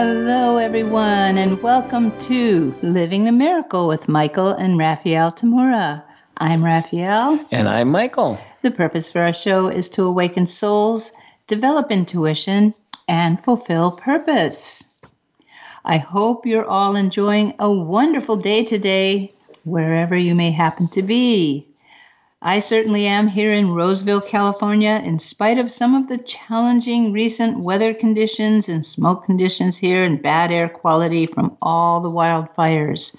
Hello, 0.00 0.58
everyone, 0.58 1.38
and 1.38 1.60
welcome 1.60 2.16
to 2.20 2.72
Living 2.82 3.24
the 3.24 3.32
Miracle 3.32 3.88
with 3.88 4.08
Michael 4.08 4.50
and 4.50 4.78
Raphael 4.78 5.32
Tamura. 5.32 6.04
I'm 6.36 6.64
Raphael. 6.64 7.44
And 7.50 7.68
I'm 7.68 7.88
Michael. 7.88 8.38
The 8.62 8.70
purpose 8.70 9.10
for 9.10 9.22
our 9.22 9.32
show 9.32 9.66
is 9.66 9.88
to 9.88 10.04
awaken 10.04 10.46
souls, 10.46 11.10
develop 11.48 11.90
intuition, 11.90 12.74
and 13.08 13.42
fulfill 13.42 13.90
purpose. 13.90 14.84
I 15.84 15.98
hope 15.98 16.46
you're 16.46 16.64
all 16.64 16.94
enjoying 16.94 17.54
a 17.58 17.68
wonderful 17.68 18.36
day 18.36 18.62
today, 18.62 19.34
wherever 19.64 20.16
you 20.16 20.36
may 20.36 20.52
happen 20.52 20.86
to 20.90 21.02
be. 21.02 21.67
I 22.40 22.60
certainly 22.60 23.04
am 23.04 23.26
here 23.26 23.50
in 23.52 23.72
Roseville, 23.72 24.20
California, 24.20 25.02
in 25.04 25.18
spite 25.18 25.58
of 25.58 25.72
some 25.72 25.96
of 25.96 26.08
the 26.08 26.18
challenging 26.18 27.12
recent 27.12 27.58
weather 27.58 27.92
conditions 27.92 28.68
and 28.68 28.86
smoke 28.86 29.24
conditions 29.24 29.76
here 29.76 30.04
and 30.04 30.22
bad 30.22 30.52
air 30.52 30.68
quality 30.68 31.26
from 31.26 31.56
all 31.60 32.00
the 32.00 32.10
wildfires. 32.10 33.16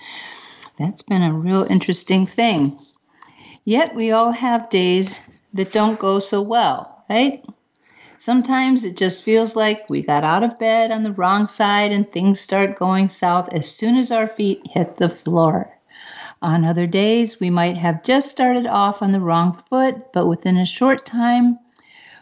That's 0.77 1.01
been 1.01 1.21
a 1.21 1.33
real 1.33 1.65
interesting 1.69 2.25
thing. 2.25 2.79
Yet 3.65 3.93
we 3.93 4.11
all 4.11 4.31
have 4.31 4.69
days 4.69 5.19
that 5.53 5.73
don't 5.73 5.99
go 5.99 6.19
so 6.19 6.41
well, 6.41 7.03
right? 7.09 7.43
Sometimes 8.17 8.85
it 8.85 8.95
just 8.95 9.23
feels 9.23 9.53
like 9.53 9.89
we 9.89 10.01
got 10.01 10.23
out 10.23 10.43
of 10.43 10.57
bed 10.59 10.91
on 10.91 11.03
the 11.03 11.11
wrong 11.11 11.49
side 11.49 11.91
and 11.91 12.09
things 12.09 12.39
start 12.39 12.79
going 12.79 13.09
south 13.09 13.49
as 13.53 13.69
soon 13.69 13.97
as 13.97 14.11
our 14.11 14.27
feet 14.27 14.65
hit 14.69 14.95
the 14.95 15.09
floor. 15.09 15.77
On 16.41 16.63
other 16.63 16.87
days, 16.87 17.39
we 17.39 17.49
might 17.49 17.75
have 17.75 18.03
just 18.03 18.31
started 18.31 18.65
off 18.65 19.01
on 19.01 19.11
the 19.11 19.19
wrong 19.19 19.61
foot, 19.69 20.13
but 20.13 20.27
within 20.27 20.55
a 20.57 20.65
short 20.65 21.05
time, 21.05 21.59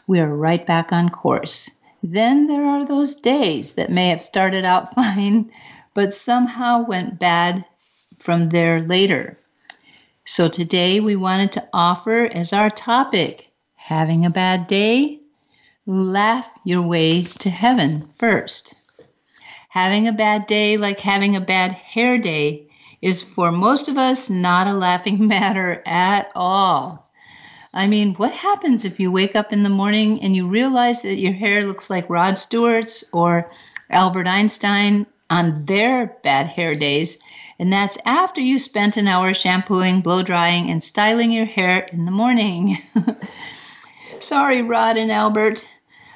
we 0.08 0.20
are 0.20 0.36
right 0.36 0.66
back 0.66 0.92
on 0.92 1.10
course. 1.10 1.70
Then 2.02 2.48
there 2.48 2.66
are 2.66 2.84
those 2.84 3.16
days 3.16 3.74
that 3.74 3.92
may 3.92 4.10
have 4.10 4.24
started 4.24 4.66
out 4.66 4.96
fine, 4.96 5.52
but 5.94 6.16
somehow 6.16 6.86
went 6.86 7.20
bad 7.20 7.66
from 8.18 8.50
there 8.50 8.80
later. 8.80 9.38
So 10.26 10.50
today 10.50 11.00
we 11.00 11.16
wanted 11.16 11.52
to 11.54 11.70
offer 11.72 12.26
as 12.26 12.54
our 12.54 12.70
topic 12.70 13.52
having 13.76 14.26
a 14.26 14.30
bad 14.30 14.68
day, 14.68 15.22
laugh 15.86 16.50
your 16.66 16.82
way 16.82 17.24
to 17.24 17.50
heaven 17.50 18.10
first. 18.18 18.74
Having 19.70 20.08
a 20.08 20.14
bad 20.14 20.48
day, 20.48 20.78
like 20.78 21.00
having 21.00 21.36
a 21.36 21.42
bad 21.42 21.72
hair 21.72 22.18
day, 22.18 22.67
is 23.02 23.24
for 23.24 23.52
most 23.52 23.90
of 23.90 23.98
us 23.98 24.30
not 24.30 24.68
a 24.68 24.74
laughing 24.74 25.28
matter 25.28 25.82
at 25.86 26.32
all. 26.36 27.08
I 27.74 27.88
mean, 27.88 28.16
what 28.16 28.34
happens 28.34 28.86
if 28.86 29.00
you 29.00 29.12
wake 29.12 29.36
up 29.36 29.54
in 29.54 29.64
the 29.64 29.70
morning 29.70 30.22
and 30.22 30.36
you 30.36 30.48
realize 30.48 31.04
that 31.04 31.20
your 31.20 31.34
hair 31.34 31.64
looks 31.64 31.90
like 31.90 32.10
Rod 32.10 32.38
Stewart's 32.38 33.04
or 33.14 33.50
Albert 33.90 34.28
Einstein 34.28 35.06
on 35.30 35.66
their 35.66 36.18
bad 36.24 36.48
hair 36.48 36.74
days? 36.74 37.20
And 37.60 37.72
that's 37.72 37.98
after 38.06 38.42
you 38.42 38.60
spent 38.60 38.98
an 38.98 39.08
hour 39.08 39.34
shampooing, 39.34 40.02
blow 40.02 40.24
drying, 40.24 40.70
and 40.70 40.84
styling 40.84 41.32
your 41.32 41.46
hair 41.46 41.80
in 41.92 42.06
the 42.06 42.12
morning. 42.12 42.78
Sorry, 44.20 44.62
Rod 44.62 44.98
and 44.98 45.12
Albert. 45.12 45.66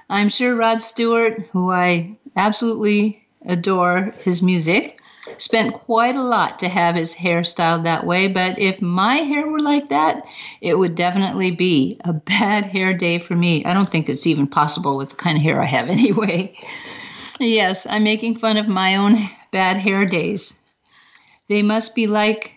I'm 0.10 0.30
sure 0.30 0.56
Rod 0.56 0.82
Stewart, 0.82 1.48
who 1.52 1.72
I 1.72 2.18
absolutely 2.36 3.21
adore 3.46 4.14
his 4.20 4.42
music, 4.42 5.00
spent 5.38 5.74
quite 5.74 6.16
a 6.16 6.24
lot 6.24 6.60
to 6.60 6.70
have 6.70 6.96
his 6.96 7.14
hair 7.14 7.44
styled 7.44 7.86
that 7.86 8.06
way, 8.06 8.28
but 8.28 8.60
if 8.60 8.82
my 8.82 9.16
hair 9.18 9.48
were 9.48 9.60
like 9.60 9.90
that, 9.90 10.24
it 10.62 10.78
would 10.78 10.96
definitely 10.96 11.52
be 11.52 12.00
a 12.04 12.14
bad 12.32 12.66
hair 12.66 12.94
day 12.94 13.20
for 13.20 13.36
me. 13.36 13.66
I 13.66 13.74
don't 13.74 13.90
think 13.90 14.10
it's 14.10 14.28
even 14.28 14.48
possible 14.48 14.98
with 14.98 15.12
the 15.12 15.16
kind 15.16 15.38
of 15.38 15.44
hair 15.44 15.62
I 15.62 15.66
have 15.66 15.90
anyway. 15.90 16.56
yes, 17.40 17.86
I'm 17.88 18.04
making 18.04 18.38
fun 18.38 18.58
of 18.58 18.68
my 18.68 18.96
own 18.96 19.18
bad 19.52 19.78
hair 19.78 20.06
days. 20.06 20.58
They 21.48 21.62
must 21.62 21.96
be 21.96 22.08
like 22.08 22.54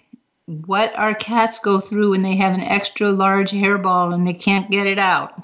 what 0.47 0.97
our 0.97 1.15
cats 1.15 1.59
go 1.59 1.81
through 1.81 2.11
when 2.11 2.23
they 2.23 2.37
have 2.37 2.53
an 2.53 2.61
extra 2.61 3.11
large 3.11 3.51
hairball 3.51 4.13
and 4.13 4.27
they 4.27 4.35
can't 4.35 4.71
get 4.71 4.87
it 4.87 4.99
out. 4.99 5.43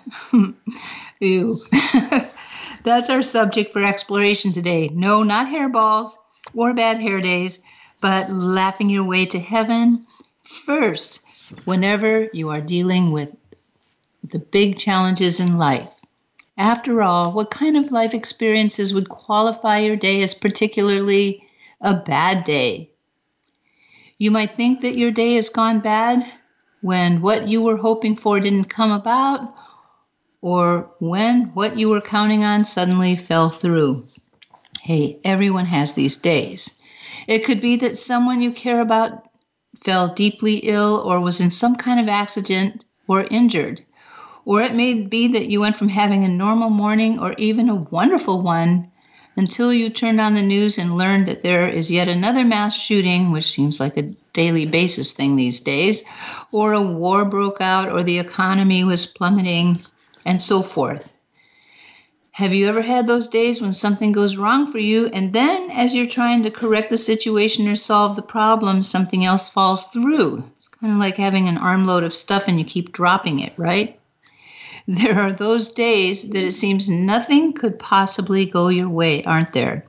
Ew. 1.20 1.56
That's 2.82 3.10
our 3.10 3.22
subject 3.22 3.72
for 3.72 3.84
exploration 3.84 4.52
today. 4.52 4.88
No, 4.92 5.22
not 5.22 5.46
hairballs 5.46 6.14
or 6.54 6.72
bad 6.72 7.00
hair 7.00 7.20
days, 7.20 7.58
but 8.00 8.30
laughing 8.30 8.88
your 8.88 9.04
way 9.04 9.26
to 9.26 9.38
heaven 9.38 10.06
first 10.42 11.20
whenever 11.64 12.28
you 12.32 12.48
are 12.50 12.60
dealing 12.60 13.12
with 13.12 13.36
the 14.24 14.38
big 14.38 14.78
challenges 14.78 15.40
in 15.40 15.58
life. 15.58 15.92
After 16.56 17.02
all, 17.02 17.32
what 17.32 17.50
kind 17.50 17.76
of 17.76 17.92
life 17.92 18.14
experiences 18.14 18.94
would 18.94 19.08
qualify 19.08 19.78
your 19.78 19.96
day 19.96 20.22
as 20.22 20.34
particularly 20.34 21.44
a 21.80 21.94
bad 21.94 22.44
day? 22.44 22.90
You 24.18 24.30
might 24.30 24.56
think 24.56 24.82
that 24.82 24.96
your 24.96 25.10
day 25.10 25.34
has 25.34 25.48
gone 25.48 25.80
bad 25.80 26.30
when 26.82 27.20
what 27.20 27.48
you 27.48 27.62
were 27.62 27.76
hoping 27.76 28.16
for 28.16 28.40
didn't 28.40 28.66
come 28.66 28.90
about, 28.90 29.54
or 30.42 30.92
when 31.00 31.46
what 31.54 31.76
you 31.76 31.88
were 31.88 32.00
counting 32.00 32.44
on 32.44 32.64
suddenly 32.64 33.16
fell 33.16 33.50
through. 33.50 34.04
Hey, 34.80 35.20
everyone 35.24 35.66
has 35.66 35.94
these 35.94 36.16
days. 36.16 36.78
It 37.26 37.44
could 37.44 37.60
be 37.60 37.76
that 37.76 37.98
someone 37.98 38.40
you 38.40 38.52
care 38.52 38.80
about 38.80 39.28
fell 39.82 40.14
deeply 40.14 40.56
ill 40.56 40.96
or 40.96 41.20
was 41.20 41.40
in 41.40 41.50
some 41.50 41.76
kind 41.76 42.00
of 42.00 42.08
accident 42.08 42.84
or 43.06 43.22
injured. 43.22 43.84
Or 44.44 44.62
it 44.62 44.74
may 44.74 44.94
be 45.02 45.28
that 45.28 45.46
you 45.48 45.60
went 45.60 45.76
from 45.76 45.88
having 45.88 46.24
a 46.24 46.28
normal 46.28 46.70
morning 46.70 47.18
or 47.18 47.34
even 47.34 47.68
a 47.68 47.74
wonderful 47.74 48.40
one 48.40 48.90
until 49.36 49.72
you 49.72 49.90
turned 49.90 50.20
on 50.20 50.34
the 50.34 50.42
news 50.42 50.78
and 50.78 50.98
learned 50.98 51.26
that 51.26 51.42
there 51.42 51.68
is 51.68 51.90
yet 51.90 52.08
another 52.08 52.44
mass 52.44 52.76
shooting, 52.76 53.30
which 53.30 53.50
seems 53.50 53.78
like 53.78 53.96
a 53.96 54.10
daily 54.32 54.66
basis 54.66 55.12
thing 55.12 55.36
these 55.36 55.60
days, 55.60 56.02
or 56.52 56.72
a 56.72 56.82
war 56.82 57.24
broke 57.24 57.60
out, 57.60 57.90
or 57.90 58.02
the 58.02 58.18
economy 58.18 58.82
was 58.84 59.06
plummeting, 59.06 59.78
and 60.24 60.42
so 60.42 60.62
forth. 60.62 61.14
Have 62.32 62.54
you 62.54 62.68
ever 62.68 62.80
had 62.80 63.06
those 63.06 63.26
days 63.26 63.60
when 63.60 63.72
something 63.72 64.12
goes 64.12 64.36
wrong 64.36 64.70
for 64.70 64.78
you, 64.78 65.08
and 65.08 65.32
then 65.32 65.70
as 65.70 65.94
you're 65.94 66.06
trying 66.06 66.42
to 66.44 66.50
correct 66.50 66.88
the 66.88 66.96
situation 66.96 67.68
or 67.68 67.74
solve 67.74 68.16
the 68.16 68.22
problem, 68.22 68.82
something 68.82 69.24
else 69.24 69.48
falls 69.48 69.86
through? 69.88 70.44
It's 70.56 70.68
kind 70.68 70.92
of 70.92 70.98
like 70.98 71.16
having 71.16 71.48
an 71.48 71.58
armload 71.58 72.04
of 72.04 72.14
stuff 72.14 72.48
and 72.48 72.58
you 72.58 72.64
keep 72.64 72.92
dropping 72.92 73.40
it, 73.40 73.52
right? 73.58 73.98
There 74.86 75.18
are 75.18 75.32
those 75.32 75.72
days 75.72 76.30
that 76.30 76.44
it 76.44 76.52
seems 76.52 76.88
nothing 76.88 77.52
could 77.52 77.78
possibly 77.78 78.46
go 78.46 78.68
your 78.68 78.88
way, 78.88 79.22
aren't 79.24 79.52
there? 79.52 79.84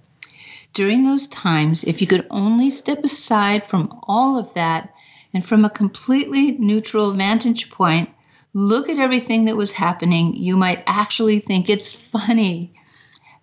During 0.73 1.03
those 1.03 1.27
times, 1.27 1.83
if 1.83 2.01
you 2.01 2.07
could 2.07 2.27
only 2.29 2.69
step 2.69 3.03
aside 3.03 3.63
from 3.65 3.99
all 4.03 4.37
of 4.37 4.53
that 4.55 4.93
and 5.33 5.45
from 5.45 5.63
a 5.63 5.69
completely 5.69 6.53
neutral 6.53 7.13
vantage 7.13 7.71
point, 7.71 8.09
look 8.53 8.89
at 8.89 8.97
everything 8.97 9.45
that 9.45 9.55
was 9.55 9.71
happening, 9.71 10.35
you 10.35 10.57
might 10.57 10.83
actually 10.85 11.39
think 11.39 11.69
it's 11.69 11.93
funny. 11.93 12.73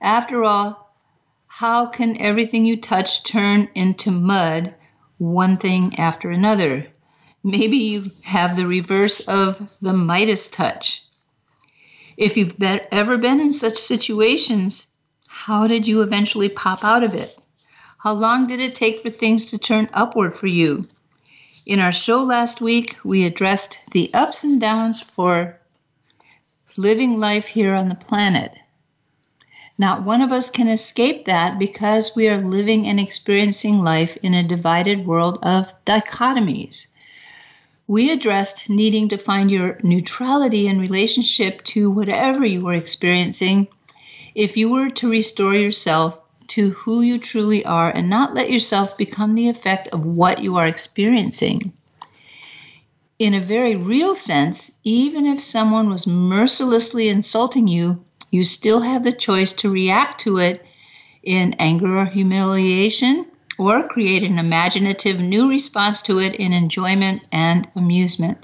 After 0.01 0.45
all, 0.45 0.95
how 1.47 1.87
can 1.87 2.21
everything 2.21 2.67
you 2.67 2.81
touch 2.81 3.25
turn 3.25 3.69
into 3.75 4.11
mud, 4.11 4.75
one 5.17 5.56
thing 5.56 5.99
after 5.99 6.31
another? 6.31 6.87
Maybe 7.43 7.79
you 7.79 8.11
have 8.25 8.56
the 8.56 8.67
reverse 8.67 9.21
of 9.21 9.77
the 9.81 9.93
Midas 9.93 10.49
touch. 10.49 11.05
If 12.17 12.37
you've 12.37 12.59
be- 12.59 12.81
ever 12.93 13.17
been 13.17 13.41
in 13.41 13.53
such 13.53 13.79
situations, 13.79 14.88
how 15.27 15.67
did 15.67 15.87
you 15.87 16.03
eventually 16.03 16.49
pop 16.49 16.85
out 16.85 17.03
of 17.03 17.15
it? 17.15 17.37
How 17.99 18.12
long 18.12 18.47
did 18.47 18.61
it 18.61 18.75
take 18.75 19.03
for 19.03 19.11
things 19.11 19.47
to 19.47 19.59
turn 19.59 19.88
upward 19.94 20.37
for 20.37 20.47
you? 20.49 20.87
In 21.69 21.81
our 21.81 21.93
show 21.93 22.23
last 22.23 22.62
week, 22.62 22.97
we 23.05 23.26
addressed 23.26 23.81
the 23.91 24.11
ups 24.15 24.43
and 24.43 24.59
downs 24.59 25.03
for 25.03 25.61
living 26.79 27.20
life 27.20 27.49
here 27.49 27.75
on 27.75 27.91
the 27.91 27.94
planet. 27.94 28.56
Not 29.76 30.03
one 30.03 30.23
of 30.23 30.32
us 30.32 30.49
can 30.49 30.67
escape 30.69 31.26
that 31.26 31.59
because 31.59 32.17
we 32.17 32.26
are 32.26 32.41
living 32.41 32.87
and 32.87 32.99
experiencing 32.99 33.82
life 33.82 34.17
in 34.23 34.32
a 34.32 34.43
divided 34.43 35.06
world 35.06 35.41
of 35.43 35.75
dichotomies. 35.85 36.87
We 37.87 38.11
addressed 38.11 38.70
needing 38.70 39.11
to 39.11 39.19
find 39.19 39.50
your 39.50 39.76
neutrality 39.85 40.69
in 40.69 40.81
relationship 40.81 41.62
to 41.65 41.91
whatever 41.91 42.47
you 42.47 42.62
were 42.62 42.73
experiencing 42.73 43.69
if 44.35 44.56
you 44.56 44.70
were 44.70 44.88
to 44.88 45.11
restore 45.11 45.55
yourself 45.55 46.19
to 46.49 46.71
who 46.71 47.03
you 47.03 47.19
truly 47.19 47.65
are 47.65 47.91
and 47.91 48.09
not 48.09 48.35
let 48.35 48.50
yourself 48.50 48.97
become 48.99 49.35
the 49.35 49.49
effect 49.49 49.89
of 49.89 50.05
what 50.05 50.43
you 50.43 50.56
are 50.56 50.67
experiencing. 50.67 51.73
In 53.19 53.35
a 53.35 53.41
very 53.41 53.77
real 53.77 54.15
sense, 54.15 54.79
even 54.85 55.27
if 55.27 55.41
someone 55.41 55.91
was 55.91 56.06
mercilessly 56.06 57.09
insulting 57.09 57.67
you, 57.67 58.00
you 58.31 58.45
still 58.45 58.81
have 58.81 59.05
the 59.05 59.12
choice 59.12 59.53
to 59.55 59.71
react 59.71 60.21
to 60.21 60.39
it 60.39 60.65
in 61.23 61.55
anger 61.59 61.99
or 61.99 62.05
humiliation, 62.05 63.27
or 63.59 63.87
create 63.89 64.23
an 64.23 64.39
imaginative 64.39 65.19
new 65.19 65.49
response 65.49 66.01
to 66.03 66.21
it 66.21 66.35
in 66.37 66.53
enjoyment 66.53 67.23
and 67.33 67.69
amusement. 67.75 68.39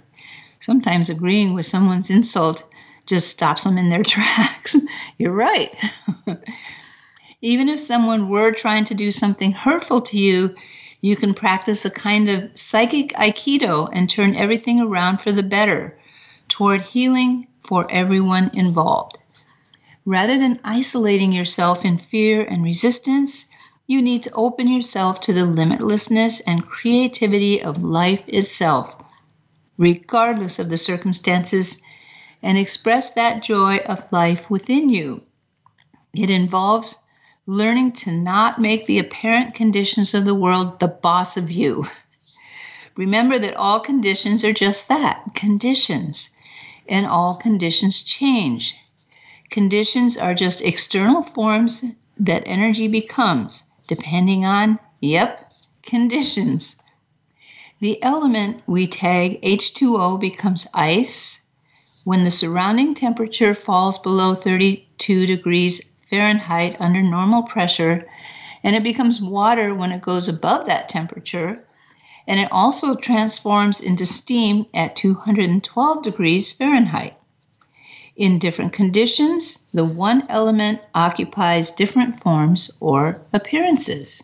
Sometimes 0.61 1.09
agreeing 1.09 1.55
with 1.55 1.67
someone's 1.67 2.11
insult 2.11 2.65
just 3.07 3.29
stops 3.29 3.65
them 3.65 3.79
in 3.79 3.91
their 3.91 4.03
tracks. 4.15 4.77
You're 5.19 5.33
right. 5.33 5.75
Even 7.47 7.69
if 7.69 7.79
someone 7.79 8.31
were 8.31 8.53
trying 8.53 8.87
to 8.87 8.95
do 8.95 9.11
something 9.11 9.53
hurtful 9.53 10.01
to 10.01 10.17
you, 10.17 10.55
you 11.03 11.15
can 11.15 11.35
practice 11.35 11.85
a 11.85 11.91
kind 11.91 12.27
of 12.31 12.59
psychic 12.59 13.13
aikido 13.17 13.91
and 13.93 14.09
turn 14.09 14.35
everything 14.35 14.81
around 14.81 15.19
for 15.21 15.31
the 15.31 15.43
better 15.43 15.99
toward 16.49 16.81
healing 16.81 17.47
for 17.61 17.87
everyone 17.91 18.51
involved. 18.55 19.19
Rather 20.07 20.39
than 20.39 20.59
isolating 20.65 21.33
yourself 21.33 21.85
in 21.85 21.99
fear 21.99 22.41
and 22.41 22.65
resistance, 22.65 23.51
you 23.87 24.01
need 24.01 24.23
to 24.23 24.33
open 24.33 24.67
yourself 24.67 25.21
to 25.21 25.35
the 25.35 25.45
limitlessness 25.45 26.41
and 26.47 26.65
creativity 26.65 27.63
of 27.63 27.83
life 27.83 28.25
itself, 28.27 28.97
regardless 29.77 30.59
of 30.59 30.71
the 30.71 30.79
circumstances, 30.79 31.83
and 32.43 32.57
express 32.57 33.13
that 33.13 33.43
joy 33.43 33.77
of 33.85 34.11
life 34.11 34.49
within 34.49 34.89
you. 34.89 35.21
It 36.15 36.31
involves 36.31 37.04
learning 37.47 37.93
to 37.93 38.11
not 38.11 38.59
make 38.59 38.87
the 38.87 38.99
apparent 38.99 39.55
conditions 39.55 40.15
of 40.15 40.25
the 40.25 40.35
world 40.35 40.81
the 40.81 40.89
boss 40.89 41.37
of 41.37 41.51
you. 41.51 41.87
Remember 42.97 43.39
that 43.39 43.57
all 43.57 43.81
conditions 43.81 44.45
are 44.45 44.53
just 44.53 44.89
that 44.89 45.35
conditions, 45.35 46.35
and 46.89 47.07
all 47.07 47.35
conditions 47.35 48.03
change. 48.03 48.77
Conditions 49.51 50.17
are 50.17 50.35
just 50.35 50.63
external 50.63 51.23
forms 51.23 51.85
that 52.17 52.45
energy 52.47 52.89
becomes, 52.89 53.65
depending 53.89 54.45
on, 54.45 54.79
yep, 55.01 55.53
conditions. 55.83 56.77
The 57.81 58.03
element 58.03 58.63
we 58.67 58.87
tag 58.87 59.43
H2O 59.43 60.19
becomes 60.19 60.67
ice 60.73 61.43
when 62.05 62.25
the 62.25 62.31
surrounding 62.31 62.95
temperature 62.95 63.55
falls 63.55 63.99
below 63.99 64.35
32 64.35 65.27
degrees 65.27 65.94
Fahrenheit 66.15 66.77
under 66.81 67.03
normal 67.03 67.43
pressure, 67.43 68.07
and 68.63 68.77
it 68.77 68.85
becomes 68.85 69.21
water 69.21 69.75
when 69.75 69.91
it 69.91 70.01
goes 70.01 70.29
above 70.29 70.65
that 70.65 70.89
temperature. 70.89 71.67
And 72.29 72.39
it 72.39 72.53
also 72.53 72.95
transforms 72.95 73.81
into 73.81 74.07
steam 74.07 74.67
at 74.73 74.95
212 74.95 76.05
degrees 76.05 76.53
Fahrenheit. 76.53 77.17
In 78.15 78.39
different 78.39 78.73
conditions, 78.73 79.73
the 79.73 79.85
one 79.85 80.23
element 80.29 80.83
occupies 80.95 81.73
different 81.73 82.15
forms 82.15 82.71
or 82.79 83.21
appearances. 83.33 84.23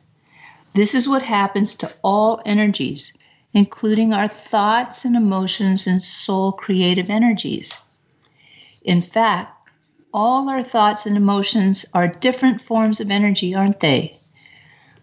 This 0.75 0.94
is 0.94 1.08
what 1.08 1.22
happens 1.22 1.75
to 1.75 1.92
all 2.04 2.40
energies, 2.46 3.19
including 3.52 4.12
our 4.12 4.28
thoughts 4.28 5.04
and 5.04 5.16
emotions 5.16 5.88
and 5.88 6.00
soul 6.00 6.52
creative 6.52 7.10
energies. 7.10 7.76
In 8.84 9.00
fact, 9.00 9.60
all 10.12 10.49
our 10.49 10.62
thoughts 10.62 11.07
and 11.07 11.17
emotions 11.17 11.87
are 11.95 12.09
different 12.09 12.61
forms 12.61 13.01
of 13.01 13.11
energy, 13.11 13.55
aren't 13.55 13.81
they? 13.81 14.19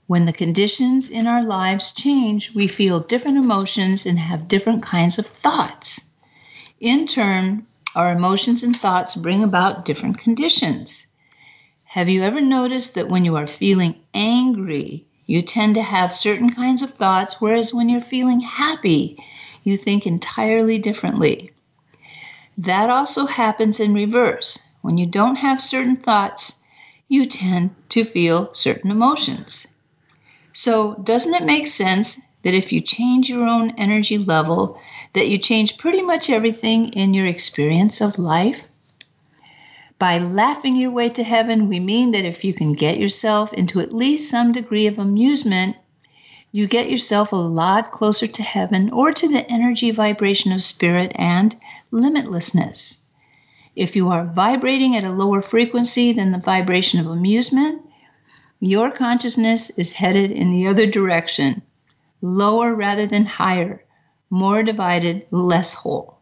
When 0.07 0.25
the 0.25 0.33
conditions 0.33 1.09
in 1.09 1.27
our 1.27 1.43
lives 1.43 1.93
change, 1.93 2.53
we 2.53 2.67
feel 2.67 2.99
different 2.99 3.37
emotions 3.37 4.05
and 4.05 4.19
have 4.19 4.47
different 4.47 4.83
kinds 4.83 5.17
of 5.17 5.25
thoughts. 5.25 6.11
In 6.79 7.07
turn, 7.07 7.63
our 7.95 8.11
emotions 8.11 8.63
and 8.63 8.75
thoughts 8.75 9.15
bring 9.15 9.43
about 9.43 9.85
different 9.85 10.17
conditions. 10.17 11.07
Have 11.85 12.09
you 12.09 12.21
ever 12.23 12.41
noticed 12.41 12.95
that 12.95 13.09
when 13.09 13.25
you 13.25 13.35
are 13.37 13.47
feeling 13.47 14.01
angry, 14.13 15.05
you 15.25 15.41
tend 15.41 15.75
to 15.75 15.81
have 15.81 16.13
certain 16.13 16.51
kinds 16.53 16.81
of 16.81 16.93
thoughts, 16.93 17.41
whereas 17.41 17.73
when 17.73 17.89
you're 17.89 18.01
feeling 18.01 18.41
happy, 18.41 19.17
you 19.63 19.77
think 19.77 20.05
entirely 20.05 20.77
differently? 20.77 21.51
That 22.57 22.89
also 22.89 23.25
happens 23.25 23.79
in 23.79 23.93
reverse. 23.93 24.66
When 24.87 24.97
you 24.97 25.05
don't 25.05 25.35
have 25.35 25.61
certain 25.61 25.97
thoughts, 25.97 26.63
you 27.09 27.25
tend 27.25 27.75
to 27.89 28.05
feel 28.05 28.51
certain 28.53 28.89
emotions. 28.89 29.67
So, 30.53 30.93
doesn't 31.03 31.33
it 31.33 31.43
make 31.43 31.67
sense 31.67 32.21
that 32.43 32.53
if 32.53 32.71
you 32.71 32.79
change 32.79 33.27
your 33.27 33.45
own 33.45 33.71
energy 33.71 34.17
level, 34.17 34.79
that 35.11 35.27
you 35.27 35.39
change 35.39 35.77
pretty 35.77 36.01
much 36.01 36.29
everything 36.29 36.87
in 36.93 37.13
your 37.13 37.25
experience 37.25 37.99
of 37.99 38.17
life? 38.17 38.69
By 39.99 40.19
laughing 40.19 40.77
your 40.77 40.91
way 40.91 41.09
to 41.09 41.23
heaven, 41.23 41.67
we 41.67 41.81
mean 41.81 42.11
that 42.11 42.23
if 42.23 42.45
you 42.45 42.53
can 42.53 42.71
get 42.71 42.97
yourself 42.97 43.51
into 43.51 43.81
at 43.81 43.93
least 43.93 44.29
some 44.29 44.53
degree 44.53 44.87
of 44.87 44.97
amusement, 44.97 45.75
you 46.53 46.65
get 46.65 46.89
yourself 46.89 47.33
a 47.33 47.35
lot 47.35 47.91
closer 47.91 48.25
to 48.25 48.41
heaven 48.41 48.89
or 48.93 49.11
to 49.11 49.27
the 49.27 49.51
energy 49.51 49.91
vibration 49.91 50.53
of 50.53 50.63
spirit 50.63 51.11
and 51.15 51.57
limitlessness. 51.91 52.99
If 53.77 53.95
you 53.95 54.09
are 54.09 54.25
vibrating 54.25 54.97
at 54.97 55.03
a 55.03 55.11
lower 55.11 55.39
frequency 55.39 56.11
than 56.11 56.31
the 56.31 56.39
vibration 56.39 56.99
of 56.99 57.05
amusement, 57.05 57.83
your 58.59 58.89
consciousness 58.89 59.69
is 59.77 59.91
headed 59.91 60.31
in 60.31 60.49
the 60.49 60.65
other 60.65 60.87
direction, 60.87 61.61
lower 62.19 62.73
rather 62.73 63.05
than 63.05 63.27
higher, 63.27 63.85
more 64.31 64.63
divided, 64.63 65.27
less 65.29 65.75
whole. 65.75 66.17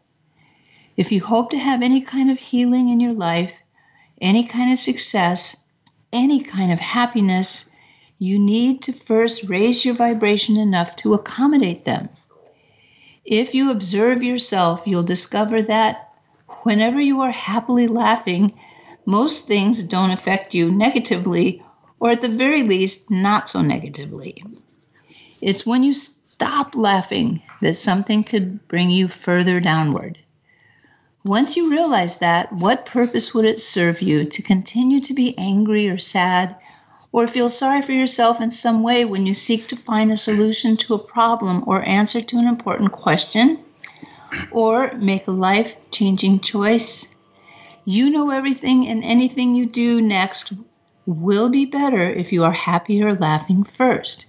If 0.98 1.10
you 1.10 1.22
hope 1.22 1.48
to 1.52 1.58
have 1.58 1.80
any 1.80 2.02
kind 2.02 2.30
of 2.30 2.38
healing 2.38 2.90
in 2.90 3.00
your 3.00 3.14
life, 3.14 3.54
any 4.20 4.44
kind 4.44 4.70
of 4.70 4.78
success, 4.78 5.64
any 6.12 6.40
kind 6.40 6.70
of 6.70 6.78
happiness, 6.78 7.70
you 8.18 8.38
need 8.38 8.82
to 8.82 8.92
first 8.92 9.44
raise 9.44 9.82
your 9.82 9.94
vibration 9.94 10.58
enough 10.58 10.94
to 10.96 11.14
accommodate 11.14 11.86
them. 11.86 12.10
If 13.24 13.54
you 13.54 13.70
observe 13.70 14.22
yourself, 14.22 14.82
you'll 14.86 15.02
discover 15.02 15.62
that 15.62 16.05
whenever 16.62 17.00
you 17.00 17.20
are 17.20 17.30
happily 17.30 17.86
laughing, 17.86 18.58
most 19.04 19.46
things 19.46 19.82
don't 19.82 20.10
affect 20.10 20.54
you 20.54 20.70
negatively, 20.70 21.62
or 22.00 22.10
at 22.10 22.20
the 22.20 22.28
very 22.28 22.62
least, 22.62 23.10
not 23.10 23.48
so 23.48 23.62
negatively. 23.62 24.42
It's 25.40 25.66
when 25.66 25.82
you 25.82 25.92
stop 25.92 26.74
laughing 26.74 27.42
that 27.60 27.74
something 27.74 28.22
could 28.22 28.66
bring 28.68 28.90
you 28.90 29.08
further 29.08 29.60
downward. 29.60 30.18
Once 31.24 31.56
you 31.56 31.70
realize 31.70 32.18
that, 32.18 32.52
what 32.52 32.86
purpose 32.86 33.34
would 33.34 33.44
it 33.44 33.60
serve 33.60 34.00
you 34.00 34.24
to 34.24 34.42
continue 34.42 35.00
to 35.00 35.14
be 35.14 35.36
angry 35.38 35.88
or 35.88 35.98
sad, 35.98 36.54
or 37.10 37.26
feel 37.26 37.48
sorry 37.48 37.82
for 37.82 37.92
yourself 37.92 38.40
in 38.40 38.50
some 38.50 38.82
way 38.82 39.04
when 39.04 39.26
you 39.26 39.34
seek 39.34 39.66
to 39.66 39.76
find 39.76 40.12
a 40.12 40.16
solution 40.16 40.76
to 40.76 40.94
a 40.94 41.02
problem 41.02 41.64
or 41.66 41.82
answer 41.82 42.20
to 42.20 42.38
an 42.38 42.46
important 42.46 42.92
question? 42.92 43.58
Or 44.50 44.92
make 44.96 45.26
a 45.26 45.32
life 45.32 45.76
changing 45.90 46.40
choice. 46.40 47.06
You 47.84 48.10
know 48.10 48.30
everything, 48.30 48.88
and 48.88 49.04
anything 49.04 49.54
you 49.54 49.66
do 49.66 50.00
next 50.00 50.52
will 51.06 51.48
be 51.48 51.66
better 51.66 52.10
if 52.10 52.32
you 52.32 52.44
are 52.44 52.52
happy 52.52 53.02
or 53.02 53.14
laughing 53.14 53.62
first. 53.62 54.26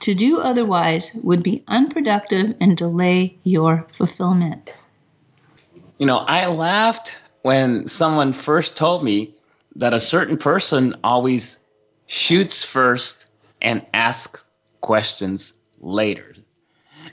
To 0.00 0.14
do 0.14 0.38
otherwise 0.38 1.14
would 1.22 1.42
be 1.42 1.64
unproductive 1.68 2.54
and 2.60 2.76
delay 2.76 3.36
your 3.42 3.86
fulfillment. 3.92 4.74
You 5.98 6.06
know, 6.06 6.18
I 6.18 6.46
laughed 6.46 7.18
when 7.42 7.88
someone 7.88 8.32
first 8.32 8.76
told 8.76 9.02
me 9.02 9.34
that 9.76 9.92
a 9.92 10.00
certain 10.00 10.38
person 10.38 10.94
always 11.02 11.58
shoots 12.06 12.64
first 12.64 13.26
and 13.60 13.84
asks 13.92 14.44
questions 14.80 15.52
later. 15.80 16.34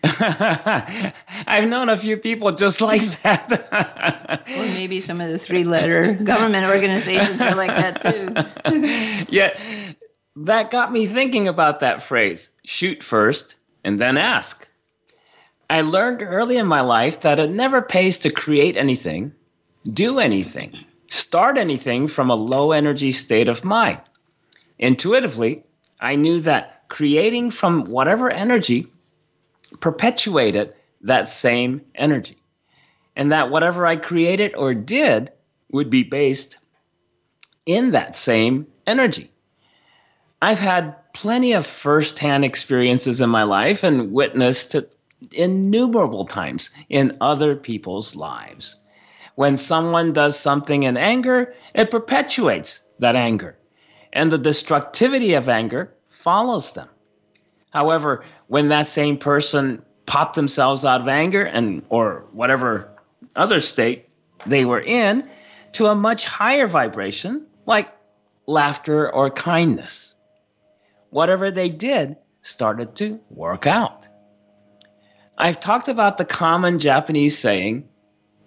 I've 1.47 1.67
known 1.67 1.89
a 1.89 1.97
few 1.97 2.17
people 2.17 2.51
just 2.51 2.81
like 2.81 3.21
that. 3.23 4.43
or 4.47 4.63
maybe 4.63 4.99
some 4.99 5.19
of 5.19 5.29
the 5.29 5.39
three 5.39 5.63
letter 5.63 6.13
government 6.13 6.67
organizations 6.67 7.41
are 7.41 7.55
like 7.55 7.69
that 7.69 8.01
too. 8.01 9.25
yeah, 9.35 9.57
that 10.37 10.69
got 10.69 10.91
me 10.91 11.07
thinking 11.07 11.47
about 11.47 11.79
that 11.79 12.03
phrase 12.03 12.49
shoot 12.65 13.01
first 13.03 13.55
and 13.83 13.99
then 13.99 14.17
ask. 14.17 14.67
I 15.69 15.81
learned 15.81 16.21
early 16.21 16.57
in 16.57 16.67
my 16.67 16.81
life 16.81 17.21
that 17.21 17.39
it 17.39 17.49
never 17.49 17.81
pays 17.81 18.19
to 18.19 18.29
create 18.29 18.77
anything, 18.77 19.33
do 19.91 20.19
anything, 20.19 20.73
start 21.07 21.57
anything 21.57 22.07
from 22.07 22.29
a 22.29 22.35
low 22.35 22.71
energy 22.71 23.11
state 23.11 23.49
of 23.49 23.65
mind. 23.65 24.01
Intuitively, 24.77 25.63
I 25.99 26.15
knew 26.15 26.41
that 26.41 26.87
creating 26.87 27.49
from 27.49 27.85
whatever 27.85 28.29
energy 28.29 28.87
perpetuated 29.79 30.73
that 31.01 31.27
same 31.27 31.81
energy. 31.93 32.37
And 33.15 33.31
that 33.31 33.49
whatever 33.49 33.85
I 33.85 33.95
created 33.95 34.55
or 34.55 34.73
did 34.73 35.31
would 35.71 35.89
be 35.89 36.03
based 36.03 36.57
in 37.65 37.91
that 37.91 38.15
same 38.15 38.67
energy. 38.85 39.31
I've 40.41 40.59
had 40.59 41.13
plenty 41.13 41.53
of 41.53 41.65
firsthand 41.65 42.45
experiences 42.45 43.21
in 43.21 43.29
my 43.29 43.43
life 43.43 43.83
and 43.83 44.11
witnessed 44.11 44.75
it 44.75 44.95
innumerable 45.31 46.25
times 46.25 46.71
in 46.89 47.17
other 47.21 47.55
people's 47.55 48.15
lives. 48.15 48.75
When 49.35 49.57
someone 49.57 50.13
does 50.13 50.39
something 50.39 50.83
in 50.83 50.97
anger, 50.97 51.53
it 51.73 51.91
perpetuates 51.91 52.81
that 52.99 53.15
anger, 53.15 53.57
and 54.13 54.31
the 54.31 54.37
destructivity 54.37 55.33
of 55.33 55.49
anger 55.49 55.93
follows 56.09 56.73
them. 56.73 56.89
However, 57.71 58.23
when 58.47 58.69
that 58.69 58.87
same 58.87 59.17
person 59.17 59.83
popped 60.05 60.35
themselves 60.35 60.85
out 60.85 61.01
of 61.01 61.07
anger 61.07 61.41
and 61.41 61.83
or 61.89 62.25
whatever 62.31 62.89
other 63.35 63.59
state 63.59 64.07
they 64.45 64.65
were 64.65 64.81
in 64.81 65.27
to 65.73 65.87
a 65.87 65.95
much 65.95 66.25
higher 66.25 66.67
vibration, 66.67 67.45
like 67.65 67.91
laughter 68.45 69.11
or 69.13 69.29
kindness, 69.29 70.15
whatever 71.09 71.51
they 71.51 71.69
did 71.69 72.17
started 72.41 72.95
to 72.95 73.19
work 73.29 73.65
out. 73.65 74.07
I've 75.37 75.59
talked 75.59 75.87
about 75.87 76.17
the 76.17 76.25
common 76.25 76.79
Japanese 76.79 77.37
saying, 77.37 77.89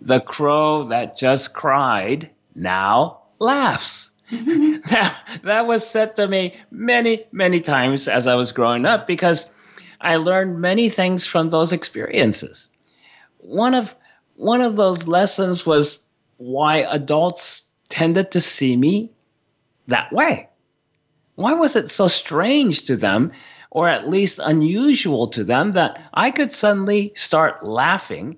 the 0.00 0.20
crow 0.20 0.84
that 0.84 1.18
just 1.18 1.52
cried 1.52 2.30
now 2.54 3.22
laughs. 3.38 4.10
that, 4.30 5.40
that 5.42 5.66
was 5.66 5.86
said 5.86 6.16
to 6.16 6.28
me 6.28 6.54
many, 6.70 7.24
many 7.32 7.60
times 7.60 8.08
as 8.08 8.26
I 8.26 8.36
was 8.36 8.52
growing 8.52 8.86
up 8.86 9.06
because 9.06 9.52
I 10.00 10.16
learned 10.16 10.60
many 10.60 10.88
things 10.88 11.26
from 11.26 11.50
those 11.50 11.72
experiences. 11.72 12.68
One 13.38 13.74
of 13.74 13.94
one 14.36 14.60
of 14.60 14.76
those 14.76 15.08
lessons 15.08 15.66
was 15.66 16.00
why 16.36 16.78
adults 16.88 17.64
tended 17.88 18.30
to 18.32 18.40
see 18.40 18.76
me 18.76 19.10
that 19.88 20.12
way. 20.12 20.48
Why 21.34 21.54
was 21.54 21.76
it 21.76 21.90
so 21.90 22.08
strange 22.08 22.84
to 22.86 22.96
them, 22.96 23.32
or 23.70 23.88
at 23.88 24.08
least 24.08 24.40
unusual 24.42 25.28
to 25.28 25.44
them, 25.44 25.72
that 25.72 26.00
I 26.14 26.30
could 26.30 26.52
suddenly 26.52 27.12
start 27.16 27.64
laughing 27.64 28.36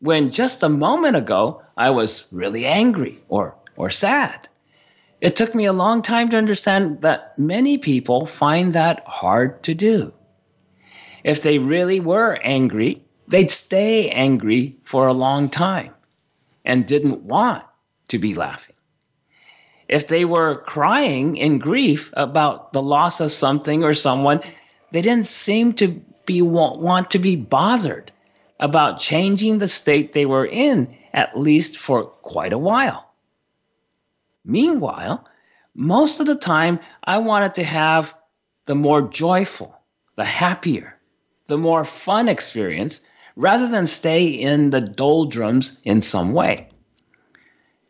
when 0.00 0.30
just 0.30 0.62
a 0.62 0.68
moment 0.68 1.16
ago 1.16 1.62
I 1.76 1.90
was 1.90 2.26
really 2.32 2.66
angry 2.66 3.18
or, 3.28 3.54
or 3.76 3.90
sad. 3.90 4.48
It 5.20 5.36
took 5.36 5.54
me 5.54 5.66
a 5.66 5.72
long 5.72 6.02
time 6.02 6.30
to 6.30 6.36
understand 6.36 7.02
that 7.02 7.38
many 7.38 7.78
people 7.78 8.26
find 8.26 8.72
that 8.72 9.04
hard 9.06 9.62
to 9.64 9.74
do. 9.74 10.12
If 11.24 11.42
they 11.42 11.58
really 11.58 12.00
were 12.00 12.38
angry, 12.42 13.04
they'd 13.28 13.50
stay 13.50 14.10
angry 14.10 14.76
for 14.84 15.06
a 15.06 15.12
long 15.12 15.48
time 15.48 15.94
and 16.64 16.86
didn't 16.86 17.22
want 17.22 17.64
to 18.08 18.18
be 18.18 18.34
laughing. 18.34 18.76
If 19.88 20.08
they 20.08 20.24
were 20.24 20.62
crying 20.62 21.36
in 21.36 21.58
grief 21.58 22.12
about 22.16 22.72
the 22.72 22.82
loss 22.82 23.20
of 23.20 23.32
something 23.32 23.84
or 23.84 23.94
someone, 23.94 24.40
they 24.90 25.02
didn't 25.02 25.26
seem 25.26 25.74
to 25.74 26.00
be 26.26 26.42
want, 26.42 26.80
want 26.80 27.10
to 27.10 27.18
be 27.18 27.36
bothered 27.36 28.10
about 28.58 29.00
changing 29.00 29.58
the 29.58 29.68
state 29.68 30.12
they 30.12 30.26
were 30.26 30.46
in, 30.46 30.96
at 31.12 31.38
least 31.38 31.76
for 31.76 32.04
quite 32.04 32.52
a 32.52 32.58
while. 32.58 33.12
Meanwhile, 34.44 35.26
most 35.74 36.20
of 36.20 36.26
the 36.26 36.36
time, 36.36 36.80
I 37.04 37.18
wanted 37.18 37.56
to 37.56 37.64
have 37.64 38.14
the 38.66 38.74
more 38.74 39.02
joyful, 39.02 39.76
the 40.16 40.24
happier, 40.24 40.98
the 41.52 41.58
more 41.58 41.84
fun 41.84 42.30
experience 42.30 43.06
rather 43.36 43.68
than 43.68 43.84
stay 43.86 44.28
in 44.28 44.70
the 44.70 44.80
doldrums 44.80 45.78
in 45.84 46.00
some 46.00 46.32
way. 46.32 46.66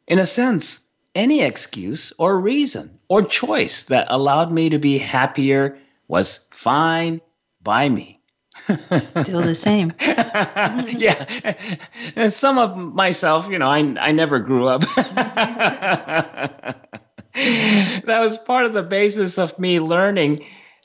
In 0.08 0.18
a 0.18 0.26
sense, 0.26 0.84
any 1.14 1.42
excuse 1.42 2.12
or 2.18 2.40
reason 2.40 2.98
or 3.06 3.22
choice 3.22 3.84
that 3.84 4.08
allowed 4.10 4.50
me 4.50 4.70
to 4.70 4.80
be 4.80 4.98
happier 4.98 5.78
was 6.08 6.44
fine 6.50 7.20
by 7.62 7.88
me. 7.88 8.18
Still 8.96 9.42
the 9.42 9.54
same. 9.54 9.92
yeah. 10.00 11.54
And 12.16 12.32
some 12.32 12.58
of 12.58 12.76
myself, 12.76 13.48
you 13.48 13.60
know, 13.60 13.68
I, 13.68 13.78
I 13.78 14.10
never 14.10 14.40
grew 14.40 14.66
up. 14.66 14.80
that 14.96 16.74
was 18.06 18.38
part 18.38 18.64
of 18.64 18.72
the 18.72 18.82
basis 18.82 19.38
of 19.38 19.56
me 19.60 19.78
learning 19.78 20.44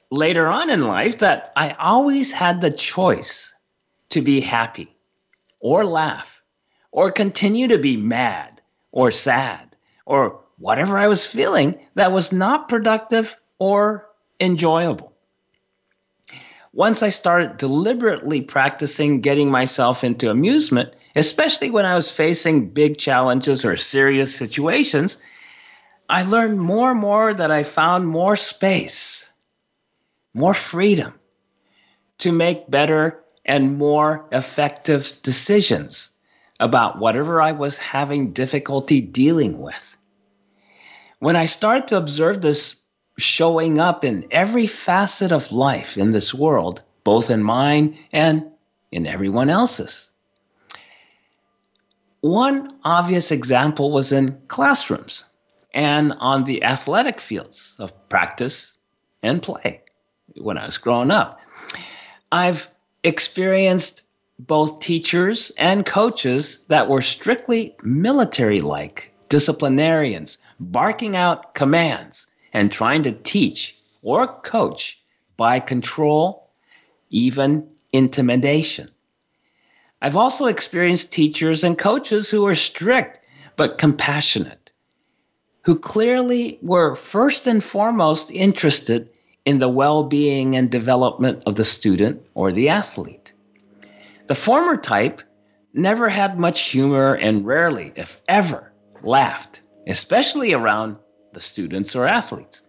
later 0.10 0.48
on 0.48 0.70
in 0.70 0.82
life 0.82 1.20
that 1.20 1.52
I 1.56 1.72
always 1.72 2.32
had 2.32 2.62
the 2.62 2.72
choice 2.72 3.54
to 4.10 4.22
be 4.22 4.40
happy 4.40 4.96
or 5.62 5.86
laugh 5.86 6.42
or 6.92 7.12
continue 7.12 7.68
to 7.70 7.78
be 7.78 7.98
mad 7.98 8.62
or 8.92 9.12
sad 9.12 9.76
or 10.06 10.40
whatever 10.58 10.98
I 10.98 11.08
was 11.08 11.26
feeling 11.26 11.80
that 11.96 12.12
was 12.12 12.32
not 12.32 12.70
productive 12.70 13.36
or 13.60 14.08
enjoyable. 14.40 15.14
Once 16.74 17.02
I 17.02 17.10
started 17.10 17.58
deliberately 17.58 18.42
practicing 18.42 19.22
getting 19.22 19.50
myself 19.50 20.04
into 20.04 20.30
amusement, 20.30 20.94
especially 21.16 21.72
when 21.72 21.86
I 21.86 21.96
was 21.96 22.12
facing 22.12 22.70
big 22.70 22.98
challenges 22.98 23.66
or 23.66 23.76
serious 23.76 24.36
situations, 24.36 25.22
I 26.08 26.24
learned 26.24 26.60
more 26.60 26.92
and 26.92 27.00
more 27.00 27.34
that 27.34 27.52
I 27.52 27.64
found 27.64 28.08
more 28.08 28.36
space, 28.36 29.26
more 30.38 30.53
freedom 30.53 31.13
to 32.20 32.32
make 32.32 32.70
better 32.70 33.24
and 33.46 33.77
more 33.77 34.27
effective 34.32 35.17
decisions 35.24 36.12
about 36.60 37.00
whatever 37.00 37.41
I 37.41 37.53
was 37.53 37.77
having 37.77 38.34
difficulty 38.34 39.01
dealing 39.01 39.60
with. 39.60 39.98
When 41.20 41.36
I 41.36 41.46
started 41.46 41.88
to 41.88 41.98
observe 41.98 42.41
this 42.41 42.82
showing 43.17 43.79
up 43.79 44.03
in 44.03 44.27
every 44.32 44.67
facet 44.67 45.32
of 45.32 45.51
life 45.51 45.98
in 45.98 46.12
this 46.12 46.34
world, 46.34 46.82
both 47.03 47.32
in 47.32 47.41
mine 47.41 47.98
and 48.12 48.46
in 48.91 49.08
everyone 49.08 49.50
else's. 49.50 50.10
One 52.22 52.77
obvious 52.84 53.32
example 53.32 53.91
was 53.91 54.12
in 54.12 54.41
classrooms 54.48 55.25
and 55.74 56.13
on 56.20 56.44
the 56.44 56.63
athletic 56.63 57.22
fields 57.22 57.75
of 57.79 58.10
practice 58.10 58.77
and 59.24 59.41
play 59.41 59.84
when 60.39 60.58
I 60.58 60.65
was 60.65 60.77
growing 60.77 61.12
up. 61.12 61.39
I've 62.32 62.67
experienced 63.03 64.03
both 64.39 64.79
teachers 64.79 65.51
and 65.58 65.86
coaches 65.86 66.65
that 66.65 66.89
were 66.89 67.01
strictly 67.01 67.75
military 67.84 68.60
like 68.60 69.13
disciplinarians, 69.29 70.38
barking 70.60 71.15
out 71.15 71.53
commands 71.56 72.27
and 72.53 72.72
trying 72.72 73.03
to 73.03 73.12
teach 73.12 73.75
or 74.03 74.27
coach 74.27 75.01
by 75.38 75.60
control, 75.60 76.50
even 77.10 77.67
intimidation. 77.91 78.89
I've 80.01 80.15
also 80.15 80.46
experienced 80.46 81.12
teachers 81.12 81.63
and 81.63 81.77
coaches 81.77 82.29
who 82.29 82.46
are 82.46 82.56
strict 82.56 83.20
but 83.56 83.79
compassionate, 83.79 84.72
who 85.63 85.79
clearly 85.79 86.60
were 86.62 86.96
first 86.96 87.48
and 87.48 87.63
foremost 87.63 88.29
interested 88.32 89.10
in 89.48 89.60
the 89.60 89.70
well 89.70 90.04
being 90.04 90.58
and 90.58 90.70
development 90.70 91.44
of 91.46 91.56
the 91.56 91.63
student 91.63 92.22
or 92.34 92.51
the 92.51 92.68
athlete. 92.68 93.32
The 94.25 94.36
former 94.36 94.75
type 94.75 95.22
never 95.74 96.10
had 96.10 96.38
much 96.38 96.70
humor 96.70 97.13
and 97.13 97.46
rarely, 97.46 97.94
if 97.96 98.22
ever, 98.27 98.74
laughed, 99.01 99.62
especially 99.88 100.54
around 100.54 100.98
the 101.32 101.39
students 101.39 101.96
or 101.96 102.06
athletes. 102.06 102.68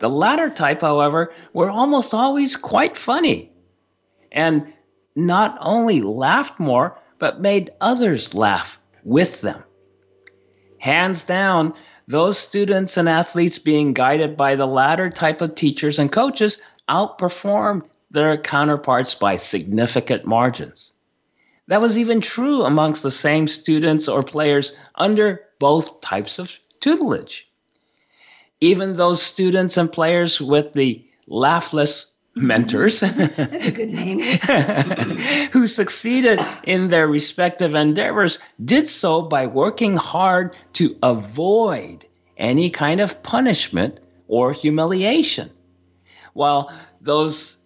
The 0.00 0.10
latter 0.10 0.50
type, 0.50 0.80
however, 0.80 1.32
were 1.52 1.70
almost 1.70 2.14
always 2.14 2.56
quite 2.56 2.96
funny 2.96 3.52
and 4.32 4.72
not 5.14 5.56
only 5.60 6.02
laughed 6.02 6.58
more, 6.58 6.98
but 7.20 7.40
made 7.40 7.70
others 7.80 8.34
laugh 8.34 8.80
with 9.04 9.40
them. 9.40 9.62
Hands 10.78 11.22
down, 11.22 11.74
those 12.08 12.38
students 12.38 12.96
and 12.96 13.08
athletes 13.08 13.58
being 13.58 13.92
guided 13.92 14.36
by 14.36 14.56
the 14.56 14.66
latter 14.66 15.10
type 15.10 15.40
of 15.40 15.54
teachers 15.54 15.98
and 15.98 16.10
coaches 16.10 16.60
outperformed 16.88 17.86
their 18.10 18.36
counterparts 18.36 19.14
by 19.14 19.36
significant 19.36 20.24
margins. 20.26 20.92
That 21.68 21.80
was 21.80 21.98
even 21.98 22.20
true 22.20 22.64
amongst 22.64 23.02
the 23.02 23.10
same 23.10 23.46
students 23.46 24.08
or 24.08 24.22
players 24.22 24.76
under 24.94 25.42
both 25.58 26.00
types 26.00 26.38
of 26.38 26.58
tutelage 26.80 27.48
even 28.62 28.94
those 28.94 29.20
students 29.20 29.76
and 29.76 29.90
players 29.90 30.40
with 30.40 30.72
the 30.72 31.04
laughless 31.26 32.11
mentors 32.34 33.00
That's 33.00 33.66
a 33.66 33.70
good 33.70 33.92
name. 33.92 34.20
who 35.52 35.66
succeeded 35.66 36.40
in 36.64 36.88
their 36.88 37.06
respective 37.06 37.74
endeavors 37.74 38.38
did 38.64 38.88
so 38.88 39.22
by 39.22 39.46
working 39.46 39.96
hard 39.96 40.56
to 40.74 40.96
avoid 41.02 42.06
any 42.36 42.70
kind 42.70 43.00
of 43.00 43.22
punishment 43.22 44.00
or 44.28 44.52
humiliation 44.52 45.50
while 46.32 46.72
those 47.00 47.56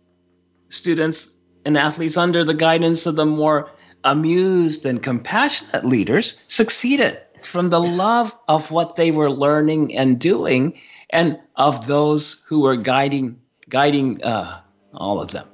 students 0.69 1.33
and 1.65 1.77
athletes 1.77 2.17
under 2.17 2.45
the 2.45 2.55
guidance 2.55 3.07
of 3.07 3.17
the 3.17 3.27
more 3.27 3.71
amused 4.05 4.87
and 4.87 5.03
compassionate 5.03 5.85
leaders 5.85 6.41
succeeded 6.47 7.21
from 7.43 7.71
the 7.71 7.81
love 7.81 8.37
of 8.49 8.71
what 8.71 8.97
they 8.97 9.11
were 9.11 9.31
learning 9.31 9.97
and 9.97 10.19
doing 10.19 10.79
and 11.11 11.39
of 11.55 11.87
those 11.87 12.43
who 12.47 12.61
were 12.61 12.77
guiding 12.77 13.41
guiding 13.69 14.23
uh, 14.23 14.61
all 14.95 15.21
of 15.21 15.31
them 15.31 15.47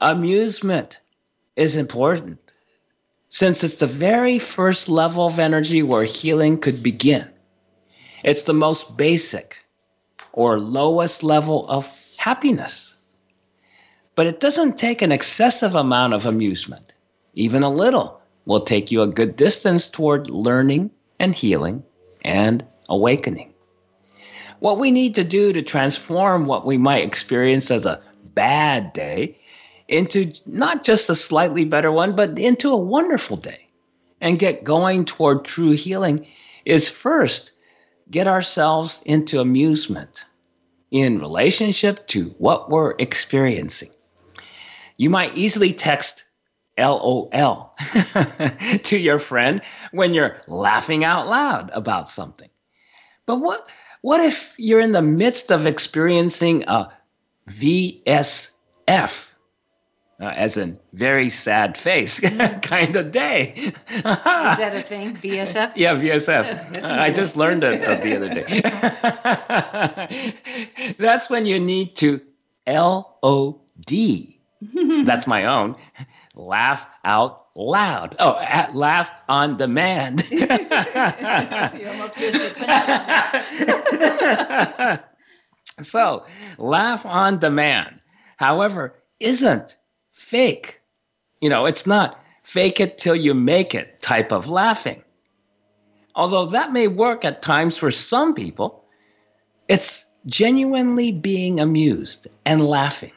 amusement 0.00 1.00
is 1.56 1.76
important 1.76 2.40
since 3.28 3.62
it's 3.62 3.76
the 3.76 3.86
very 3.86 4.38
first 4.38 4.88
level 4.88 5.26
of 5.26 5.38
energy 5.38 5.82
where 5.82 6.04
healing 6.04 6.58
could 6.58 6.82
begin. 6.82 7.28
It's 8.24 8.42
the 8.42 8.54
most 8.54 8.96
basic 8.96 9.56
or 10.32 10.58
lowest 10.58 11.22
level 11.22 11.68
of 11.68 11.86
happiness. 12.18 12.96
But 14.16 14.26
it 14.26 14.40
doesn't 14.40 14.78
take 14.78 15.02
an 15.02 15.12
excessive 15.12 15.74
amount 15.74 16.14
of 16.14 16.26
amusement. 16.26 16.92
Even 17.34 17.62
a 17.62 17.70
little 17.70 18.20
will 18.44 18.62
take 18.62 18.90
you 18.90 19.02
a 19.02 19.06
good 19.06 19.36
distance 19.36 19.88
toward 19.88 20.28
learning 20.28 20.90
and 21.18 21.34
healing 21.34 21.84
and 22.24 22.64
awakening. 22.88 23.49
What 24.60 24.78
we 24.78 24.90
need 24.90 25.16
to 25.16 25.24
do 25.24 25.52
to 25.52 25.62
transform 25.62 26.46
what 26.46 26.64
we 26.64 26.78
might 26.78 27.04
experience 27.04 27.70
as 27.70 27.86
a 27.86 28.02
bad 28.34 28.92
day 28.92 29.38
into 29.88 30.32
not 30.46 30.84
just 30.84 31.10
a 31.10 31.16
slightly 31.16 31.64
better 31.64 31.90
one, 31.90 32.14
but 32.14 32.38
into 32.38 32.70
a 32.70 32.76
wonderful 32.76 33.36
day 33.36 33.66
and 34.20 34.38
get 34.38 34.62
going 34.62 35.04
toward 35.06 35.44
true 35.44 35.72
healing 35.72 36.26
is 36.64 36.88
first 36.88 37.52
get 38.10 38.28
ourselves 38.28 39.02
into 39.06 39.40
amusement 39.40 40.24
in 40.90 41.20
relationship 41.20 42.06
to 42.08 42.34
what 42.38 42.68
we're 42.68 42.94
experiencing. 42.98 43.90
You 44.96 45.10
might 45.10 45.36
easily 45.36 45.72
text 45.72 46.24
LOL 46.76 47.74
to 48.82 48.98
your 48.98 49.18
friend 49.18 49.62
when 49.92 50.12
you're 50.12 50.40
laughing 50.48 51.04
out 51.04 51.28
loud 51.28 51.70
about 51.72 52.08
something. 52.08 52.48
But 53.26 53.36
what 53.36 53.68
what 54.00 54.20
if 54.20 54.54
you're 54.58 54.80
in 54.80 54.92
the 54.92 55.02
midst 55.02 55.50
of 55.50 55.66
experiencing 55.66 56.64
a 56.66 56.92
VSF 57.48 59.30
uh, 60.20 60.32
as 60.36 60.56
in 60.56 60.78
very 60.92 61.28
sad 61.30 61.76
face 61.78 62.20
kind 62.62 62.94
of 62.96 63.10
day. 63.10 63.54
Is 63.56 63.72
that 64.02 64.76
a 64.76 64.82
thing? 64.82 65.14
VSF? 65.14 65.72
Yeah, 65.76 65.94
VSF. 65.94 66.84
I 66.84 67.10
just 67.10 67.36
learned 67.36 67.64
it 67.64 67.82
uh, 67.84 67.96
the 67.96 68.16
other 68.16 68.28
day. 68.34 68.60
That's 70.98 71.30
when 71.30 71.46
you 71.46 71.58
need 71.58 71.96
to 71.96 72.20
LOD. 72.66 74.34
That's 75.06 75.26
my 75.26 75.46
own. 75.46 75.76
Laugh 76.34 76.86
out 77.02 77.39
loud. 77.54 78.16
Oh, 78.18 78.38
at, 78.38 78.74
laugh 78.74 79.10
on 79.28 79.56
demand. 79.56 80.24
you 80.30 80.48
almost 80.48 82.18
missed 82.18 82.56
it. 82.58 85.00
so, 85.82 86.26
laugh 86.58 87.06
on 87.06 87.38
demand. 87.38 88.00
However, 88.36 88.94
isn't 89.18 89.76
fake. 90.10 90.80
You 91.40 91.50
know, 91.50 91.66
it's 91.66 91.86
not 91.86 92.22
fake 92.42 92.80
it 92.80 92.98
till 92.98 93.16
you 93.16 93.34
make 93.34 93.74
it 93.74 94.00
type 94.00 94.32
of 94.32 94.48
laughing. 94.48 95.02
Although 96.14 96.46
that 96.46 96.72
may 96.72 96.88
work 96.88 97.24
at 97.24 97.42
times 97.42 97.78
for 97.78 97.90
some 97.90 98.34
people, 98.34 98.84
it's 99.68 100.06
genuinely 100.26 101.12
being 101.12 101.60
amused 101.60 102.28
and 102.44 102.66
laughing 102.66 103.12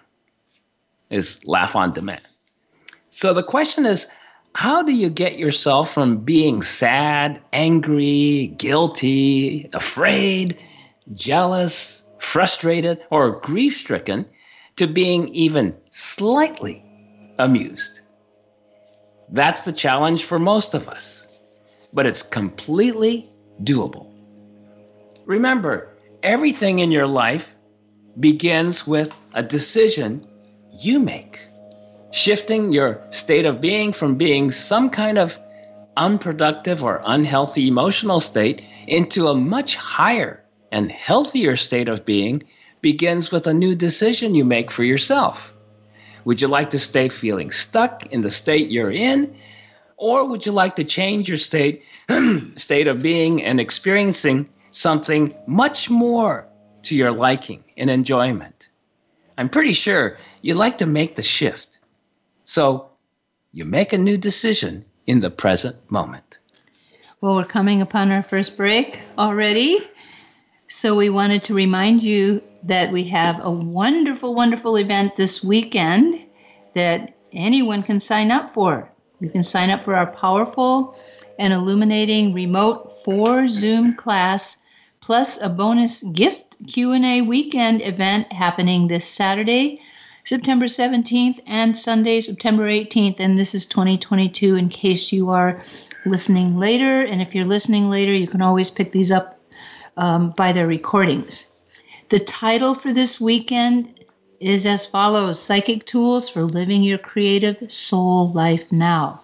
is 1.10 1.46
laugh 1.48 1.76
on 1.76 1.92
demand. 1.92 2.22
So 3.10 3.34
the 3.34 3.44
question 3.44 3.86
is 3.86 4.10
how 4.56 4.84
do 4.84 4.94
you 4.94 5.10
get 5.10 5.38
yourself 5.38 5.94
from 5.94 6.18
being 6.18 6.62
sad, 6.62 7.42
angry, 7.52 8.54
guilty, 8.58 9.70
afraid, 9.74 10.60
jealous, 11.14 12.04
frustrated, 12.20 13.04
or 13.10 13.40
grief 13.42 13.78
stricken 13.78 14.26
to 14.76 14.88
being 14.88 15.28
even 15.30 15.76
slightly 15.90 16.84
amused. 17.38 18.00
That's 19.30 19.66
the 19.66 19.74
challenge 19.74 20.24
for 20.24 20.40
most 20.40 20.74
of 20.74 20.88
us, 20.88 21.28
but 21.94 22.06
it's 22.06 22.22
completely 22.22 23.30
doable. 23.62 24.08
Remember, 25.26 25.90
everything 26.22 26.80
in 26.80 26.92
your 26.92 27.08
life 27.08 27.54
begins 28.20 28.86
with 28.86 29.18
a 29.34 29.44
decision 29.44 30.28
you 30.80 31.00
make, 31.00 31.40
shifting 32.14 32.72
your 32.72 33.02
state 33.10 33.48
of 33.48 33.60
being 33.60 33.92
from 33.92 34.16
being 34.16 34.52
some 34.52 34.92
kind 34.92 35.18
of 35.18 35.40
unproductive 35.98 36.84
or 36.84 37.02
unhealthy 37.04 37.68
emotional 37.68 38.20
state 38.20 38.64
into 38.86 39.30
a 39.30 39.36
much 39.36 39.76
higher 39.76 40.44
and 40.72 40.92
healthier 40.92 41.56
state 41.56 41.90
of 41.90 42.06
being 42.06 42.44
begins 42.82 43.32
with 43.32 43.48
a 43.48 43.54
new 43.54 43.74
decision 43.74 44.36
you 44.36 44.46
make 44.46 44.70
for 44.70 44.84
yourself. 44.84 45.56
Would 46.24 46.40
you 46.40 46.48
like 46.48 46.70
to 46.70 46.80
stay 46.80 47.10
feeling 47.10 47.50
stuck 47.50 48.06
in 48.06 48.22
the 48.22 48.30
state 48.30 48.70
you're 48.70 48.92
in? 48.92 49.36
Or 49.98 50.28
would 50.28 50.46
you 50.46 50.52
like 50.52 50.76
to 50.76 50.84
change 50.84 51.28
your 51.28 51.38
state, 51.38 51.82
state 52.58 52.88
of 52.88 53.02
being 53.02 53.44
and 53.44 53.60
experiencing 53.60 54.50
something 54.70 55.34
much 55.48 55.90
more 55.90 56.48
to 56.84 56.96
your 56.96 57.12
liking 57.12 57.64
and 57.76 57.90
enjoyment? 57.90 58.70
I'm 59.36 59.50
pretty 59.50 59.74
sure 59.74 60.20
you'd 60.44 60.58
like 60.58 60.78
to 60.78 60.86
make 60.86 61.16
the 61.16 61.24
shift. 61.24 61.73
So 62.44 62.90
you 63.52 63.66
make 63.66 63.94
a 63.94 63.98
new 63.98 64.18
decision 64.18 64.86
in 65.06 65.20
the 65.20 65.30
present 65.30 65.76
moment. 65.92 66.40
Well, 67.22 67.36
we're 67.36 67.46
coming 67.46 67.82
upon 67.82 68.12
our 68.12 68.24
first 68.24 68.58
break 68.58 69.00
already. 69.18 69.80
So 70.68 70.96
we 70.96 71.10
wanted 71.10 71.44
to 71.44 71.54
remind 71.54 72.04
you 72.04 72.42
that 72.64 72.92
we 72.92 73.04
have 73.06 73.46
a 73.46 73.52
wonderful, 73.52 74.34
wonderful 74.34 74.76
event 74.76 75.16
this 75.16 75.44
weekend 75.44 76.26
that 76.74 77.16
anyone 77.32 77.84
can 77.84 78.00
sign 78.00 78.32
up 78.32 78.52
for. 78.52 78.92
You 79.20 79.30
can 79.30 79.44
sign 79.44 79.70
up 79.70 79.84
for 79.84 79.96
our 79.96 80.08
powerful 80.08 80.98
and 81.40 81.54
illuminating 81.54 82.34
remote 82.34 82.92
four 83.04 83.48
Zoom 83.48 83.96
class 83.96 84.64
plus 85.00 85.42
a 85.42 85.50
bonus 85.50 86.04
gift 86.04 86.56
Q&A 86.68 87.22
weekend 87.22 87.82
event 87.82 88.32
happening 88.32 88.88
this 88.88 89.06
Saturday, 89.06 89.78
September 90.26 90.68
17th 90.68 91.42
and 91.48 91.78
Sunday, 91.78 92.22
September 92.22 92.70
18th 92.70 93.20
and 93.20 93.38
this 93.38 93.54
is 93.54 93.66
2022 93.66 94.56
in 94.56 94.70
case 94.70 95.12
you 95.12 95.30
are 95.30 95.62
listening 96.06 96.58
later 96.58 97.02
and 97.02 97.22
if 97.22 97.36
you're 97.36 97.44
listening 97.44 97.90
later 97.90 98.14
you 98.14 98.26
can 98.26 98.42
always 98.42 98.72
pick 98.72 98.94
these 98.94 99.12
up 99.12 99.38
um, 99.98 100.32
by 100.32 100.54
their 100.54 100.66
recordings. 100.66 101.60
The 102.08 102.20
title 102.20 102.74
for 102.74 102.94
this 102.94 103.20
weekend 103.20 104.06
is 104.40 104.66
as 104.66 104.86
follows 104.86 105.42
Psychic 105.42 105.86
Tools 105.86 106.30
for 106.30 106.46
Living 106.46 106.84
Your 106.84 107.00
Creative 107.00 107.70
Soul 107.70 108.32
Life 108.32 108.72
Now. 108.72 109.20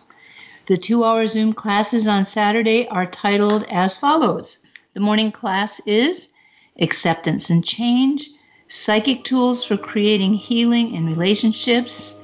The 0.65 0.77
two 0.77 1.05
hour 1.05 1.27
Zoom 1.27 1.53
classes 1.53 2.07
on 2.07 2.25
Saturday 2.25 2.89
are 2.89 3.05
titled 3.05 3.63
as 3.69 3.97
follows 3.97 4.59
The 4.95 4.99
morning 4.99 5.31
class 5.31 5.79
is 5.85 6.33
Acceptance 6.81 7.49
and 7.49 7.65
Change, 7.65 8.31
Psychic 8.71 9.23
Tools 9.23 9.63
for 9.63 9.77
Creating 9.77 10.35
Healing 10.35 10.93
in 10.93 11.07
Relationships. 11.07 12.21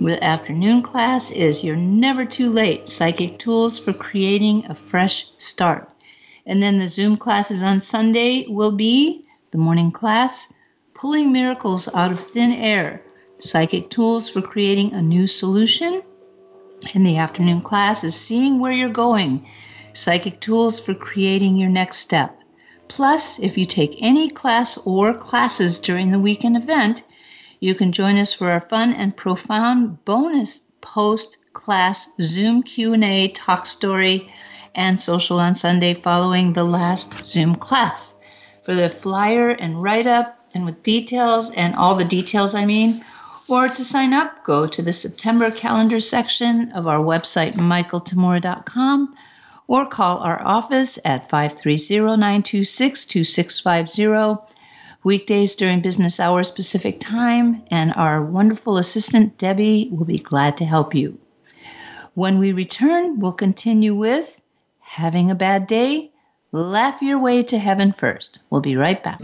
The 0.00 0.22
afternoon 0.22 0.80
class 0.80 1.32
is 1.32 1.64
You're 1.64 1.74
Never 1.74 2.24
Too 2.24 2.50
Late 2.50 2.86
Psychic 2.86 3.36
Tools 3.40 3.80
for 3.80 3.92
Creating 3.92 4.64
a 4.66 4.76
Fresh 4.76 5.26
Start. 5.38 5.90
And 6.46 6.62
then 6.62 6.78
the 6.78 6.88
Zoom 6.88 7.16
classes 7.16 7.64
on 7.64 7.80
Sunday 7.80 8.46
will 8.46 8.76
be 8.76 9.24
the 9.50 9.58
morning 9.58 9.90
class, 9.90 10.52
Pulling 10.94 11.32
Miracles 11.32 11.92
Out 11.92 12.12
of 12.12 12.20
Thin 12.20 12.52
Air, 12.52 13.02
Psychic 13.40 13.90
Tools 13.90 14.30
for 14.30 14.40
Creating 14.40 14.92
a 14.92 15.02
New 15.02 15.26
Solution. 15.26 16.02
And 16.94 17.04
the 17.04 17.16
afternoon 17.16 17.60
class 17.60 18.04
is 18.04 18.14
Seeing 18.14 18.60
Where 18.60 18.70
You're 18.70 18.88
Going, 18.88 19.48
Psychic 19.94 20.38
Tools 20.40 20.78
for 20.78 20.94
Creating 20.94 21.56
Your 21.56 21.70
Next 21.70 21.96
Step. 21.96 22.37
Plus, 22.88 23.38
if 23.38 23.58
you 23.58 23.64
take 23.64 23.96
any 24.00 24.28
class 24.28 24.78
or 24.78 25.14
classes 25.14 25.78
during 25.78 26.10
the 26.10 26.18
weekend 26.18 26.56
event, 26.56 27.02
you 27.60 27.74
can 27.74 27.92
join 27.92 28.16
us 28.16 28.32
for 28.32 28.50
our 28.50 28.60
fun 28.60 28.92
and 28.92 29.16
profound 29.16 30.04
bonus 30.04 30.70
post 30.80 31.36
class 31.52 32.10
Zoom 32.20 32.62
Q&A 32.62 33.28
talk 33.28 33.66
story 33.66 34.32
and 34.74 34.98
social 34.98 35.38
on 35.38 35.54
Sunday 35.54 35.92
following 35.92 36.52
the 36.52 36.64
last 36.64 37.26
Zoom 37.26 37.56
class. 37.56 38.14
For 38.64 38.74
the 38.74 38.88
flyer 38.88 39.50
and 39.50 39.82
write 39.82 40.06
up 40.06 40.38
and 40.54 40.64
with 40.64 40.82
details 40.82 41.50
and 41.50 41.74
all 41.74 41.94
the 41.94 42.04
details 42.04 42.54
I 42.54 42.64
mean, 42.64 43.04
or 43.48 43.68
to 43.68 43.84
sign 43.84 44.12
up, 44.12 44.44
go 44.44 44.66
to 44.66 44.82
the 44.82 44.92
September 44.92 45.50
calendar 45.50 46.00
section 46.00 46.72
of 46.72 46.86
our 46.86 47.00
website, 47.00 47.54
michaeltamura.com, 47.54 49.14
or 49.68 49.86
call 49.86 50.18
our 50.18 50.44
office 50.44 50.98
at 51.04 51.30
530 51.30 52.16
926 52.16 53.04
2650 53.04 54.42
weekdays 55.04 55.54
during 55.54 55.80
business 55.80 56.18
hours 56.18 56.50
Pacific 56.50 56.98
time, 56.98 57.62
and 57.70 57.92
our 57.94 58.20
wonderful 58.24 58.78
assistant 58.78 59.38
Debbie 59.38 59.88
will 59.92 60.04
be 60.04 60.18
glad 60.18 60.56
to 60.56 60.64
help 60.64 60.96
you. 60.96 61.16
When 62.14 62.40
we 62.40 62.50
return, 62.50 63.20
we'll 63.20 63.30
continue 63.30 63.94
with 63.94 64.38
Having 64.88 65.30
a 65.30 65.34
bad 65.34 65.66
day? 65.66 66.10
Laugh 66.50 67.02
your 67.02 67.18
way 67.18 67.42
to 67.42 67.58
heaven 67.58 67.92
first. 67.92 68.38
We'll 68.48 68.62
be 68.62 68.74
right 68.74 69.00
back. 69.02 69.20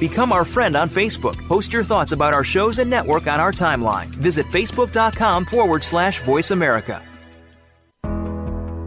Become 0.00 0.32
our 0.32 0.46
friend 0.46 0.74
on 0.74 0.88
Facebook. 0.88 1.36
Post 1.46 1.72
your 1.72 1.84
thoughts 1.84 2.12
about 2.12 2.34
our 2.34 2.42
shows 2.42 2.78
and 2.78 2.90
network 2.90 3.26
on 3.26 3.38
our 3.38 3.52
timeline. 3.52 4.06
Visit 4.06 4.46
facebook.com 4.46 5.44
forward 5.44 5.84
slash 5.84 6.22
voice 6.22 6.50
America. 6.50 7.02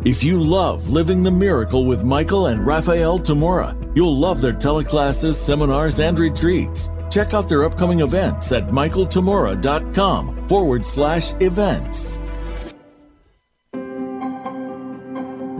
If 0.06 0.22
you 0.22 0.42
love 0.42 0.90
Living 0.90 1.24
the 1.24 1.32
Miracle 1.32 1.86
with 1.86 2.04
Michael 2.04 2.48
and 2.48 2.66
Raphael 2.68 3.20
Tamura, 3.20 3.96
you'll 3.96 4.18
love 4.18 4.42
their 4.42 4.52
teleclasses, 4.52 5.36
seminars, 5.36 6.02
and 6.02 6.20
retreats. 6.20 6.90
Check 7.10 7.34
out 7.34 7.48
their 7.48 7.64
upcoming 7.64 8.02
events 8.02 8.52
at 8.52 8.68
michaeltamura.com 8.68 10.48
forward 10.50 10.86
slash 10.86 11.34
events. 11.40 12.20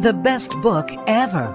The 0.02 0.20
best 0.24 0.60
book 0.62 0.90
ever. 1.08 1.48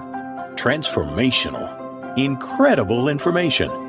Transformational. 0.55 2.17
Incredible 2.17 3.07
information. 3.09 3.88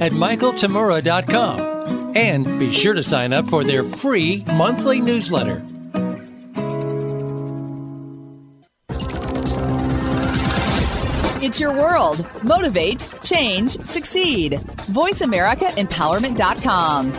at 0.00 0.12
michaeltamura.com 0.12 2.16
and 2.16 2.58
be 2.58 2.72
sure 2.72 2.94
to 2.94 3.02
sign 3.02 3.32
up 3.32 3.48
for 3.48 3.64
their 3.64 3.84
free 3.84 4.44
monthly 4.46 5.00
newsletter. 5.00 5.64
It's 11.40 11.60
your 11.60 11.72
world. 11.72 12.26
Motivate, 12.42 13.10
change, 13.22 13.78
succeed. 13.80 14.52
VoiceAmericaEmpowerment.com. 14.52 17.12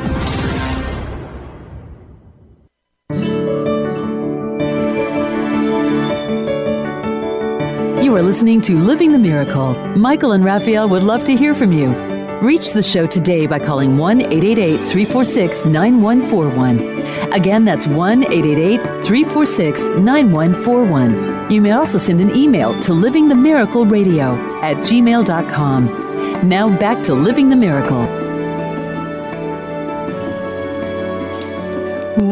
You 8.03 8.15
are 8.15 8.21
listening 8.21 8.61
to 8.61 8.75
Living 8.75 9.11
the 9.11 9.19
Miracle. 9.19 9.73
Michael 9.95 10.31
and 10.33 10.43
Raphael 10.43 10.89
would 10.89 11.03
love 11.03 11.23
to 11.25 11.35
hear 11.35 11.53
from 11.53 11.71
you. 11.71 12.08
Reach 12.41 12.71
the 12.71 12.81
show 12.81 13.05
today 13.05 13.47
by 13.47 13.59
calling 13.59 13.97
1 13.97 14.21
888 14.21 14.77
346 14.89 15.65
9141. 15.65 17.33
Again, 17.33 17.65
that's 17.65 17.85
1 17.85 18.23
888 18.31 18.79
346 19.03 19.89
9141. 19.89 21.51
You 21.51 21.59
may 21.59 21.71
also 21.71 21.97
send 21.97 22.21
an 22.21 22.33
email 22.33 22.79
to 22.79 22.93
livingthemiracleradio 22.93 24.37
at 24.63 24.77
gmail.com. 24.77 26.47
Now 26.47 26.79
back 26.79 27.03
to 27.03 27.13
Living 27.13 27.49
the 27.49 27.57
Miracle. 27.57 28.05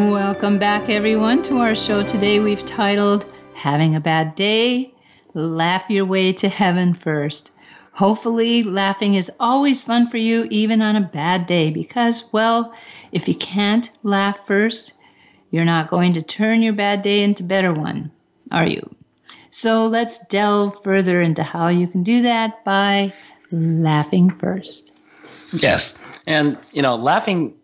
Welcome 0.10 0.58
back, 0.58 0.90
everyone, 0.90 1.42
to 1.44 1.58
our 1.58 1.76
show 1.76 2.02
today. 2.02 2.40
We've 2.40 2.66
titled 2.66 3.26
Having 3.56 3.98
a 3.98 4.00
Bad 4.00 4.36
Day? 4.36 4.94
Laugh 5.34 5.90
Your 5.90 6.06
Way 6.06 6.32
to 6.32 6.48
Heaven 6.48 6.94
First. 6.94 7.52
Hopefully, 7.98 8.62
laughing 8.62 9.16
is 9.16 9.32
always 9.40 9.82
fun 9.82 10.06
for 10.06 10.18
you, 10.18 10.48
even 10.52 10.84
on 10.84 10.96
a 10.96 11.02
bad 11.02 11.48
day, 11.48 11.72
because, 11.72 12.32
well, 12.32 12.72
if 13.12 13.28
you 13.28 13.34
can't 13.34 13.90
laugh 14.04 14.46
first, 14.46 14.94
you're 15.50 15.66
not 15.66 15.88
going 15.88 16.14
to 16.14 16.22
turn 16.22 16.62
your 16.62 16.74
bad 16.74 17.02
day 17.02 17.24
into 17.24 17.42
better 17.42 17.74
one, 17.74 18.12
are 18.52 18.68
you? 18.68 18.88
So 19.50 19.88
let's 19.88 20.24
delve 20.28 20.84
further 20.84 21.24
into 21.24 21.42
how 21.42 21.70
you 21.70 21.88
can 21.88 22.04
do 22.04 22.22
that 22.22 22.64
by 22.64 23.14
laughing 23.52 24.30
first. 24.30 24.94
Yes. 25.54 25.98
And, 26.28 26.56
you 26.74 26.84
know, 26.84 26.94
laughing 26.94 27.56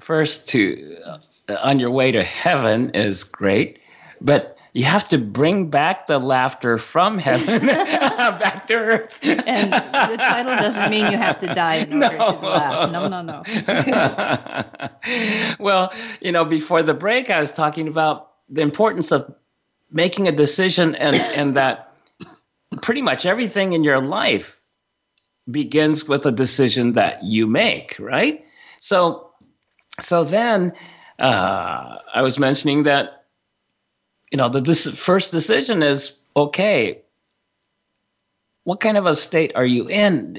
first 0.00 0.48
to 0.48 0.96
uh, 1.04 1.18
on 1.62 1.78
your 1.78 1.90
way 1.90 2.10
to 2.10 2.22
heaven 2.22 2.88
is 2.94 3.22
great, 3.22 3.80
but 4.22 4.53
you 4.74 4.84
have 4.84 5.08
to 5.08 5.18
bring 5.18 5.70
back 5.70 6.08
the 6.08 6.18
laughter 6.18 6.78
from 6.78 7.16
heaven 7.16 7.66
back 7.66 8.66
to 8.66 8.74
earth. 8.74 9.20
And 9.22 9.72
the 9.72 10.16
title 10.16 10.56
doesn't 10.56 10.90
mean 10.90 11.12
you 11.12 11.16
have 11.16 11.38
to 11.38 11.46
die 11.46 11.76
in 11.76 12.02
order 12.02 12.18
no. 12.18 12.26
to 12.26 12.46
laugh. 12.46 12.90
No, 12.90 13.06
no, 13.06 13.22
no. 13.22 13.44
well, 15.60 15.92
you 16.20 16.32
know, 16.32 16.44
before 16.44 16.82
the 16.82 16.92
break, 16.92 17.30
I 17.30 17.38
was 17.38 17.52
talking 17.52 17.86
about 17.86 18.32
the 18.48 18.62
importance 18.62 19.12
of 19.12 19.32
making 19.92 20.26
a 20.26 20.32
decision 20.32 20.96
and, 20.96 21.16
and 21.16 21.54
that 21.54 21.94
pretty 22.82 23.00
much 23.00 23.26
everything 23.26 23.74
in 23.74 23.84
your 23.84 24.02
life 24.02 24.60
begins 25.48 26.08
with 26.08 26.26
a 26.26 26.32
decision 26.32 26.94
that 26.94 27.22
you 27.22 27.46
make, 27.46 27.94
right? 28.00 28.44
So, 28.80 29.30
so 30.00 30.24
then 30.24 30.72
uh, 31.20 31.98
I 32.12 32.22
was 32.22 32.40
mentioning 32.40 32.82
that 32.84 33.23
you 34.34 34.38
know, 34.38 34.48
the 34.48 34.60
this 34.60 34.90
first 34.98 35.30
decision 35.30 35.80
is 35.80 36.18
okay. 36.34 37.00
What 38.64 38.80
kind 38.80 38.96
of 38.96 39.06
a 39.06 39.14
state 39.14 39.52
are 39.54 39.64
you 39.64 39.88
in? 39.88 40.36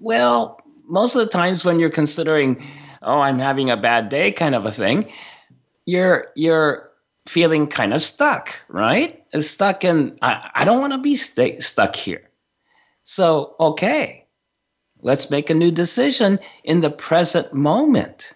Well, 0.00 0.60
most 0.84 1.16
of 1.16 1.24
the 1.24 1.30
times 1.30 1.64
when 1.64 1.78
you're 1.78 1.88
considering, 1.88 2.62
oh, 3.00 3.20
I'm 3.20 3.38
having 3.38 3.70
a 3.70 3.76
bad 3.78 4.10
day, 4.10 4.32
kind 4.32 4.54
of 4.54 4.66
a 4.66 4.70
thing, 4.70 5.10
you're 5.86 6.26
you're 6.36 6.90
feeling 7.26 7.66
kind 7.66 7.94
of 7.94 8.02
stuck, 8.02 8.54
right? 8.68 9.24
It's 9.32 9.48
stuck 9.48 9.82
in. 9.82 10.18
I, 10.20 10.50
I 10.54 10.64
don't 10.66 10.82
want 10.82 10.92
to 10.92 10.98
be 10.98 11.16
stay, 11.16 11.58
stuck 11.60 11.96
here. 11.96 12.28
So 13.04 13.56
okay, 13.58 14.26
let's 15.00 15.30
make 15.30 15.48
a 15.48 15.54
new 15.54 15.70
decision 15.70 16.38
in 16.64 16.80
the 16.80 16.90
present 16.90 17.54
moment. 17.54 18.34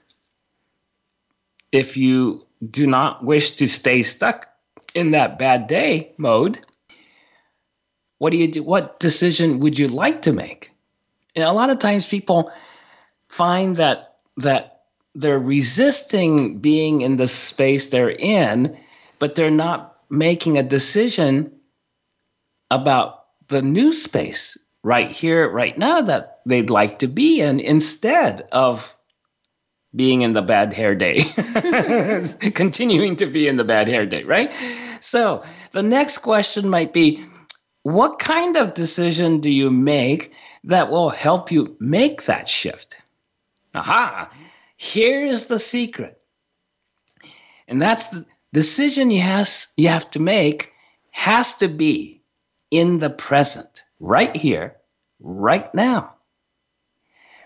If 1.70 1.98
you 1.98 2.46
do 2.70 2.87
not 2.87 3.22
wish 3.27 3.51
to 3.57 3.68
stay 3.68 4.03
stuck 4.05 4.48
in 4.94 5.12
that 5.12 5.38
bad 5.38 5.66
day 5.66 6.12
mode, 6.18 6.61
what 8.18 8.31
do 8.31 8.37
you 8.37 8.48
do? 8.48 8.62
What 8.62 9.00
decision 9.00 9.61
would 9.61 9.78
you 9.78 9.88
like 9.88 10.22
to 10.22 10.33
make? 10.33 10.70
And 11.35 11.44
a 11.44 11.52
lot 11.52 11.70
of 11.70 11.78
times 11.78 12.07
people 12.07 12.52
find 13.28 13.76
that 13.76 14.16
that 14.37 14.83
they're 15.14 15.38
resisting 15.38 16.59
being 16.59 17.00
in 17.02 17.16
the 17.16 17.28
space 17.28 17.88
they're 17.88 18.11
in, 18.11 18.78
but 19.18 19.35
they're 19.35 19.50
not 19.50 19.98
making 20.09 20.57
a 20.57 20.62
decision 20.62 21.52
about 22.70 23.24
the 23.48 23.62
new 23.62 23.92
space 23.92 24.57
right 24.83 25.11
here, 25.11 25.48
right 25.48 25.76
now 25.76 26.02
that 26.02 26.40
they'd 26.46 26.70
like 26.70 27.00
to 27.00 27.09
be 27.09 27.40
in 27.40 27.61
instead 27.61 28.48
of 28.52 28.96
being 29.94 30.22
in 30.22 30.33
the 30.33 30.42
bad 30.42 30.72
hair 30.72 30.94
day, 30.94 31.22
continuing 32.55 33.16
to 33.16 33.26
be 33.26 33.46
in 33.46 33.57
the 33.57 33.64
bad 33.64 33.88
hair 33.88 34.07
day, 34.07 34.22
right? 34.24 34.50
So 35.00 35.44
the 35.72 35.83
next 35.83 36.18
question 36.18 36.68
might 36.68 36.92
be 36.92 37.24
what 37.83 38.18
kind 38.18 38.57
of 38.57 38.74
decision 38.74 39.40
do 39.40 39.50
you 39.50 39.70
make 39.70 40.33
that 40.64 40.90
will 40.90 41.11
help 41.11 41.50
you 41.50 41.76
make 41.81 42.24
that 42.24 42.48
shift? 42.48 43.00
Aha, 43.74 44.31
here's 44.76 45.46
the 45.46 45.59
secret. 45.59 46.20
And 47.68 47.81
that's 47.81 48.09
the 48.09 48.26
decision 48.52 49.11
you, 49.11 49.20
has, 49.20 49.72
you 49.76 49.88
have 49.88 50.11
to 50.12 50.20
make 50.20 50.72
has 51.11 51.59
to 51.59 51.68
be 51.68 52.22
in 52.70 52.98
the 52.98 53.11
present, 53.11 53.85
right 54.00 54.35
here, 54.35 54.76
right 55.20 55.72
now. 55.74 56.12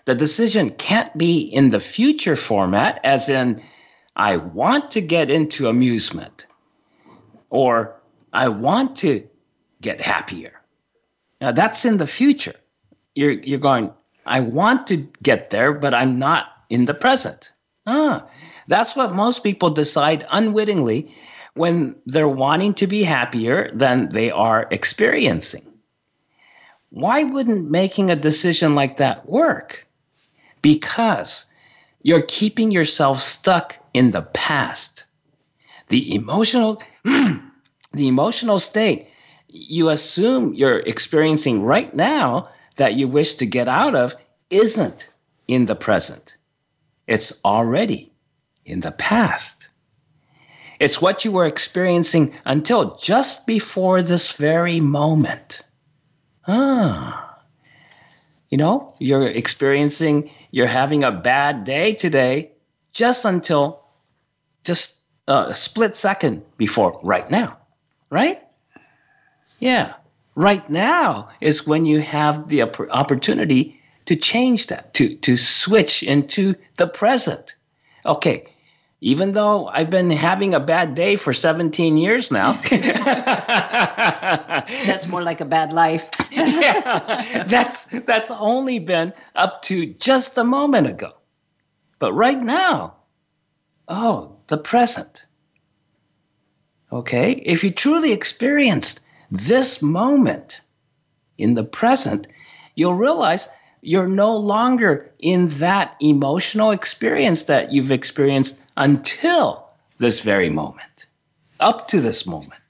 The 0.07 0.15
decision 0.15 0.69
can't 0.69 1.15
be 1.17 1.41
in 1.41 1.69
the 1.69 1.81
future 1.81 2.37
format, 2.37 3.01
as 3.03 3.27
in, 3.27 3.61
I 4.15 4.37
want 4.37 4.91
to 4.91 5.01
get 5.01 5.29
into 5.29 5.67
amusement, 5.67 6.47
or 7.49 7.99
I 8.31 8.47
want 8.47 8.95
to 8.99 9.27
get 9.81 9.99
happier. 9.99 10.53
Now, 11.41 11.51
that's 11.51 11.83
in 11.83 11.97
the 11.97 12.07
future. 12.07 12.55
You're, 13.15 13.33
you're 13.33 13.59
going, 13.59 13.91
I 14.25 14.39
want 14.39 14.87
to 14.87 15.09
get 15.21 15.49
there, 15.49 15.73
but 15.73 15.93
I'm 15.93 16.19
not 16.19 16.45
in 16.69 16.85
the 16.85 16.93
present. 16.93 17.51
Ah, 17.85 18.29
that's 18.69 18.95
what 18.95 19.13
most 19.13 19.43
people 19.43 19.71
decide 19.71 20.25
unwittingly 20.31 21.13
when 21.53 21.97
they're 22.05 22.29
wanting 22.29 22.75
to 22.75 22.87
be 22.87 23.03
happier 23.03 23.71
than 23.73 24.07
they 24.07 24.31
are 24.31 24.69
experiencing. 24.71 25.67
Why 26.91 27.23
wouldn't 27.23 27.69
making 27.69 28.09
a 28.09 28.15
decision 28.15 28.73
like 28.73 28.95
that 28.97 29.27
work? 29.27 29.83
Because 30.67 31.45
you're 32.01 32.21
keeping 32.21 32.71
yourself 32.71 33.21
stuck 33.21 33.77
in 33.93 34.11
the 34.11 34.21
past. 34.21 35.05
The 35.87 36.13
emotional, 36.13 36.83
the 37.05 38.07
emotional 38.07 38.59
state 38.59 39.07
you 39.47 39.87
assume 39.87 40.53
you're 40.55 40.79
experiencing 40.79 41.63
right 41.63 41.93
now 41.95 42.49
that 42.75 42.95
you 42.95 43.07
wish 43.07 43.35
to 43.35 43.45
get 43.45 43.69
out 43.69 43.95
of 43.95 44.13
isn't 44.49 45.07
in 45.47 45.67
the 45.67 45.75
present. 45.75 46.35
It's 47.07 47.31
already 47.45 48.11
in 48.65 48.81
the 48.81 48.91
past. 48.91 49.69
It's 50.81 51.01
what 51.01 51.23
you 51.23 51.31
were 51.31 51.45
experiencing 51.45 52.35
until 52.43 52.97
just 52.97 53.47
before 53.47 54.01
this 54.01 54.33
very 54.33 54.81
moment. 54.81 55.61
Ah. 56.45 57.27
You 58.49 58.57
know, 58.57 58.93
you're 58.99 59.27
experiencing, 59.27 60.29
you're 60.51 60.67
having 60.67 61.03
a 61.03 61.11
bad 61.11 61.63
day 61.63 61.93
today 61.93 62.51
just 62.91 63.25
until 63.25 63.83
just 64.63 64.97
uh, 65.27 65.47
a 65.49 65.55
split 65.55 65.95
second 65.95 66.43
before 66.57 66.99
right 67.03 67.29
now, 67.29 67.57
right? 68.09 68.41
Yeah. 69.59 69.93
Right 70.35 70.67
now 70.69 71.29
is 71.41 71.65
when 71.65 71.85
you 71.85 71.99
have 71.99 72.47
the 72.47 72.61
opportunity 72.61 73.81
to 74.05 74.15
change 74.15 74.67
that, 74.67 74.93
to, 74.95 75.15
to 75.15 75.35
switch 75.35 76.03
into 76.03 76.55
the 76.77 76.87
present. 76.87 77.55
Okay, 78.05 78.45
even 79.01 79.33
though 79.33 79.67
I've 79.67 79.89
been 79.89 80.11
having 80.11 80.53
a 80.53 80.59
bad 80.59 80.95
day 80.95 81.17
for 81.17 81.33
17 81.33 81.97
years 81.97 82.31
now. 82.31 82.53
that's 82.69 82.77
more 85.07 85.21
like 85.21 85.41
a 85.41 85.45
bad 85.45 85.71
life. 85.71 86.09
Yeah, 86.37 87.43
that's 87.47 87.85
that's 87.85 88.31
only 88.31 88.79
been 88.79 89.13
up 89.35 89.61
to 89.63 89.85
just 89.85 90.37
a 90.37 90.43
moment 90.43 90.87
ago. 90.87 91.13
But 91.99 92.13
right 92.13 92.39
now, 92.39 92.95
oh, 93.87 94.37
the 94.47 94.57
present. 94.57 95.25
Okay, 96.91 97.31
if 97.33 97.63
you 97.63 97.71
truly 97.71 98.13
experienced 98.13 99.05
this 99.29 99.81
moment 99.81 100.61
in 101.37 101.53
the 101.53 101.63
present, 101.63 102.27
you'll 102.75 102.93
realize 102.93 103.49
you're 103.81 104.07
no 104.07 104.37
longer 104.37 105.11
in 105.19 105.47
that 105.49 105.95
emotional 106.01 106.71
experience 106.71 107.43
that 107.43 107.71
you've 107.71 107.91
experienced 107.91 108.63
until 108.75 109.67
this 109.97 110.21
very 110.21 110.49
moment, 110.49 111.07
up 111.59 111.87
to 111.89 112.01
this 112.01 112.25
moment. 112.25 112.66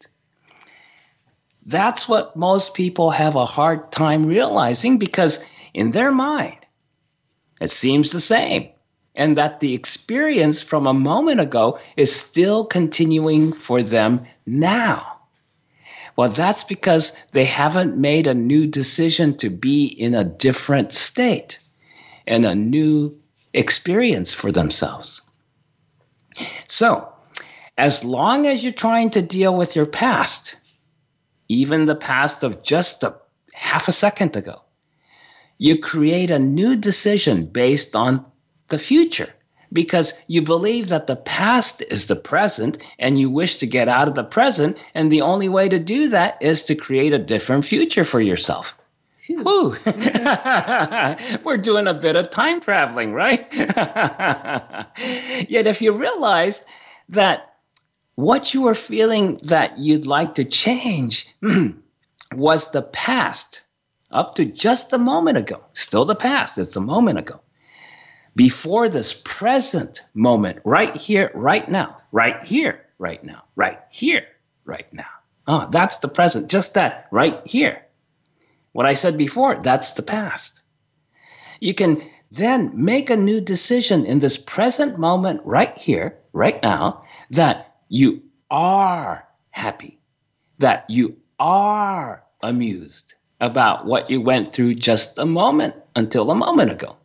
That's 1.67 2.08
what 2.08 2.38
most 2.38 2.73
people 2.73 3.12
have 3.12 3.36
a 3.36 3.45
hard 3.45 3.91
time 3.91 4.25
realizing 4.25 4.97
because 4.99 5.43
in 5.73 5.91
their 5.91 6.12
mind, 6.12 6.56
it 7.60 7.69
seems 7.71 8.12
the 8.12 8.21
same. 8.21 8.69
And 9.15 9.38
that 9.38 9.60
the 9.60 9.73
experience 9.73 10.62
from 10.62 10.88
a 10.88 10.93
moment 10.93 11.41
ago 11.41 11.80
is 11.97 12.15
still 12.15 12.63
continuing 12.65 13.51
for 13.51 13.84
them 13.84 14.25
now. 14.45 15.17
Well, 16.15 16.30
that's 16.30 16.63
because 16.63 17.17
they 17.34 17.45
haven't 17.45 17.97
made 17.97 18.27
a 18.27 18.34
new 18.34 18.67
decision 18.67 19.36
to 19.38 19.49
be 19.49 19.88
in 19.88 20.15
a 20.15 20.23
different 20.23 20.93
state 20.93 21.60
and 22.25 22.45
a 22.45 22.56
new 22.56 23.19
experience 23.53 24.34
for 24.34 24.51
themselves. 24.51 25.21
So, 26.67 27.12
as 27.77 28.06
long 28.06 28.47
as 28.47 28.63
you're 28.63 28.71
trying 28.71 29.10
to 29.12 29.21
deal 29.21 29.56
with 29.56 29.75
your 29.75 29.86
past, 29.86 30.56
even 31.49 31.86
the 31.86 31.95
past 31.95 32.43
of 32.43 32.63
just 32.63 33.03
a 33.03 33.15
half 33.53 33.88
a 33.88 33.91
second 33.91 34.36
ago, 34.36 34.62
you 35.57 35.79
create 35.79 36.31
a 36.31 36.39
new 36.39 36.75
decision 36.75 37.45
based 37.45 37.95
on 37.95 38.25
the 38.67 38.77
future 38.77 39.29
because 39.71 40.13
you 40.27 40.41
believe 40.41 40.89
that 40.89 41.07
the 41.07 41.15
past 41.15 41.81
is 41.89 42.07
the 42.07 42.15
present 42.15 42.77
and 42.99 43.19
you 43.19 43.29
wish 43.29 43.57
to 43.57 43.67
get 43.67 43.89
out 43.89 44.07
of 44.07 44.15
the 44.15 44.23
present. 44.23 44.77
And 44.93 45.12
the 45.12 45.21
only 45.21 45.49
way 45.49 45.69
to 45.69 45.79
do 45.79 46.10
that 46.10 46.38
is 46.41 46.63
to 46.65 46.75
create 46.75 47.13
a 47.13 47.19
different 47.19 47.65
future 47.65 48.05
for 48.05 48.21
yourself. 48.21 48.77
Whew. 49.27 49.75
We're 51.43 51.57
doing 51.57 51.88
a 51.88 51.93
bit 51.93 52.15
of 52.15 52.29
time 52.29 52.62
traveling, 52.62 53.13
right? 53.13 53.45
Yet, 55.49 55.65
if 55.65 55.81
you 55.81 55.91
realize 55.91 56.63
that 57.10 57.57
what 58.17 58.51
you 58.56 58.63
were 58.63 58.73
feeling 58.73 59.39
that 59.43 59.77
you'd 59.77 60.08
like 60.08 60.36
to 60.36 60.43
change 60.43 61.27
was 62.34 62.71
the 62.71 62.82
past 62.82 63.62
up 64.10 64.34
to 64.36 64.45
just 64.45 64.91
a 64.91 64.97
moment 64.97 65.38
ago, 65.38 65.63
still 65.73 66.03
the 66.03 66.15
past, 66.15 66.58
it's 66.58 66.75
a 66.75 66.82
moment 66.82 67.19
ago 67.19 67.41
before 68.36 68.89
this 68.89 69.19
present 69.23 70.03
moment, 70.15 70.60
right 70.63 70.95
here, 70.95 71.30
right 71.36 71.69
now, 71.69 71.97
right 72.12 72.43
here, 72.43 72.86
right 72.97 73.23
now, 73.23 73.43
right 73.56 73.80
here, 73.91 74.25
right 74.65 74.91
now. 74.91 75.06
Oh, 75.45 75.67
that's 75.69 75.97
the 75.97 76.08
present, 76.08 76.49
just 76.49 76.73
that 76.73 77.08
right 77.12 77.39
here. 77.45 77.84
What 78.71 78.88
I 78.88 78.93
said 78.93 79.15
before, 79.15 79.60
that's 79.62 79.93
the 79.93 80.01
past. 80.01 80.63
You 81.60 81.75
can 81.75 82.01
then 82.32 82.84
make 82.84 83.12
a 83.12 83.15
new 83.15 83.41
decision 83.41 84.08
in 84.08 84.17
this 84.17 84.39
present 84.39 84.97
moment, 84.97 85.41
right 85.45 85.77
here, 85.77 86.17
right 86.34 86.62
now, 86.63 87.03
that 87.32 87.66
you 87.89 88.23
are 88.50 89.28
happy, 89.52 90.00
that 90.60 90.86
you 90.89 91.17
are 91.39 92.23
amused 92.41 93.15
about 93.39 93.86
what 93.86 94.10
you 94.10 94.21
went 94.21 94.54
through 94.54 94.76
just 94.76 95.17
a 95.17 95.26
moment 95.26 95.76
until 95.95 96.32
a 96.32 96.36
moment 96.36 96.71
ago. 96.71 96.95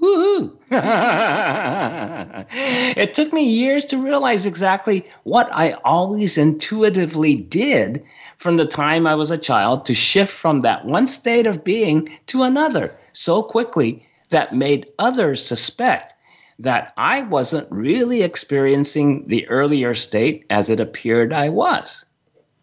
Woohoo! 0.00 0.56
it 2.96 3.14
took 3.14 3.32
me 3.32 3.44
years 3.44 3.84
to 3.86 3.98
realize 3.98 4.46
exactly 4.46 5.06
what 5.24 5.48
I 5.52 5.72
always 5.84 6.38
intuitively 6.38 7.34
did 7.36 8.04
from 8.38 8.56
the 8.56 8.66
time 8.66 9.06
I 9.06 9.14
was 9.14 9.30
a 9.30 9.36
child 9.36 9.84
to 9.86 9.94
shift 9.94 10.32
from 10.32 10.62
that 10.62 10.86
one 10.86 11.06
state 11.06 11.46
of 11.46 11.64
being 11.64 12.08
to 12.28 12.44
another 12.44 12.96
so 13.12 13.42
quickly 13.42 14.06
that 14.30 14.54
made 14.54 14.88
others 14.98 15.44
suspect 15.44 16.14
that 16.60 16.92
I 16.96 17.22
wasn't 17.22 17.66
really 17.70 18.22
experiencing 18.22 19.26
the 19.28 19.48
earlier 19.48 19.94
state 19.94 20.44
as 20.50 20.68
it 20.68 20.78
appeared 20.78 21.32
I 21.32 21.48
was. 21.48 22.04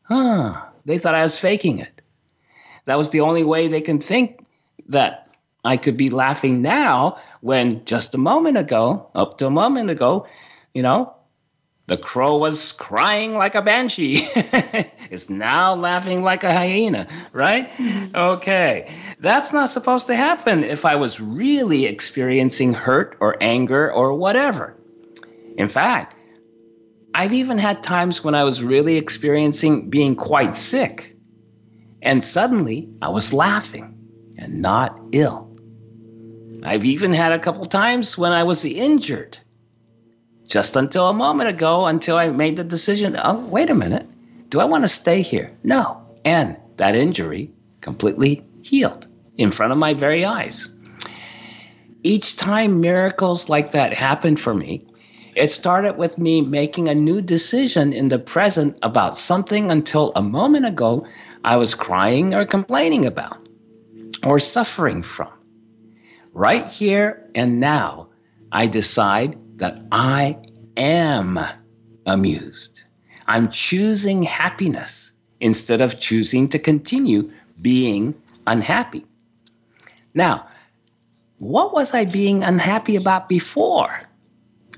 Huh. 0.04 0.62
They 0.86 1.00
thought 1.00 1.16
I 1.16 1.24
was 1.24 1.38
faking 1.38 1.80
it. 1.80 2.02
That 2.86 2.98
was 2.98 3.10
the 3.10 3.22
only 3.22 3.44
way 3.44 3.68
they 3.68 3.82
can 3.82 4.00
think 4.00 4.46
that 4.88 5.30
I 5.66 5.78
could 5.78 5.98
be 5.98 6.10
laughing 6.10 6.62
now 6.62 7.20
when 7.42 7.84
just 7.86 8.14
a 8.14 8.20
moment 8.20 8.58
ago, 8.58 9.10
up 9.16 9.40
to 9.40 9.48
a 9.48 9.52
moment 9.52 9.90
ago, 9.90 10.28
you 10.74 10.84
know, 10.84 11.14
the 11.88 11.98
crow 11.98 12.38
was 12.38 12.74
crying 12.74 13.36
like 13.36 13.56
a 13.56 13.62
banshee. 13.62 14.16
is 15.10 15.30
now 15.30 15.74
laughing 15.74 16.22
like 16.22 16.44
a 16.44 16.52
hyena, 16.52 17.08
right? 17.32 17.70
Mm-hmm. 17.72 18.16
Okay. 18.16 18.94
That's 19.20 19.54
not 19.54 19.70
supposed 19.70 20.08
to 20.08 20.16
happen 20.16 20.66
if 20.66 20.84
I 20.86 20.98
was 20.98 21.22
really 21.22 21.86
experiencing 21.86 22.74
hurt 22.74 23.16
or 23.22 23.38
anger 23.40 23.92
or 23.92 24.14
whatever. 24.14 24.76
In 25.58 25.70
fact, 25.70 26.14
I've 27.14 27.34
even 27.34 27.58
had 27.58 27.82
times 27.82 28.22
when 28.22 28.36
I 28.36 28.44
was 28.44 28.62
really 28.62 28.98
experiencing 28.98 29.90
being 29.90 30.16
quite 30.16 30.56
sick. 30.56 31.16
And 32.02 32.22
suddenly 32.22 32.90
I 33.02 33.10
was 33.10 33.34
laughing 33.34 33.98
and 34.38 34.62
not 34.62 35.00
ill. 35.14 35.58
I've 36.64 36.86
even 36.86 37.14
had 37.14 37.32
a 37.32 37.40
couple 37.40 37.64
times 37.66 38.18
when 38.18 38.34
I 38.34 38.44
was 38.44 38.66
injured. 38.66 39.40
Just 40.48 40.78
until 40.78 41.10
a 41.10 41.14
moment 41.14 41.50
ago, 41.50 41.86
until 41.86 42.16
I 42.16 42.30
made 42.30 42.56
the 42.56 42.64
decision 42.64 43.20
oh, 43.22 43.46
wait 43.48 43.70
a 43.70 43.76
minute, 43.76 44.08
do 44.50 44.62
I 44.62 44.66
want 44.66 44.86
to 44.86 44.88
stay 44.88 45.22
here? 45.22 45.52
No. 45.62 46.02
And 46.24 46.58
that 46.78 46.96
injury 46.96 47.52
completely 47.82 48.46
healed 48.62 49.08
in 49.36 49.52
front 49.52 49.74
of 49.74 49.78
my 49.78 49.94
very 49.94 50.24
eyes. 50.24 50.70
Each 52.02 52.38
time 52.38 52.80
miracles 52.80 53.50
like 53.50 53.74
that 53.74 53.94
happened 53.94 54.40
for 54.40 54.54
me, 54.54 54.88
it 55.36 55.52
started 55.52 55.98
with 55.98 56.18
me 56.18 56.42
making 56.42 56.88
a 56.88 56.96
new 56.96 57.22
decision 57.22 57.92
in 57.92 58.08
the 58.08 58.18
present 58.18 58.78
about 58.82 59.18
something 59.18 59.70
until 59.70 60.14
a 60.16 60.22
moment 60.22 60.66
ago 60.66 61.06
I 61.44 61.58
was 61.58 61.76
crying 61.76 62.34
or 62.34 62.46
complaining 62.46 63.06
about 63.06 63.48
or 64.26 64.40
suffering 64.40 65.04
from. 65.04 65.32
Right 66.34 66.68
here 66.68 67.30
and 67.36 67.60
now, 67.60 68.10
I 68.52 68.68
decide 68.68 69.38
that 69.58 69.82
I 69.92 70.38
am 70.76 71.40
amused. 72.06 72.84
I'm 73.28 73.50
choosing 73.50 74.24
happiness 74.24 75.12
instead 75.40 75.82
of 75.82 76.00
choosing 76.00 76.50
to 76.50 76.60
continue 76.60 77.32
being 77.62 78.16
unhappy. 78.46 79.06
Now, 80.14 80.48
what 81.40 81.74
was 81.74 81.94
I 81.94 82.06
being 82.06 82.44
unhappy 82.44 82.96
about 82.96 83.30
before? 83.30 83.92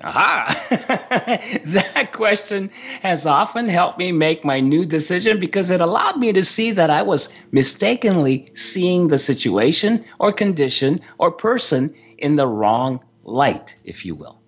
Aha! 0.02 0.48
that 1.66 2.14
question 2.14 2.72
has 3.02 3.26
often 3.26 3.68
helped 3.68 4.00
me 4.00 4.14
make 4.14 4.46
my 4.46 4.62
new 4.62 4.86
decision 4.86 5.40
because 5.40 5.70
it 5.72 5.82
allowed 5.82 6.18
me 6.18 6.32
to 6.34 6.44
see 6.44 6.72
that 6.72 6.90
I 6.90 7.02
was 7.02 7.34
mistakenly 7.52 8.50
seeing 8.54 9.10
the 9.10 9.18
situation 9.18 10.06
or 10.20 10.32
condition 10.32 11.02
or 11.18 11.32
person 11.32 11.94
in 12.18 12.38
the 12.38 12.48
wrong 12.48 13.04
light, 13.24 13.76
if 13.84 14.06
you 14.06 14.16
will. 14.16 14.39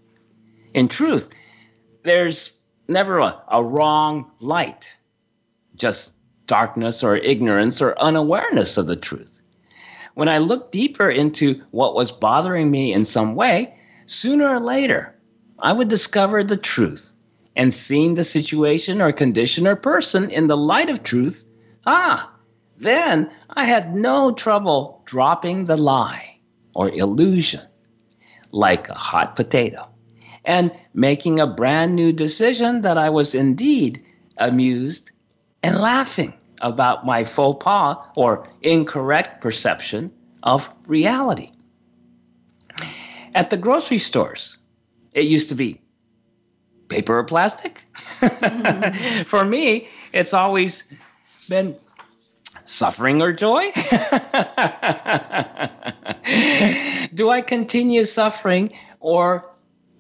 In 0.74 0.88
truth, 0.88 1.30
there's 2.04 2.58
never 2.88 3.20
a, 3.20 3.42
a 3.50 3.64
wrong 3.64 4.32
light, 4.40 4.92
just 5.76 6.14
darkness 6.48 7.04
or 7.04 7.18
ignorance 7.18 7.82
or 7.82 8.00
unawareness 8.00 8.78
of 8.78 8.86
the 8.88 8.96
truth. 8.96 9.40
when 10.14 10.28
I 10.28 10.40
looked 10.40 10.74
deeper 10.74 11.10
into 11.10 11.62
what 11.72 11.96
was 11.96 12.12
bothering 12.12 12.70
me 12.70 12.94
in 12.94 13.06
some 13.06 13.36
way, 13.36 13.76
sooner 14.06 14.48
or 14.48 14.60
later, 14.60 15.16
I 15.58 15.74
would 15.74 15.88
discover 15.88 16.44
the 16.44 16.58
truth. 16.58 17.16
And 17.56 17.74
seeing 17.74 18.14
the 18.14 18.24
situation 18.24 19.02
or 19.02 19.12
condition 19.12 19.68
or 19.68 19.76
person 19.76 20.30
in 20.30 20.48
the 20.48 20.58
light 20.58 20.90
of 20.90 21.04
truth, 21.04 21.46
ah, 21.86 22.32
then 22.78 23.30
I 23.50 23.66
had 23.66 23.96
no 23.96 24.32
trouble 24.32 25.02
dropping 25.06 25.66
the 25.66 25.78
lie 25.78 26.40
or 26.74 26.90
illusion 26.90 27.62
like 28.52 28.90
a 28.90 28.96
hot 28.96 29.36
potato 29.36 29.90
and 30.45 30.71
making 30.93 31.39
a 31.39 31.47
brand 31.47 31.95
new 31.95 32.12
decision 32.12 32.82
that 32.82 32.97
I 32.97 33.10
was 33.10 33.36
indeed 33.36 34.04
amused 34.38 35.12
and 35.63 35.80
laughing 35.80 36.34
about 36.62 37.06
my 37.06 37.23
faux 37.23 37.63
pas 37.63 37.97
or 38.15 38.47
incorrect 38.62 39.41
perception 39.41 40.12
of 40.43 40.69
reality. 40.88 41.51
At 43.34 43.49
the 43.49 43.58
grocery 43.58 43.99
stores, 43.99 44.58
it 45.13 45.25
used 45.25 45.49
to 45.49 45.56
be 45.56 45.80
paper 46.89 47.17
or 47.17 47.23
plastic. 47.23 47.86
Mm-hmm. 47.93 49.23
For 49.25 49.45
me, 49.45 49.88
it's 50.12 50.34
always 50.34 50.84
been 51.47 51.75
suffering 52.65 53.21
or 53.21 53.34
joy? 53.34 53.71
Do 57.13 57.30
I 57.30 57.41
continue 57.41 58.06
suffering 58.06 58.73
or 58.99 59.51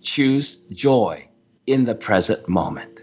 choose 0.01 0.55
joy 0.71 1.27
in 1.65 1.85
the 1.85 1.95
present 1.95 2.47
moment? 2.49 3.01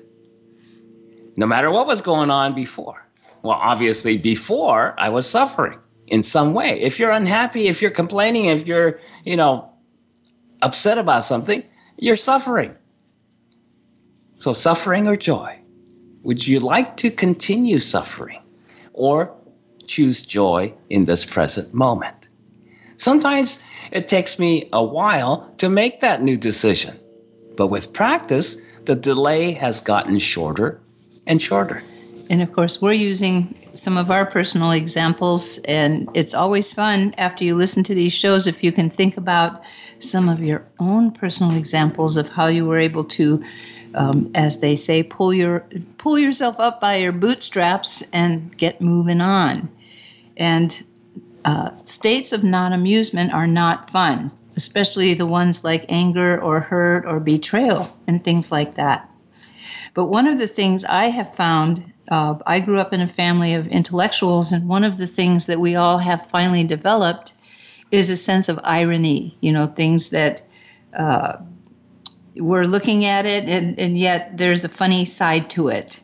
No 1.36 1.46
matter 1.46 1.70
what 1.70 1.86
was 1.86 2.02
going 2.02 2.30
on 2.30 2.54
before. 2.54 3.06
Well, 3.42 3.58
obviously, 3.60 4.18
before 4.18 4.94
I 4.98 5.10
was 5.10 5.28
suffering 5.28 5.78
in 6.10 6.22
some 6.22 6.54
way. 6.54 6.80
If 6.80 6.98
you're 6.98 7.10
unhappy, 7.10 7.68
if 7.68 7.82
you're 7.82 7.90
complaining, 7.90 8.46
if 8.46 8.66
you're, 8.66 9.00
you 9.24 9.36
know, 9.36 9.70
upset 10.62 10.98
about 10.98 11.24
something, 11.24 11.62
you're 11.96 12.16
suffering. 12.16 12.74
So, 14.38 14.52
suffering 14.52 15.06
or 15.08 15.16
joy? 15.16 15.58
Would 16.22 16.46
you 16.46 16.60
like 16.60 16.96
to 16.98 17.10
continue 17.10 17.78
suffering 17.78 18.40
or 18.92 19.34
choose 19.86 20.24
joy 20.24 20.74
in 20.90 21.04
this 21.04 21.24
present 21.24 21.74
moment? 21.74 22.28
Sometimes 22.96 23.62
it 23.90 24.08
takes 24.08 24.38
me 24.38 24.68
a 24.72 24.82
while 24.82 25.52
to 25.58 25.68
make 25.68 26.00
that 26.00 26.22
new 26.22 26.36
decision, 26.36 26.98
but 27.56 27.68
with 27.68 27.92
practice, 27.92 28.60
the 28.84 28.94
delay 28.94 29.52
has 29.52 29.80
gotten 29.80 30.18
shorter 30.18 30.80
and 31.26 31.40
shorter. 31.40 31.82
And 32.30 32.42
of 32.42 32.52
course, 32.52 32.82
we're 32.82 32.92
using 32.92 33.54
some 33.74 33.96
of 33.96 34.10
our 34.10 34.26
personal 34.26 34.72
examples, 34.72 35.58
and 35.64 36.08
it's 36.14 36.34
always 36.34 36.72
fun 36.72 37.14
after 37.16 37.44
you 37.44 37.54
listen 37.54 37.84
to 37.84 37.94
these 37.94 38.12
shows 38.12 38.46
if 38.46 38.62
you 38.62 38.72
can 38.72 38.90
think 38.90 39.16
about 39.16 39.62
some 39.98 40.28
of 40.28 40.42
your 40.42 40.66
own 40.78 41.10
personal 41.10 41.56
examples 41.56 42.16
of 42.16 42.28
how 42.28 42.46
you 42.46 42.66
were 42.66 42.78
able 42.78 43.04
to, 43.04 43.42
um, 43.94 44.30
as 44.34 44.60
they 44.60 44.76
say, 44.76 45.02
pull 45.02 45.32
your 45.32 45.66
pull 45.96 46.18
yourself 46.18 46.60
up 46.60 46.80
by 46.80 46.96
your 46.96 47.12
bootstraps 47.12 48.02
and 48.12 48.56
get 48.56 48.80
moving 48.80 49.20
on. 49.20 49.68
And 50.36 50.82
uh, 51.44 51.70
states 51.84 52.32
of 52.32 52.44
non 52.44 52.72
amusement 52.72 53.32
are 53.32 53.46
not 53.46 53.90
fun, 53.90 54.30
especially 54.56 55.14
the 55.14 55.26
ones 55.26 55.64
like 55.64 55.86
anger 55.88 56.40
or 56.40 56.60
hurt 56.60 57.06
or 57.06 57.20
betrayal 57.20 57.94
and 58.06 58.22
things 58.22 58.52
like 58.52 58.74
that. 58.74 59.08
But 59.94 60.06
one 60.06 60.26
of 60.26 60.38
the 60.38 60.46
things 60.46 60.84
I 60.84 61.06
have 61.06 61.34
found 61.34 61.92
uh, 62.10 62.38
I 62.46 62.60
grew 62.60 62.78
up 62.80 62.92
in 62.92 63.00
a 63.00 63.06
family 63.06 63.54
of 63.54 63.68
intellectuals, 63.68 64.52
and 64.52 64.68
one 64.68 64.84
of 64.84 64.96
the 64.96 65.06
things 65.06 65.46
that 65.46 65.60
we 65.60 65.76
all 65.76 65.98
have 65.98 66.26
finally 66.28 66.64
developed 66.64 67.34
is 67.90 68.10
a 68.10 68.16
sense 68.16 68.48
of 68.48 68.58
irony. 68.64 69.36
You 69.40 69.52
know, 69.52 69.66
things 69.66 70.10
that 70.10 70.42
uh, 70.96 71.36
we're 72.34 72.64
looking 72.64 73.04
at 73.04 73.26
it, 73.26 73.48
and, 73.48 73.78
and 73.78 73.98
yet 73.98 74.36
there's 74.36 74.64
a 74.64 74.68
funny 74.68 75.04
side 75.04 75.50
to 75.50 75.68
it. 75.68 76.00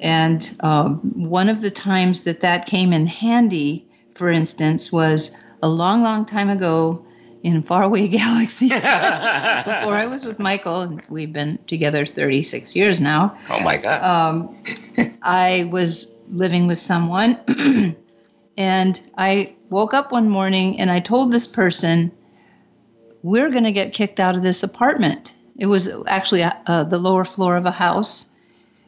And 0.00 0.56
um, 0.60 1.00
one 1.14 1.48
of 1.48 1.60
the 1.60 1.70
times 1.70 2.24
that 2.24 2.40
that 2.40 2.66
came 2.66 2.92
in 2.92 3.06
handy, 3.06 3.88
for 4.12 4.30
instance, 4.30 4.92
was 4.92 5.36
a 5.62 5.68
long, 5.68 6.02
long 6.02 6.24
time 6.24 6.50
ago 6.50 7.04
in 7.42 7.62
faraway 7.62 8.08
galaxy 8.08 8.68
before 8.68 8.84
I 8.84 10.06
was 10.08 10.24
with 10.24 10.38
Michael, 10.38 10.80
and 10.82 11.02
we've 11.08 11.32
been 11.32 11.58
together 11.66 12.04
36 12.04 12.76
years 12.76 13.00
now. 13.00 13.36
Oh 13.48 13.60
my 13.60 13.76
God. 13.76 14.02
Um, 14.02 14.62
I 15.22 15.68
was 15.70 16.16
living 16.30 16.66
with 16.66 16.78
someone, 16.78 17.40
and 18.56 19.00
I 19.16 19.54
woke 19.70 19.94
up 19.94 20.12
one 20.12 20.28
morning 20.28 20.78
and 20.78 20.90
I 20.90 21.00
told 21.00 21.32
this 21.32 21.46
person, 21.46 22.12
We're 23.22 23.50
going 23.50 23.64
to 23.64 23.72
get 23.72 23.92
kicked 23.92 24.20
out 24.20 24.36
of 24.36 24.42
this 24.42 24.62
apartment. 24.62 25.34
It 25.58 25.66
was 25.66 25.90
actually 26.06 26.44
uh, 26.44 26.84
the 26.84 26.98
lower 26.98 27.24
floor 27.24 27.56
of 27.56 27.66
a 27.66 27.70
house. 27.70 28.30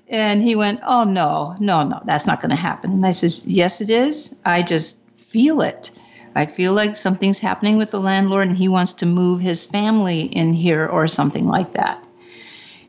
And 0.09 0.43
he 0.43 0.55
went, 0.55 0.81
Oh, 0.85 1.05
no, 1.05 1.57
no, 1.61 1.83
no, 1.83 2.01
that's 2.05 2.27
not 2.27 2.41
going 2.41 2.51
to 2.51 2.57
happen. 2.57 2.93
And 2.93 3.07
I 3.07 3.11
says, 3.11 3.45
Yes, 3.47 3.81
it 3.81 3.91
is. 3.91 4.39
I 4.45 4.63
just 4.63 5.04
feel 5.35 5.63
it. 5.63 5.91
I 6.37 6.47
feel 6.47 6.75
like 6.75 6.95
something's 6.95 7.41
happening 7.41 7.77
with 7.77 7.91
the 7.91 7.99
landlord 7.99 8.47
and 8.47 8.57
he 8.57 8.69
wants 8.69 8.93
to 8.93 9.07
move 9.07 9.41
his 9.41 9.67
family 9.67 10.23
in 10.23 10.53
here 10.53 10.87
or 10.87 11.09
something 11.09 11.49
like 11.49 11.73
that. 11.73 12.05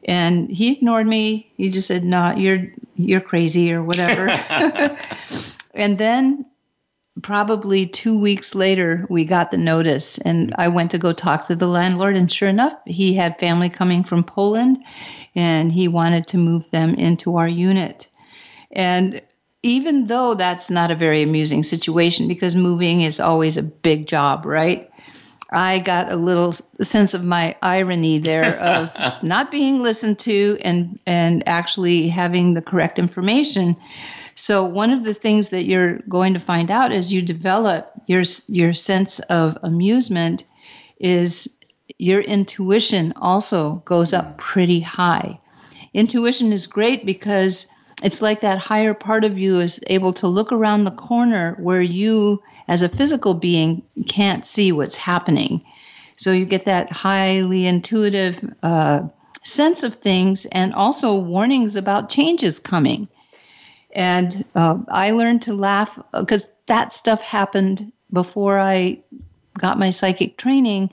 And 0.08 0.48
he 0.48 0.74
ignored 0.74 1.08
me. 1.08 1.52
He 1.58 1.72
just 1.72 1.88
said, 1.88 2.04
"No, 2.04 2.36
you're 2.38 2.68
you're 2.96 3.20
crazy 3.32 3.74
or 3.74 3.82
whatever." 3.82 4.30
and 5.74 5.98
then 5.98 6.46
probably 7.24 7.88
2 7.88 8.20
weeks 8.20 8.54
later 8.54 9.08
we 9.10 9.26
got 9.26 9.50
the 9.50 9.58
notice 9.58 10.20
and 10.20 10.54
I 10.60 10.68
went 10.68 10.92
to 10.92 11.00
go 11.00 11.14
talk 11.14 11.48
to 11.48 11.56
the 11.56 11.66
landlord 11.66 12.16
and 12.16 12.32
sure 12.32 12.50
enough, 12.50 12.76
he 12.86 13.16
had 13.16 13.40
family 13.40 13.72
coming 13.72 14.04
from 14.04 14.24
Poland 14.24 14.78
and 15.34 15.72
he 15.72 15.88
wanted 15.88 16.28
to 16.28 16.38
move 16.38 16.70
them 16.70 16.94
into 16.94 17.38
our 17.38 17.48
unit. 17.48 18.08
And 18.72 19.24
even 19.66 20.06
though 20.06 20.36
that's 20.36 20.70
not 20.70 20.92
a 20.92 20.96
very 20.96 21.24
amusing 21.24 21.64
situation 21.64 22.28
because 22.28 22.56
moving 22.56 23.02
is 23.02 23.20
always 23.20 23.58
a 23.58 23.64
big 23.64 24.06
job, 24.08 24.46
right? 24.46 24.92
I 25.50 25.80
got 25.80 26.12
a 26.12 26.16
little 26.16 26.54
sense 26.54 27.16
of 27.16 27.24
my 27.24 27.56
irony 27.64 28.20
there 28.20 28.60
of 28.60 28.96
not 29.24 29.50
being 29.50 29.82
listened 29.82 30.20
to 30.20 30.60
and 30.62 31.00
and 31.08 31.42
actually 31.48 32.10
having 32.10 32.54
the 32.54 32.62
correct 32.62 33.00
information. 33.00 33.76
So 34.36 34.64
one 34.64 34.92
of 34.92 35.04
the 35.04 35.16
things 35.16 35.50
that 35.50 35.64
you're 35.64 35.98
going 36.10 36.36
to 36.36 36.40
find 36.40 36.70
out 36.70 36.92
as 36.92 37.12
you 37.12 37.24
develop 37.24 37.92
your 38.06 38.22
your 38.48 38.76
sense 38.76 39.18
of 39.32 39.58
amusement 39.64 40.44
is 41.00 41.58
your 41.98 42.22
intuition 42.22 43.14
also 43.16 43.82
goes 43.86 44.14
up 44.14 44.26
hmm. 44.34 44.38
pretty 44.38 44.80
high. 44.80 45.40
Intuition 45.96 46.54
is 46.54 46.68
great 46.68 47.04
because 47.04 47.72
it's 48.06 48.22
like 48.22 48.42
that 48.42 48.60
higher 48.60 48.94
part 48.94 49.24
of 49.24 49.40
you 49.40 49.60
is 49.60 49.84
able 49.88 50.14
to 50.14 50.28
look 50.28 50.52
around 50.52 50.84
the 50.84 50.92
corner 50.92 51.56
where 51.58 51.82
you, 51.82 52.44
as 52.68 52.84
a 52.84 52.88
physical 52.88 53.34
being, 53.34 53.82
can't 54.08 54.46
see 54.46 54.72
what's 54.72 54.96
happening. 54.96 55.66
So 56.16 56.32
you 56.32 56.46
get 56.46 56.66
that 56.66 56.92
highly 56.92 57.66
intuitive 57.66 58.48
uh, 58.62 59.08
sense 59.42 59.82
of 59.82 59.96
things 59.96 60.46
and 60.46 60.72
also 60.76 61.16
warnings 61.16 61.76
about 61.76 62.12
changes 62.12 62.60
coming. 62.60 63.08
And 63.96 64.46
uh, 64.54 64.78
I 64.88 65.10
learned 65.10 65.42
to 65.44 65.54
laugh 65.54 65.98
because 66.14 66.56
that 66.68 66.94
stuff 66.94 67.22
happened 67.24 67.92
before 68.14 68.60
I 68.60 69.00
got 69.58 69.80
my 69.80 69.90
psychic 69.90 70.38
training 70.38 70.92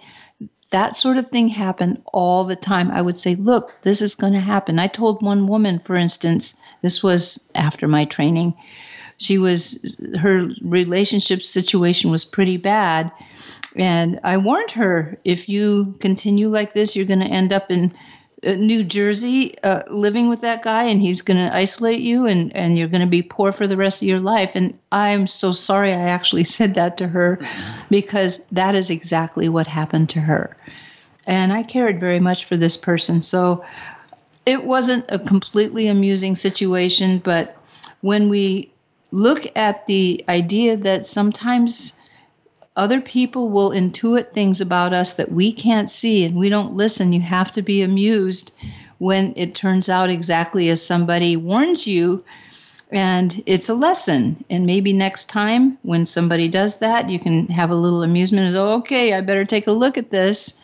that 0.72 0.96
sort 0.96 1.16
of 1.16 1.26
thing 1.26 1.48
happened 1.48 2.02
all 2.12 2.44
the 2.44 2.56
time. 2.56 2.90
I 2.90 3.00
would 3.02 3.16
say, 3.16 3.34
Look, 3.36 3.72
this 3.82 4.02
is 4.02 4.14
going 4.14 4.32
to 4.32 4.40
happen. 4.40 4.78
I 4.78 4.88
told 4.88 5.22
one 5.22 5.46
woman, 5.46 5.78
for 5.78 5.96
instance, 5.96 6.54
this 6.82 7.02
was 7.02 7.48
after 7.54 7.86
my 7.86 8.04
training, 8.04 8.54
she 9.18 9.38
was, 9.38 9.96
her 10.18 10.48
relationship 10.62 11.42
situation 11.42 12.10
was 12.10 12.24
pretty 12.24 12.56
bad. 12.56 13.12
And 13.76 14.18
I 14.24 14.36
warned 14.36 14.72
her, 14.72 15.16
if 15.24 15.48
you 15.48 15.94
continue 16.00 16.48
like 16.48 16.74
this, 16.74 16.96
you're 16.96 17.06
going 17.06 17.20
to 17.20 17.26
end 17.26 17.52
up 17.52 17.70
in 17.70 17.92
New 18.44 18.82
Jersey 18.82 19.56
uh, 19.62 19.82
living 19.88 20.28
with 20.28 20.40
that 20.40 20.62
guy 20.62 20.84
and 20.84 21.00
he's 21.00 21.22
going 21.22 21.36
to 21.36 21.54
isolate 21.54 22.00
you 22.00 22.26
and, 22.26 22.54
and 22.56 22.76
you're 22.76 22.88
going 22.88 23.02
to 23.02 23.06
be 23.06 23.22
poor 23.22 23.52
for 23.52 23.68
the 23.68 23.76
rest 23.76 24.02
of 24.02 24.08
your 24.08 24.20
life. 24.20 24.52
And 24.54 24.76
I'm 24.90 25.26
so 25.26 25.52
sorry 25.52 25.92
I 25.92 26.08
actually 26.08 26.44
said 26.56 26.74
that 26.74 26.96
to 26.96 27.08
her 27.08 27.38
because 27.90 28.44
that 28.46 28.74
is 28.74 28.90
exactly 28.90 29.48
what 29.48 29.66
happened 29.66 30.08
to 30.10 30.20
her. 30.20 30.56
And 31.26 31.52
I 31.52 31.62
cared 31.62 32.00
very 32.00 32.18
much 32.18 32.44
for 32.44 32.56
this 32.56 32.76
person. 32.76 33.22
So 33.22 33.64
it 34.44 34.64
wasn't 34.64 35.04
a 35.08 35.20
completely 35.20 35.86
amusing 35.86 36.34
situation, 36.34 37.18
but 37.18 37.56
when 38.00 38.28
we 38.28 38.72
look 39.12 39.46
at 39.56 39.86
the 39.86 40.24
idea 40.28 40.76
that 40.78 41.06
sometimes 41.06 42.01
other 42.76 43.00
people 43.00 43.50
will 43.50 43.70
intuit 43.70 44.32
things 44.32 44.60
about 44.60 44.92
us 44.92 45.14
that 45.14 45.30
we 45.30 45.52
can't 45.52 45.90
see 45.90 46.24
and 46.24 46.36
we 46.36 46.48
don't 46.48 46.74
listen. 46.74 47.12
You 47.12 47.20
have 47.20 47.52
to 47.52 47.62
be 47.62 47.82
amused 47.82 48.54
when 48.98 49.34
it 49.36 49.54
turns 49.54 49.88
out 49.88 50.10
exactly 50.10 50.70
as 50.70 50.84
somebody 50.84 51.36
warns 51.36 51.86
you. 51.86 52.24
And 52.90 53.42
it's 53.46 53.68
a 53.68 53.74
lesson. 53.74 54.44
And 54.48 54.66
maybe 54.66 54.92
next 54.92 55.28
time 55.28 55.78
when 55.82 56.06
somebody 56.06 56.48
does 56.48 56.78
that, 56.78 57.10
you 57.10 57.18
can 57.18 57.46
have 57.48 57.70
a 57.70 57.74
little 57.74 58.02
amusement 58.02 58.48
as, 58.48 58.54
oh, 58.54 58.74
okay, 58.74 59.12
I 59.14 59.20
better 59.20 59.44
take 59.44 59.66
a 59.66 59.72
look 59.72 59.98
at 59.98 60.10
this 60.10 60.54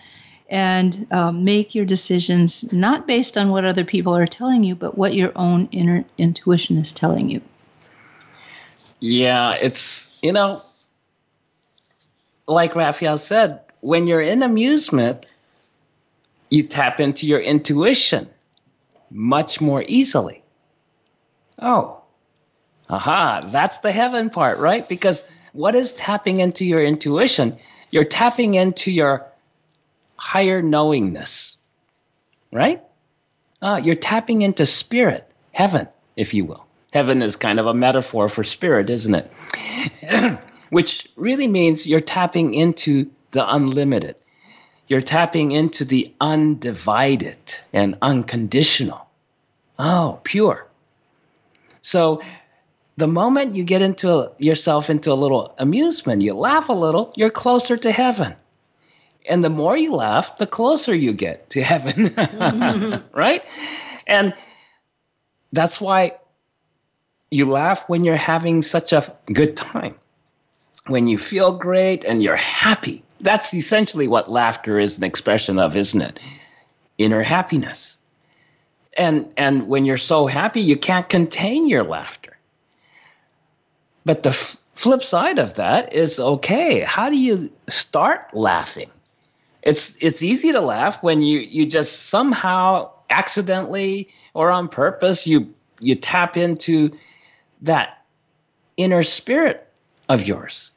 and 0.51 1.07
um, 1.11 1.45
make 1.45 1.75
your 1.75 1.85
decisions 1.85 2.73
not 2.73 3.07
based 3.07 3.37
on 3.37 3.51
what 3.51 3.67
other 3.67 3.85
people 3.85 4.17
are 4.17 4.27
telling 4.27 4.65
you, 4.65 4.75
but 4.75 4.97
what 4.97 5.15
your 5.15 5.33
own 5.37 5.69
inner 5.73 6.05
intuition 6.17 6.79
is 6.79 6.93
telling 6.93 7.29
you. 7.29 7.43
Yeah, 9.01 9.55
it's, 9.55 10.19
you 10.23 10.33
know, 10.33 10.63
like 12.49 12.75
Raphael 12.75 13.19
said, 13.19 13.61
when 13.81 14.07
you're 14.07 14.23
in 14.23 14.43
amusement, 14.43 15.27
you 16.51 16.63
tap 16.65 16.99
into 16.99 17.27
your 17.27 17.41
intuition 17.41 18.29
much 19.11 19.61
more 19.61 19.85
easily. 19.87 20.43
Oh, 21.61 22.01
aha, 22.89 23.43
that's 23.47 23.79
the 23.79 23.93
heaven 23.93 24.31
part, 24.31 24.59
right? 24.59 24.89
Because 24.89 25.29
what 25.53 25.75
is 25.75 25.93
tapping 25.93 26.41
into 26.41 26.65
your 26.65 26.83
intuition? 26.83 27.59
You're 27.91 28.05
tapping 28.05 28.55
into 28.55 28.91
your 28.91 29.27
higher 30.17 30.63
knowingness, 30.63 31.57
right? 32.53 32.83
Uh, 33.61 33.81
you're 33.83 33.95
tapping 33.95 34.43
into 34.43 34.67
spirit, 34.67 35.31
heaven, 35.53 35.89
if 36.17 36.33
you 36.33 36.45
will. 36.45 36.65
Heaven 36.93 37.21
is 37.23 37.37
kind 37.37 37.61
of 37.61 37.67
a 37.67 37.75
metaphor 37.75 38.29
for 38.29 38.43
spirit, 38.43 38.89
isn't 38.89 39.15
it? 39.15 40.39
Which 40.71 41.09
really 41.17 41.47
means 41.47 41.87
you're 41.87 42.01
tapping 42.01 42.55
into 42.55 43.11
the 43.31 43.55
unlimited. 43.55 44.17
You're 44.87 45.03
tapping 45.03 45.53
into 45.53 45.85
the 45.85 46.13
undivided 46.21 47.39
and 47.73 47.99
unconditional. 48.01 49.07
Oh, 49.79 50.21
pure. 50.25 50.67
So 51.83 52.23
the 52.97 53.07
moment 53.07 53.55
you 53.55 53.65
get 53.65 53.83
into 53.83 54.33
yourself 54.39 54.91
into 54.91 55.13
a 55.13 55.15
little 55.15 55.55
amusement, 55.59 56.23
you 56.23 56.35
laugh 56.35 56.69
a 56.69 56.73
little, 56.73 57.13
you're 57.17 57.31
closer 57.31 57.77
to 57.77 57.93
heaven. 57.93 58.35
And 59.29 59.45
the 59.45 59.51
more 59.51 59.77
you 59.77 59.95
laugh, 59.95 60.39
the 60.39 60.47
closer 60.47 60.95
you 60.95 61.13
get 61.13 61.51
to 61.51 61.63
heaven. 61.63 62.15
right? 63.13 63.43
And 64.07 64.35
that's 65.53 65.81
why 65.81 66.17
you 67.31 67.45
laugh 67.45 67.89
when 67.89 68.05
you're 68.05 68.17
having 68.17 68.63
such 68.63 68.93
a 68.93 69.15
good 69.33 69.57
time. 69.57 69.95
When 70.89 71.07
you 71.07 71.19
feel 71.19 71.53
great 71.53 72.05
and 72.05 72.23
you're 72.23 72.37
happy. 72.37 73.03
That's 73.21 73.53
essentially 73.53 74.09
what 74.09 74.31
laughter 74.31 74.79
is 74.79 74.99
an 74.99 75.05
expression 75.05 75.59
of, 75.59 75.77
isn't 75.77 76.01
it? 76.01 76.19
Inner 76.99 77.23
happiness. 77.23 77.97
And 78.97 79.33
and 79.37 79.69
when 79.69 79.85
you're 79.85 79.97
so 79.97 80.27
happy, 80.27 80.61
you 80.61 80.77
can't 80.77 81.09
contain 81.09 81.69
your 81.69 81.85
laughter. 81.85 82.37
But 84.05 84.23
the 84.23 84.31
f- 84.31 84.57
flip 84.75 85.03
side 85.03 85.39
of 85.39 85.55
that 85.55 85.93
is 85.93 86.19
okay, 86.19 86.81
how 86.81 87.11
do 87.11 87.19
you 87.19 87.53
start 87.69 88.35
laughing? 88.35 88.91
It's 89.63 89.97
it's 90.03 90.23
easy 90.23 90.53
to 90.53 90.61
laugh 90.61 91.03
when 91.03 91.23
you 91.23 91.41
you 91.41 91.67
just 91.67 92.07
somehow 92.07 92.91
accidentally 93.11 94.09
or 94.35 94.51
on 94.51 94.69
purpose 94.69 95.27
you 95.27 95.53
you 95.81 95.95
tap 95.95 96.37
into 96.37 96.97
that 97.63 98.03
inner 98.77 99.03
spirit 99.03 99.69
of 100.09 100.27
yours. 100.27 100.73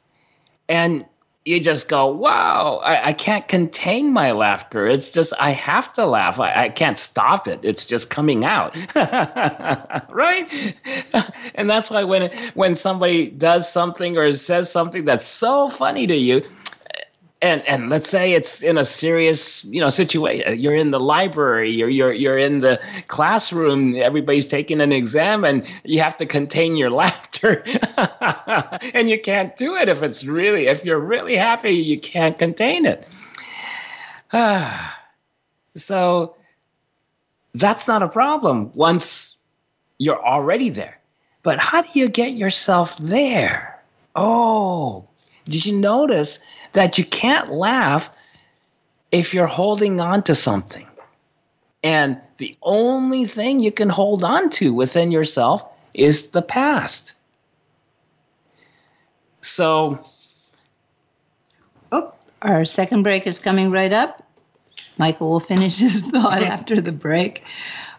And 0.68 1.06
you 1.44 1.58
just 1.58 1.88
go, 1.88 2.06
wow, 2.06 2.80
I, 2.84 3.08
I, 3.08 3.12
can't 3.14 3.48
contain 3.48 4.12
my 4.12 4.30
laughter. 4.30 4.86
It's 4.86 5.10
just, 5.10 5.32
I 5.40 5.50
have 5.50 5.92
to 5.94 6.06
laugh. 6.06 6.38
I, 6.38 6.64
I 6.64 6.68
can't 6.68 6.96
stop 6.98 7.48
it. 7.48 7.64
It's 7.64 7.86
just 7.86 8.08
coming 8.08 8.44
out. 8.44 8.76
right? 10.08 10.76
and 11.56 11.68
that's 11.68 11.90
why 11.90 12.04
when, 12.04 12.30
when 12.54 12.76
somebody 12.76 13.28
does 13.28 13.70
something 13.70 14.16
or 14.16 14.30
says 14.32 14.70
something 14.70 15.04
that's 15.04 15.26
so 15.26 15.68
funny 15.68 16.06
to 16.06 16.16
you, 16.16 16.42
and 17.42 17.66
and 17.66 17.90
let's 17.90 18.08
say 18.08 18.32
it's 18.32 18.62
in 18.62 18.78
a 18.78 18.84
serious 18.84 19.64
you 19.64 19.80
know 19.80 19.88
situation 19.88 20.58
you're 20.58 20.76
in 20.76 20.92
the 20.92 21.00
library 21.00 21.70
you're 21.70 21.88
you're 21.88 22.12
you're 22.12 22.38
in 22.38 22.60
the 22.60 22.80
classroom 23.08 23.96
everybody's 23.96 24.46
taking 24.46 24.80
an 24.80 24.92
exam 24.92 25.44
and 25.44 25.66
you 25.84 26.00
have 26.00 26.16
to 26.16 26.24
contain 26.24 26.76
your 26.76 26.90
laughter. 27.02 27.64
And 28.94 29.08
you 29.08 29.20
can't 29.20 29.56
do 29.56 29.76
it 29.76 29.88
if 29.88 30.02
it's 30.02 30.24
really 30.24 30.66
if 30.66 30.84
you're 30.84 31.00
really 31.00 31.36
happy 31.36 31.72
you 31.72 31.98
can't 31.98 32.38
contain 32.38 32.86
it. 32.86 33.06
So 35.74 36.36
that's 37.54 37.88
not 37.88 38.02
a 38.02 38.08
problem 38.08 38.72
once 38.74 39.38
you're 39.96 40.22
already 40.22 40.68
there. 40.68 41.00
But 41.42 41.58
how 41.58 41.80
do 41.80 41.88
you 41.94 42.10
get 42.10 42.34
yourself 42.34 42.98
there? 42.98 43.80
Oh 44.14 45.08
did 45.44 45.66
you 45.66 45.76
notice 45.76 46.44
that 46.72 46.98
you 46.98 47.04
can't 47.04 47.50
laugh 47.50 48.10
if 49.10 49.34
you're 49.34 49.46
holding 49.46 50.00
on 50.00 50.22
to 50.24 50.34
something. 50.34 50.86
And 51.82 52.20
the 52.38 52.56
only 52.62 53.26
thing 53.26 53.60
you 53.60 53.72
can 53.72 53.88
hold 53.88 54.24
on 54.24 54.50
to 54.50 54.72
within 54.72 55.10
yourself 55.10 55.64
is 55.94 56.30
the 56.30 56.42
past. 56.42 57.14
So, 59.40 60.06
oh, 61.90 62.14
our 62.40 62.64
second 62.64 63.02
break 63.02 63.26
is 63.26 63.40
coming 63.40 63.70
right 63.70 63.92
up. 63.92 64.22
Michael 64.96 65.30
will 65.30 65.40
finish 65.40 65.78
his 65.78 66.02
thought 66.02 66.42
after 66.42 66.80
the 66.80 66.92
break. 66.92 67.42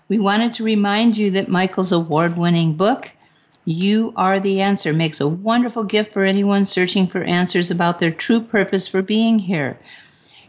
We 0.07 0.19
wanted 0.19 0.55
to 0.55 0.63
remind 0.63 1.17
you 1.17 1.32
that 1.32 1.49
Michael's 1.49 1.91
award 1.91 2.38
winning 2.38 2.76
book, 2.76 3.11
you 3.66 4.11
Are 4.18 4.39
the 4.39 4.61
Answer 4.61 4.91
makes 4.91 5.22
a 5.22 5.28
wonderful 5.28 5.84
gift 5.84 6.11
for 6.11 6.26
anyone 6.26 6.66
searching 6.66 7.07
for 7.07 7.24
answers 7.24 7.72
about 7.72 7.99
their 7.99 8.11
true 8.11 8.41
purpose 8.41 8.88
for 8.88 9.01
being 9.01 9.39
here. 9.39 9.78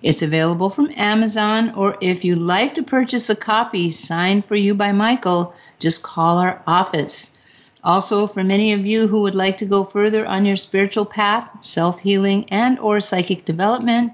It's 0.02 0.22
available 0.22 0.68
from 0.68 0.92
Amazon, 0.96 1.72
or 1.76 1.96
if 2.00 2.24
you'd 2.24 2.38
like 2.38 2.74
to 2.74 2.82
purchase 2.82 3.30
a 3.30 3.36
copy 3.36 3.88
signed 3.88 4.44
for 4.44 4.56
you 4.56 4.74
by 4.74 4.92
Michael, 4.92 5.54
just 5.78 6.02
call 6.02 6.38
our 6.38 6.60
office. 6.66 7.40
Also, 7.84 8.26
for 8.26 8.42
many 8.42 8.72
of 8.72 8.84
you 8.84 9.06
who 9.06 9.20
would 9.22 9.34
like 9.34 9.58
to 9.58 9.66
go 9.66 9.84
further 9.84 10.26
on 10.26 10.44
your 10.44 10.56
spiritual 10.56 11.04
path, 11.04 11.64
self-healing, 11.64 12.46
and 12.50 12.78
or 12.80 12.98
psychic 12.98 13.44
development, 13.44 14.12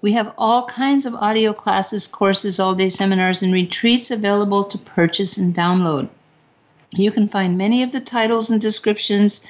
we 0.00 0.12
have 0.12 0.34
all 0.36 0.66
kinds 0.66 1.06
of 1.06 1.14
audio 1.14 1.52
classes, 1.52 2.08
courses, 2.08 2.58
all-day 2.58 2.88
seminars, 2.88 3.40
and 3.40 3.52
retreats 3.52 4.10
available 4.10 4.64
to 4.64 4.78
purchase 4.78 5.38
and 5.38 5.54
download. 5.54 6.08
You 6.94 7.10
can 7.10 7.26
find 7.26 7.56
many 7.56 7.82
of 7.82 7.92
the 7.92 8.00
titles 8.00 8.50
and 8.50 8.60
descriptions 8.60 9.46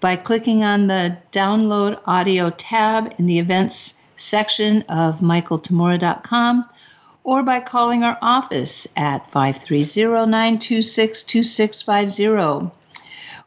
by 0.00 0.16
clicking 0.16 0.62
on 0.62 0.86
the 0.86 1.18
Download 1.32 2.00
Audio 2.06 2.50
tab 2.50 3.14
in 3.18 3.26
the 3.26 3.38
Events 3.38 4.00
section 4.14 4.82
of 4.82 5.20
michaeltamura.com 5.20 6.64
or 7.24 7.42
by 7.42 7.58
calling 7.58 8.04
our 8.04 8.16
office 8.22 8.86
at 8.96 9.26
530 9.26 10.30
926 10.30 11.24
2650. 11.24 12.70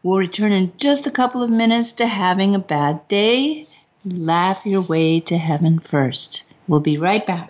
We'll 0.03 0.17
return 0.17 0.51
in 0.51 0.73
just 0.77 1.07
a 1.07 1.11
couple 1.11 1.41
of 1.41 1.49
minutes 1.49 1.93
to 1.93 2.07
having 2.07 2.55
a 2.55 2.59
bad 2.59 3.07
day. 3.07 3.67
Laugh 4.05 4.65
your 4.65 4.81
way 4.81 5.19
to 5.21 5.37
heaven 5.37 5.79
first. 5.79 6.43
We'll 6.67 6.79
be 6.81 6.97
right 6.97 7.25
back. 7.25 7.49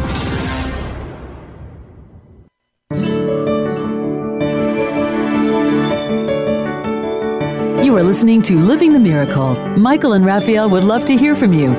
You 7.91 7.97
are 7.97 8.03
listening 8.03 8.41
to 8.43 8.57
Living 8.57 8.93
the 8.93 9.01
Miracle. 9.01 9.53
Michael 9.75 10.13
and 10.13 10.25
Raphael 10.25 10.69
would 10.69 10.85
love 10.85 11.03
to 11.03 11.17
hear 11.17 11.35
from 11.35 11.51
you. 11.51 11.71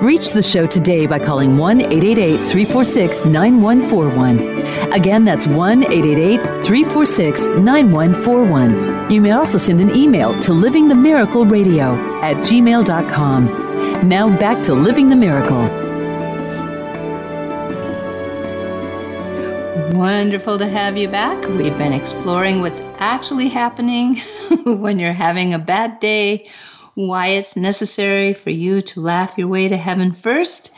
Reach 0.00 0.32
the 0.32 0.42
show 0.42 0.66
today 0.66 1.06
by 1.06 1.20
calling 1.20 1.56
1 1.56 1.82
888 1.82 2.38
346 2.50 3.24
9141. 3.26 4.92
Again, 4.92 5.24
that's 5.24 5.46
1 5.46 5.84
888 5.84 6.40
346 6.64 7.48
9141. 7.50 9.12
You 9.12 9.20
may 9.20 9.30
also 9.30 9.58
send 9.58 9.80
an 9.80 9.94
email 9.94 10.32
to 10.40 10.50
livingthemiracleradio 10.50 12.20
at 12.20 12.36
gmail.com. 12.38 14.08
Now 14.08 14.36
back 14.40 14.64
to 14.64 14.74
Living 14.74 15.08
the 15.08 15.14
Miracle. 15.14 15.89
Wonderful 19.92 20.56
to 20.58 20.68
have 20.68 20.96
you 20.96 21.08
back. 21.08 21.48
We've 21.48 21.76
been 21.76 21.92
exploring 21.92 22.60
what's 22.60 22.80
actually 22.98 23.48
happening 23.48 24.16
when 24.64 25.00
you're 25.00 25.12
having 25.12 25.52
a 25.52 25.58
bad 25.58 25.98
day 25.98 26.48
why 26.94 27.28
it's 27.28 27.56
necessary 27.56 28.32
for 28.32 28.50
you 28.50 28.82
to 28.82 29.00
laugh 29.00 29.36
your 29.36 29.48
way 29.48 29.66
to 29.66 29.76
heaven 29.76 30.12
first 30.12 30.72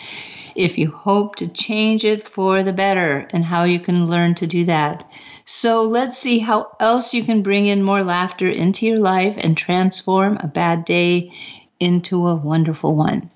if 0.54 0.78
you 0.78 0.90
hope 0.90 1.36
to 1.36 1.48
change 1.48 2.06
it 2.06 2.26
for 2.26 2.62
the 2.62 2.72
better 2.72 3.28
and 3.32 3.44
how 3.44 3.64
you 3.64 3.78
can 3.80 4.06
learn 4.06 4.34
to 4.36 4.46
do 4.46 4.64
that. 4.64 5.06
So 5.44 5.82
let's 5.82 6.16
see 6.16 6.38
how 6.38 6.74
else 6.80 7.12
you 7.12 7.22
can 7.22 7.42
bring 7.42 7.66
in 7.66 7.82
more 7.82 8.02
laughter 8.02 8.48
into 8.48 8.86
your 8.86 8.98
life 8.98 9.36
and 9.38 9.58
transform 9.58 10.38
a 10.38 10.48
bad 10.48 10.86
day 10.86 11.32
into 11.78 12.28
a 12.28 12.34
wonderful 12.34 12.94
one. 12.94 13.30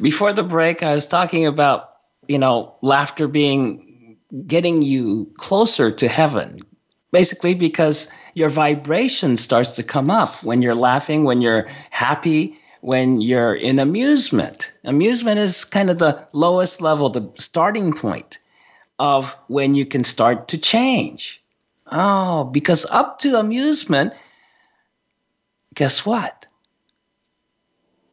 Before 0.00 0.32
the 0.32 0.44
break, 0.44 0.84
I 0.84 0.92
was 0.94 1.08
talking 1.08 1.46
about, 1.46 1.90
you 2.28 2.38
know, 2.38 2.76
laughter 2.80 3.26
being 3.26 3.93
getting 4.46 4.82
you 4.82 5.32
closer 5.36 5.90
to 5.90 6.08
heaven. 6.08 6.60
Basically, 7.12 7.54
because 7.54 8.10
your 8.34 8.48
vibration 8.48 9.36
starts 9.36 9.76
to 9.76 9.82
come 9.82 10.10
up 10.10 10.42
when 10.42 10.62
you're 10.62 10.74
laughing, 10.74 11.24
when 11.24 11.40
you're 11.40 11.68
happy, 11.90 12.58
when 12.80 13.20
you're 13.20 13.54
in 13.54 13.78
amusement. 13.78 14.72
Amusement 14.82 15.38
is 15.38 15.64
kind 15.64 15.90
of 15.90 15.98
the 15.98 16.26
lowest 16.32 16.80
level, 16.80 17.10
the 17.10 17.30
starting 17.38 17.92
point 17.92 18.38
of 18.98 19.34
when 19.46 19.74
you 19.74 19.86
can 19.86 20.04
start 20.04 20.48
to 20.48 20.58
change. 20.58 21.42
Oh, 21.90 22.44
because 22.44 22.86
up 22.90 23.20
to 23.20 23.38
amusement, 23.38 24.12
guess 25.74 26.04
what? 26.04 26.46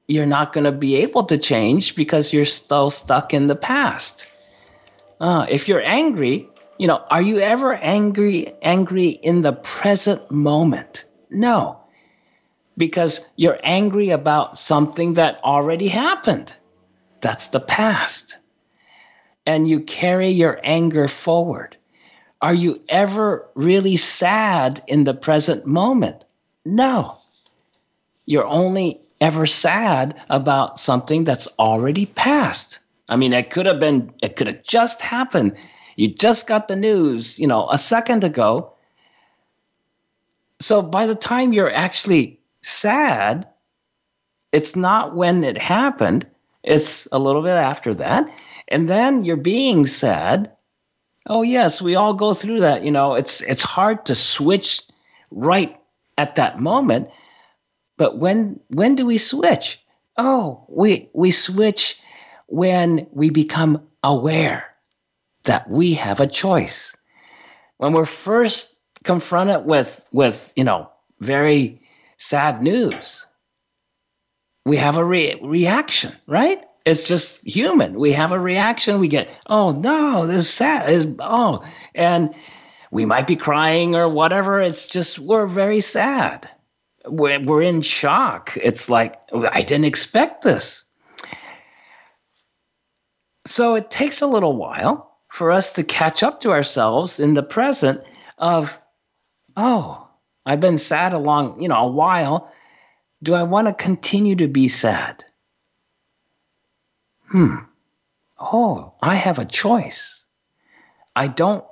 You're 0.07 0.26
not 0.26 0.53
going 0.53 0.65
to 0.65 0.72
be 0.72 0.97
able 0.97 1.26
to 1.26 1.38
change 1.38 1.95
because 1.95 2.34
you're 2.34 2.45
still 2.45 2.89
stuck 2.89 3.34
in 3.34 3.47
the 3.47 3.55
past. 3.55 4.28
Uh, 5.22 5.45
if 5.47 5.67
you're 5.67 5.84
angry, 5.86 6.49
you 6.80 6.88
know, 6.88 6.99
are 7.11 7.22
you 7.22 7.38
ever 7.39 7.76
angry 7.76 8.55
angry 8.63 9.09
in 9.09 9.43
the 9.43 9.53
present 9.53 10.32
moment? 10.32 11.05
No. 11.30 11.80
Because 12.76 13.24
you're 13.36 13.59
angry 13.61 14.09
about 14.09 14.57
something 14.57 15.13
that 15.13 15.43
already 15.43 15.88
happened. 15.88 16.51
That's 17.22 17.49
the 17.49 17.59
past. 17.59 18.39
And 19.45 19.69
you 19.69 19.82
carry 19.82 20.30
your 20.30 20.59
anger 20.63 21.07
forward. 21.07 21.78
Are 22.41 22.55
you 22.55 22.82
ever 22.89 23.47
really 23.53 23.97
sad 23.97 24.84
in 24.88 25.03
the 25.03 25.13
present 25.13 25.67
moment? 25.67 26.26
No. 26.65 27.19
You're 28.26 28.47
only 28.47 29.01
ever 29.19 29.45
sad 29.45 30.19
about 30.32 30.80
something 30.80 31.26
that's 31.26 31.47
already 31.59 32.07
passed. 32.07 32.80
I 33.12 33.16
mean, 33.16 33.34
it 33.34 33.51
could 33.51 33.68
have 33.68 33.80
been, 33.80 34.12
it 34.24 34.36
could 34.36 34.47
have 34.47 34.64
just 34.64 35.01
happened 35.01 35.55
you 35.95 36.07
just 36.07 36.47
got 36.47 36.68
the 36.68 36.76
news, 36.76 37.38
you 37.38 37.45
know, 37.45 37.70
a 37.70 37.78
second 37.78 38.24
ago. 38.24 38.74
So 40.59 40.82
by 40.82 41.05
the 41.05 41.14
time 41.14 41.53
you're 41.53 41.72
actually 41.72 42.39
sad, 42.62 43.47
it's 44.51 44.76
not 44.76 45.16
when 45.16 45.43
it 45.43 45.59
happened, 45.59 46.28
it's 46.64 47.07
a 47.12 47.20
little 47.20 47.43
bit 47.43 47.51
after 47.51 47.93
that. 47.93 48.28
And 48.68 48.89
then 48.89 49.24
you're 49.24 49.38
being 49.38 49.86
sad. 49.86 50.51
Oh 51.28 51.43
yes, 51.43 51.84
we 51.84 51.93
all 51.93 52.16
go 52.16 52.34
through 52.34 52.62
that, 52.62 52.84
you 52.84 52.89
know. 52.89 53.14
It's 53.14 53.41
it's 53.41 53.64
hard 53.64 54.05
to 54.05 54.16
switch 54.16 54.82
right 55.30 55.78
at 56.18 56.36
that 56.36 56.59
moment. 56.59 57.09
But 57.97 58.18
when 58.18 58.59
when 58.70 58.95
do 58.95 59.05
we 59.05 59.20
switch? 59.20 59.80
Oh, 60.18 60.66
we 60.68 61.09
we 61.14 61.30
switch 61.30 62.01
when 62.52 63.08
we 63.14 63.30
become 63.30 63.82
aware 64.04 64.66
that 65.43 65.70
we 65.70 65.93
have 65.93 66.20
a 66.20 66.28
choice. 66.28 66.95
When 67.78 67.93
we're 67.93 68.06
first 68.06 68.78
confronted 69.06 69.66
with, 69.66 70.06
with 70.12 70.52
you 70.56 70.66
know, 70.66 70.91
very 71.20 71.82
sad 72.18 72.62
news, 72.62 73.26
we 74.66 74.78
have 74.78 74.97
a 74.97 75.06
re- 75.06 75.39
reaction, 75.41 76.12
right? 76.28 76.62
It's 76.86 77.08
just 77.08 77.41
human. 77.47 77.97
We 77.97 78.12
have 78.12 78.34
a 78.34 78.39
reaction. 78.39 78.99
We 78.99 79.08
get, 79.08 79.30
oh 79.47 79.72
no, 79.72 80.28
this 80.28 80.43
is 80.43 80.49
sad. 80.49 80.89
It's, 80.89 81.06
oh, 81.20 81.64
and 81.95 82.36
we 82.91 83.06
might 83.06 83.28
be 83.28 83.38
crying 83.38 83.95
or 83.95 84.10
whatever. 84.10 84.60
It's 84.60 84.88
just 84.88 85.20
we're 85.20 85.47
very 85.47 85.80
sad. 85.80 86.49
We're, 87.06 87.39
we're 87.39 87.62
in 87.62 87.82
shock. 87.82 88.58
It's 88.62 88.89
like 88.89 89.16
oh, 89.32 89.47
I 89.52 89.62
didn't 89.62 89.86
expect 89.86 90.43
this. 90.43 90.84
So 93.46 93.76
it 93.76 93.89
takes 93.89 94.22
a 94.22 94.28
little 94.28 94.56
while 94.56 95.18
for 95.28 95.52
us 95.52 95.74
to 95.74 95.84
catch 95.84 96.24
up 96.24 96.42
to 96.42 96.52
ourselves 96.52 97.20
in 97.20 97.34
the 97.34 97.44
present 97.44 98.02
of, 98.38 98.78
oh, 99.58 100.08
I've 100.46 100.60
been 100.60 100.78
sad 100.78 101.14
a 101.14 101.18
long, 101.18 101.62
you 101.62 101.68
know, 101.68 101.78
a 101.78 101.88
while. 101.88 102.52
Do 103.24 103.34
I 103.34 103.44
want 103.44 103.68
to 103.68 103.74
continue 103.74 104.36
to 104.38 104.48
be 104.48 104.68
sad? 104.68 105.24
Hmm. 107.30 107.58
Oh, 108.39 108.94
I 109.02 109.16
have 109.16 109.39
a 109.39 109.46
choice. 109.46 110.24
I 111.16 111.28
don't 111.28 111.64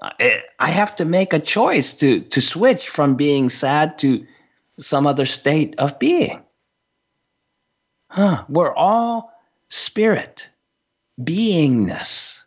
I 0.60 0.70
have 0.70 0.98
to 0.98 1.06
make 1.06 1.34
a 1.34 1.40
choice 1.40 1.94
to 1.96 2.22
to 2.22 2.42
switch 2.42 2.90
from 2.90 3.16
being 3.16 3.50
sad 3.50 3.98
to 4.00 4.26
some 4.80 5.08
other 5.08 5.26
state 5.26 5.76
of 5.78 5.98
being. 5.98 6.44
Huh, 8.10 8.44
we're 8.50 8.74
all 8.74 9.32
spirit, 9.70 10.50
beingness 11.22 12.40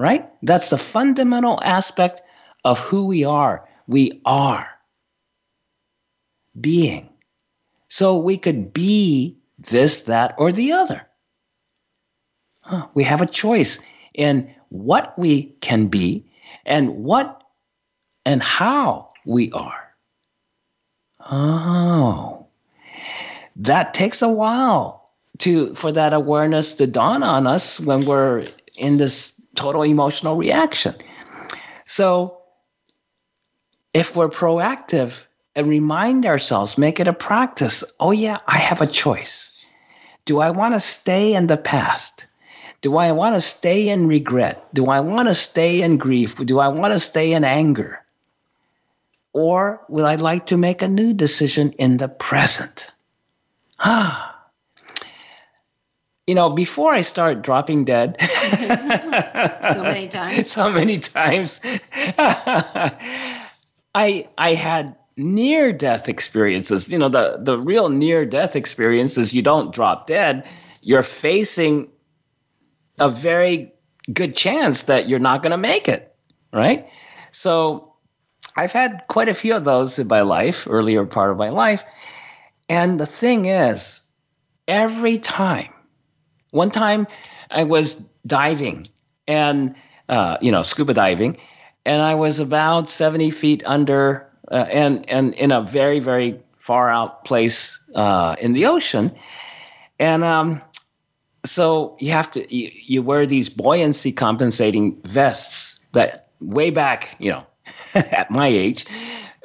right? 0.00 0.30
That's 0.42 0.70
the 0.70 0.78
fundamental 0.78 1.60
aspect 1.62 2.22
of 2.64 2.78
who 2.78 3.06
we 3.06 3.26
are. 3.26 3.68
We 3.86 4.22
are 4.24 4.66
being. 6.58 7.10
So 7.88 8.16
we 8.16 8.38
could 8.38 8.72
be 8.72 9.36
this, 9.58 10.04
that, 10.04 10.36
or 10.38 10.52
the 10.52 10.72
other. 10.72 11.02
Huh. 12.62 12.86
We 12.94 13.04
have 13.04 13.20
a 13.20 13.26
choice 13.26 13.84
in 14.14 14.54
what 14.70 15.18
we 15.18 15.54
can 15.60 15.88
be 15.88 16.24
and 16.64 17.04
what 17.04 17.42
and 18.24 18.42
how 18.42 19.10
we 19.26 19.52
are. 19.52 19.94
Oh, 21.20 22.46
that 23.56 23.92
takes 23.92 24.22
a 24.22 24.30
while 24.30 24.99
to 25.40 25.74
for 25.74 25.92
that 25.92 26.12
awareness 26.12 26.74
to 26.74 26.86
dawn 26.86 27.22
on 27.22 27.46
us 27.46 27.80
when 27.80 28.04
we're 28.04 28.44
in 28.76 28.96
this 28.96 29.40
total 29.54 29.82
emotional 29.82 30.36
reaction. 30.36 30.94
So 31.86 32.38
if 33.92 34.14
we're 34.14 34.28
proactive 34.28 35.24
and 35.56 35.68
remind 35.68 36.26
ourselves, 36.26 36.78
make 36.78 37.00
it 37.00 37.08
a 37.08 37.12
practice 37.12 37.84
oh, 37.98 38.12
yeah, 38.12 38.38
I 38.46 38.58
have 38.58 38.80
a 38.80 38.86
choice. 38.86 39.50
Do 40.24 40.40
I 40.40 40.50
want 40.50 40.74
to 40.74 40.80
stay 40.80 41.34
in 41.34 41.46
the 41.46 41.56
past? 41.56 42.26
Do 42.82 42.96
I 42.96 43.12
want 43.12 43.34
to 43.34 43.40
stay 43.40 43.88
in 43.88 44.06
regret? 44.06 44.72
Do 44.72 44.86
I 44.86 45.00
want 45.00 45.28
to 45.28 45.34
stay 45.34 45.82
in 45.82 45.98
grief? 45.98 46.36
Do 46.36 46.60
I 46.60 46.68
want 46.68 46.94
to 46.94 46.98
stay 46.98 47.32
in 47.32 47.44
anger? 47.44 48.00
Or 49.32 49.80
would 49.88 50.04
I 50.04 50.16
like 50.16 50.46
to 50.46 50.56
make 50.56 50.82
a 50.82 50.88
new 50.88 51.12
decision 51.12 51.72
in 51.72 51.96
the 51.96 52.08
present? 52.08 52.90
Ah 53.78 54.29
you 56.30 56.36
know, 56.36 56.48
before 56.48 56.92
I 56.92 57.00
start 57.00 57.42
dropping 57.42 57.86
dead, 57.86 58.16
so 58.22 59.82
many 59.82 60.06
times, 60.06 60.48
so 60.52 60.70
many 60.70 61.00
times, 61.00 61.60
I 63.92 64.28
I 64.38 64.54
had 64.54 64.94
near 65.16 65.72
death 65.72 66.08
experiences. 66.08 66.88
You 66.88 66.98
know, 66.98 67.08
the, 67.08 67.38
the 67.42 67.58
real 67.58 67.88
near 67.88 68.24
death 68.24 68.54
experiences. 68.54 69.32
you 69.32 69.42
don't 69.42 69.74
drop 69.74 70.06
dead, 70.06 70.48
you're 70.82 71.02
facing 71.02 71.90
a 73.00 73.08
very 73.08 73.72
good 74.12 74.36
chance 74.36 74.82
that 74.82 75.08
you're 75.08 75.18
not 75.18 75.42
going 75.42 75.50
to 75.50 75.58
make 75.58 75.88
it, 75.88 76.14
right? 76.52 76.88
So 77.32 77.94
I've 78.56 78.70
had 78.70 79.02
quite 79.08 79.28
a 79.28 79.34
few 79.34 79.56
of 79.56 79.64
those 79.64 79.98
in 79.98 80.06
my 80.06 80.20
life, 80.20 80.68
earlier 80.70 81.04
part 81.06 81.32
of 81.32 81.38
my 81.38 81.48
life. 81.48 81.82
And 82.68 83.00
the 83.00 83.06
thing 83.06 83.46
is, 83.46 84.02
every 84.68 85.18
time, 85.18 85.70
one 86.50 86.70
time 86.70 87.06
I 87.50 87.64
was 87.64 87.96
diving 88.26 88.86
and, 89.26 89.74
uh, 90.08 90.36
you 90.40 90.52
know, 90.52 90.62
scuba 90.62 90.94
diving, 90.94 91.38
and 91.86 92.02
I 92.02 92.14
was 92.14 92.40
about 92.40 92.88
70 92.88 93.30
feet 93.30 93.62
under 93.66 94.26
uh, 94.50 94.66
and, 94.70 95.08
and 95.08 95.34
in 95.34 95.52
a 95.52 95.62
very, 95.62 96.00
very 96.00 96.40
far 96.56 96.90
out 96.90 97.24
place 97.24 97.80
uh, 97.94 98.36
in 98.40 98.52
the 98.52 98.66
ocean. 98.66 99.14
And 99.98 100.24
um, 100.24 100.60
so 101.44 101.96
you 102.00 102.10
have 102.12 102.30
to, 102.32 102.54
you, 102.54 102.70
you 102.74 103.02
wear 103.02 103.26
these 103.26 103.48
buoyancy 103.48 104.12
compensating 104.12 105.00
vests 105.02 105.80
that 105.92 106.28
way 106.40 106.70
back, 106.70 107.16
you 107.18 107.30
know, 107.30 107.46
at 107.94 108.30
my 108.30 108.48
age, 108.48 108.86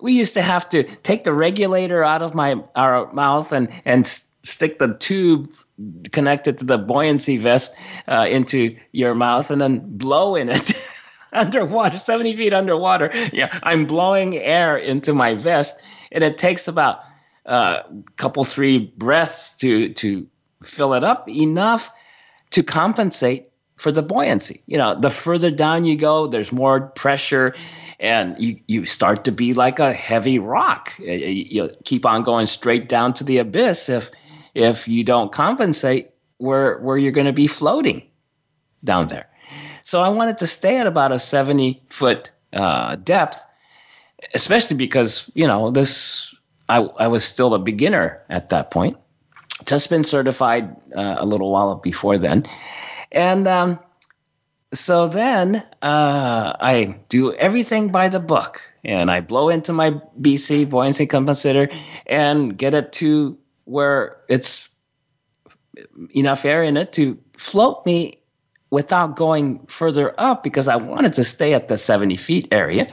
we 0.01 0.13
used 0.13 0.33
to 0.33 0.41
have 0.41 0.67
to 0.69 0.83
take 1.03 1.23
the 1.23 1.33
regulator 1.33 2.03
out 2.03 2.21
of 2.21 2.35
my 2.35 2.55
our 2.75 3.11
mouth 3.11 3.51
and 3.51 3.69
and 3.85 4.05
stick 4.43 4.77
the 4.79 4.93
tube 4.95 5.47
connected 6.11 6.59
to 6.59 6.65
the 6.65 6.77
buoyancy 6.77 7.37
vest 7.37 7.75
uh, 8.07 8.25
into 8.29 8.77
your 8.91 9.13
mouth 9.13 9.51
and 9.51 9.59
then 9.59 9.97
blow 9.97 10.35
in 10.35 10.49
it 10.49 10.73
underwater 11.33 11.97
70 11.97 12.35
feet 12.35 12.53
underwater 12.53 13.11
yeah 13.33 13.59
i'm 13.63 13.85
blowing 13.85 14.37
air 14.37 14.77
into 14.77 15.13
my 15.13 15.35
vest 15.35 15.81
and 16.11 16.23
it 16.23 16.37
takes 16.37 16.67
about 16.67 16.99
a 17.45 17.51
uh, 17.51 17.83
couple 18.15 18.43
three 18.43 18.77
breaths 18.97 19.57
to 19.57 19.93
to 19.93 20.27
fill 20.63 20.93
it 20.93 21.03
up 21.03 21.27
enough 21.27 21.91
to 22.51 22.63
compensate 22.63 23.49
for 23.75 23.91
the 23.91 24.01
buoyancy 24.01 24.61
you 24.67 24.77
know 24.77 24.97
the 24.97 25.09
further 25.09 25.51
down 25.51 25.83
you 25.83 25.97
go 25.97 26.27
there's 26.27 26.53
more 26.53 26.79
pressure 26.79 27.53
and 27.99 28.39
you, 28.39 28.59
you 28.67 28.85
start 28.85 29.25
to 29.25 29.31
be 29.31 29.53
like 29.53 29.79
a 29.79 29.93
heavy 29.93 30.37
rock. 30.37 30.93
You 30.99 31.69
keep 31.83 32.05
on 32.05 32.23
going 32.23 32.45
straight 32.45 32.89
down 32.89 33.13
to 33.15 33.23
the 33.23 33.37
abyss 33.37 33.89
if 33.89 34.11
if 34.55 34.87
you 34.87 35.03
don't 35.03 35.31
compensate 35.31 36.11
where 36.37 36.79
where 36.79 36.97
you're 36.97 37.11
going 37.11 37.27
to 37.27 37.33
be 37.33 37.47
floating 37.47 38.01
down 38.83 39.09
there. 39.09 39.27
So 39.83 40.01
I 40.01 40.09
wanted 40.09 40.39
to 40.39 40.47
stay 40.47 40.79
at 40.79 40.87
about 40.87 41.11
a 41.11 41.19
70 41.19 41.83
foot 41.89 42.31
uh, 42.53 42.95
depth, 42.95 43.45
especially 44.33 44.77
because 44.77 45.29
you 45.35 45.45
know 45.45 45.69
this 45.69 46.33
I 46.69 46.77
I 46.77 47.07
was 47.07 47.23
still 47.23 47.53
a 47.53 47.59
beginner 47.59 48.21
at 48.29 48.49
that 48.49 48.71
point. 48.71 48.97
Just 49.65 49.89
been 49.89 50.03
certified 50.03 50.75
uh, 50.95 51.15
a 51.19 51.25
little 51.25 51.51
while 51.51 51.75
before 51.75 52.17
then, 52.17 52.45
and 53.11 53.47
um, 53.47 53.79
so 54.73 55.07
then 55.07 55.63
uh, 55.81 56.53
I 56.59 56.97
do 57.09 57.33
everything 57.33 57.91
by 57.91 58.09
the 58.09 58.19
book 58.19 58.61
and 58.83 59.09
I 59.09 59.21
blow 59.21 59.49
into 59.49 59.73
my 59.73 59.91
BC 60.21 60.69
buoyancy 60.69 61.07
compensator 61.07 61.73
and 62.05 62.57
get 62.57 62.73
it 62.73 62.91
to 62.93 63.37
where 63.65 64.17
it's 64.29 64.69
enough 66.15 66.45
air 66.45 66.63
in 66.63 66.77
it 66.77 66.93
to 66.93 67.17
float 67.37 67.85
me 67.85 68.13
without 68.69 69.15
going 69.15 69.65
further 69.67 70.13
up 70.19 70.43
because 70.43 70.67
I 70.67 70.75
wanted 70.75 71.13
to 71.13 71.23
stay 71.23 71.53
at 71.53 71.67
the 71.67 71.77
70 71.77 72.17
feet 72.17 72.47
area. 72.51 72.87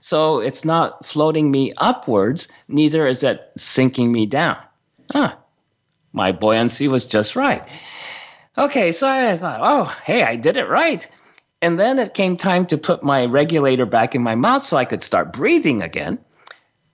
So 0.00 0.38
it's 0.38 0.64
not 0.64 1.04
floating 1.04 1.50
me 1.50 1.72
upwards, 1.76 2.48
neither 2.68 3.06
is 3.06 3.22
it 3.22 3.52
sinking 3.56 4.12
me 4.12 4.26
down. 4.26 4.56
Huh. 5.12 5.34
My 6.12 6.32
buoyancy 6.32 6.88
was 6.88 7.04
just 7.04 7.36
right. 7.36 7.66
Okay, 8.58 8.92
so 8.92 9.08
I 9.08 9.36
thought, 9.36 9.60
oh, 9.62 9.84
hey, 10.04 10.22
I 10.22 10.36
did 10.36 10.56
it 10.56 10.68
right. 10.68 11.06
And 11.62 11.78
then 11.78 11.98
it 11.98 12.14
came 12.14 12.36
time 12.36 12.66
to 12.66 12.78
put 12.78 13.04
my 13.04 13.26
regulator 13.26 13.86
back 13.86 14.14
in 14.14 14.22
my 14.22 14.34
mouth 14.34 14.64
so 14.64 14.76
I 14.76 14.86
could 14.86 15.02
start 15.02 15.32
breathing 15.32 15.82
again. 15.82 16.18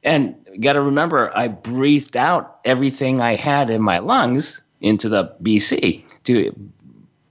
And 0.03 0.37
you 0.53 0.61
got 0.61 0.75
to 0.75 0.81
remember, 0.83 1.31
I 1.37 1.49
breathed 1.49 2.17
out 2.17 2.61
everything 2.65 3.21
I 3.21 3.35
had 3.35 3.71
in 3.71 3.83
my 3.83 3.99
lungs 3.99 4.61
into 4.81 5.09
the 5.09 5.35
BC 5.43 6.05
to 6.25 6.71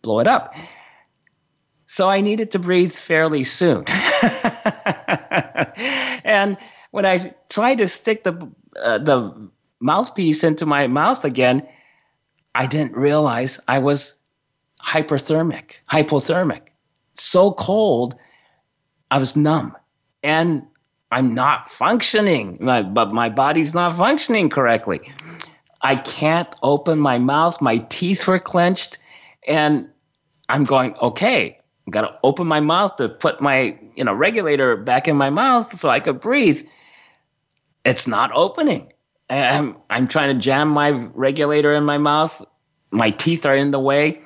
blow 0.01 0.19
it 0.19 0.27
up. 0.27 0.53
So 1.87 2.09
I 2.09 2.21
needed 2.21 2.51
to 2.51 2.59
breathe 2.59 2.91
fairly 2.91 3.43
soon. 3.43 3.85
and 6.23 6.57
when 6.91 7.05
I 7.05 7.33
tried 7.49 7.75
to 7.75 7.87
stick 7.87 8.23
the 8.23 8.51
uh, 8.81 8.97
the 8.97 9.49
mouthpiece 9.79 10.43
into 10.43 10.65
my 10.65 10.87
mouth 10.87 11.23
again, 11.23 11.65
I 12.53 12.65
didn't 12.65 12.97
realize 12.97 13.61
I 13.67 13.79
was 13.79 14.15
hyperthermic, 14.83 15.75
hypothermic 15.89 16.63
so 17.15 17.51
cold, 17.53 18.15
I 19.09 19.17
was 19.19 19.35
numb. 19.35 19.75
And 20.23 20.67
I'm 21.11 21.33
not 21.33 21.69
functioning, 21.69 22.57
my, 22.59 22.81
but 22.81 23.11
my 23.11 23.29
body's 23.29 23.73
not 23.73 23.93
functioning 23.93 24.49
correctly. 24.49 25.01
I 25.81 25.95
can't 25.95 26.53
open 26.63 26.99
my 26.99 27.19
mouth. 27.19 27.61
My 27.61 27.77
teeth 27.77 28.27
were 28.27 28.39
clenched. 28.39 28.97
And 29.47 29.89
I'm 30.49 30.63
going, 30.63 30.95
okay, 31.01 31.59
I 31.87 31.91
got 31.91 32.01
to 32.01 32.19
open 32.23 32.47
my 32.47 32.59
mouth 32.59 32.95
to 32.97 33.09
put 33.09 33.39
my 33.39 33.77
you 33.95 34.03
know 34.03 34.13
regulator 34.13 34.75
back 34.75 35.07
in 35.07 35.15
my 35.15 35.29
mouth 35.29 35.77
so 35.77 35.89
I 35.89 35.99
could 35.99 36.19
breathe. 36.19 36.63
It's 37.85 38.07
not 38.07 38.31
opening. 38.33 38.91
I'm, 39.29 39.77
I'm 39.89 40.07
trying 40.07 40.35
to 40.35 40.41
jam 40.41 40.69
my 40.69 40.89
regulator 40.89 41.73
in 41.73 41.83
my 41.83 41.99
mouth. 41.99 42.43
My 42.91 43.11
teeth 43.11 43.45
are 43.45 43.55
in 43.55 43.71
the 43.71 43.79
way. 43.79 44.21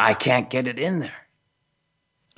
I 0.00 0.14
can't 0.14 0.48
get 0.48 0.68
it 0.68 0.78
in 0.78 1.00
there 1.00 1.12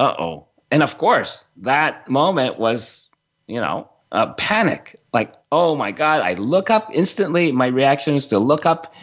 uh 0.01 0.14
oh. 0.18 0.47
And 0.73 0.83
of 0.83 0.99
course, 0.99 1.45
that 1.59 2.09
moment 2.09 2.59
was, 2.59 3.09
you 3.51 3.61
know, 3.61 3.88
a 4.12 4.28
panic. 4.28 4.96
Like, 5.12 5.32
oh 5.51 5.76
my 5.76 5.92
God, 5.92 6.20
I 6.20 6.34
look 6.34 6.70
up 6.70 6.88
instantly. 6.92 7.53
My 7.53 7.66
reaction 7.66 8.14
is 8.14 8.28
to 8.28 8.38
look 8.38 8.66
up 8.66 8.94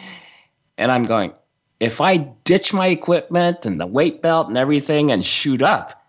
and 0.76 0.92
I'm 0.92 1.04
going, 1.04 1.32
if 1.80 2.00
I 2.00 2.16
ditch 2.16 2.72
my 2.72 2.86
equipment 2.86 3.66
and 3.66 3.80
the 3.80 3.86
weight 3.86 4.22
belt 4.22 4.48
and 4.48 4.56
everything 4.56 5.10
and 5.12 5.24
shoot 5.24 5.62
up, 5.62 6.02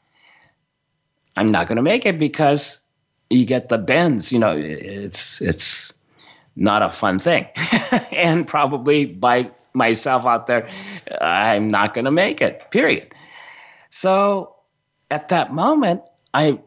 I'm 1.35 1.51
not 1.51 1.67
going 1.67 1.77
to 1.77 1.81
make 1.81 2.05
it 2.05 2.17
because 2.17 2.79
you 3.29 3.45
get 3.45 3.69
the 3.69 3.77
bends. 3.77 4.31
You 4.31 4.39
know, 4.39 4.55
it's 4.57 5.41
it's 5.41 5.93
not 6.55 6.81
a 6.81 6.89
fun 6.89 7.19
thing, 7.19 7.47
and 8.11 8.47
probably 8.47 9.05
by 9.05 9.51
myself 9.73 10.25
out 10.25 10.47
there, 10.47 10.69
I'm 11.21 11.69
not 11.71 11.93
going 11.93 12.05
to 12.05 12.11
make 12.11 12.41
it. 12.41 12.71
Period. 12.71 13.13
So 13.89 14.55
at 15.09 15.29
that 15.29 15.53
moment, 15.53 16.01
I 16.33 16.59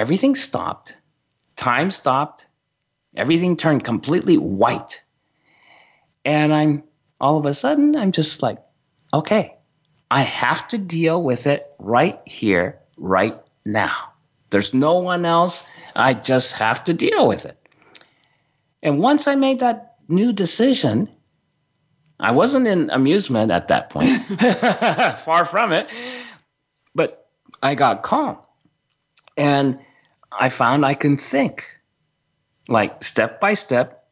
everything 0.00 0.34
stopped. 0.34 0.96
Time 1.56 1.90
stopped. 1.90 2.46
Everything 3.14 3.56
turned 3.56 3.84
completely 3.84 4.38
white. 4.38 5.02
And 6.24 6.54
I'm 6.54 6.84
all 7.20 7.36
of 7.36 7.44
a 7.44 7.52
sudden 7.52 7.94
I'm 7.96 8.12
just 8.12 8.42
like, 8.42 8.58
okay, 9.12 9.56
I 10.10 10.22
have 10.22 10.66
to 10.68 10.78
deal 10.78 11.22
with 11.22 11.46
it 11.46 11.70
right 11.78 12.18
here, 12.24 12.78
right 12.96 13.36
now. 13.66 14.12
There's 14.48 14.72
no 14.72 14.98
one 14.98 15.26
else. 15.26 15.68
I 15.94 16.14
just 16.14 16.54
have 16.54 16.82
to 16.84 16.94
deal 16.94 17.28
with 17.28 17.44
it. 17.44 17.58
And 18.82 18.98
once 18.98 19.28
I 19.28 19.34
made 19.34 19.60
that 19.60 19.96
new 20.08 20.32
decision, 20.32 21.10
I 22.18 22.30
wasn't 22.32 22.66
in 22.66 22.88
amusement 22.90 23.52
at 23.52 23.68
that 23.68 23.90
point, 23.90 24.10
far 25.20 25.44
from 25.44 25.72
it. 25.72 25.88
But 26.94 27.28
I 27.62 27.74
got 27.74 28.02
calm. 28.02 28.38
And 29.36 29.78
I 30.32 30.48
found 30.48 30.84
I 30.84 30.94
can 30.94 31.16
think 31.16 31.80
like 32.68 33.02
step 33.02 33.40
by 33.40 33.54
step. 33.54 34.04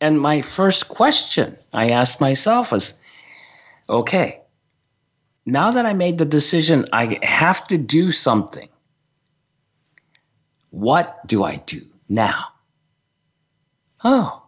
And 0.00 0.20
my 0.20 0.42
first 0.42 0.88
question 0.88 1.56
I 1.72 1.90
asked 1.90 2.20
myself 2.20 2.72
was 2.72 2.94
okay, 3.88 4.40
now 5.46 5.72
that 5.72 5.86
I 5.86 5.92
made 5.92 6.18
the 6.18 6.24
decision, 6.24 6.86
I 6.92 7.18
have 7.22 7.66
to 7.68 7.78
do 7.78 8.12
something. 8.12 8.68
What 10.70 11.26
do 11.26 11.42
I 11.44 11.56
do 11.56 11.82
now? 12.08 12.46
Oh, 14.02 14.42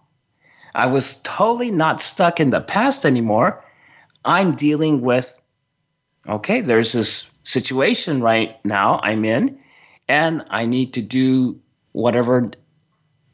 I 0.75 0.87
was 0.87 1.21
totally 1.23 1.71
not 1.71 2.01
stuck 2.01 2.41
in 2.41 2.51
the 2.51 2.61
past 2.61 3.05
anymore. 3.05 3.65
I'm 4.25 4.55
dealing 4.55 5.01
with, 5.01 5.39
okay, 6.29 6.61
there's 6.61 6.93
this 6.93 7.29
situation 7.43 8.23
right 8.23 8.65
now 8.65 9.01
I'm 9.03 9.25
in, 9.25 9.59
and 10.09 10.45
I 10.51 10.67
need 10.67 10.95
to 10.95 11.03
do 11.03 11.61
whatever 11.93 12.51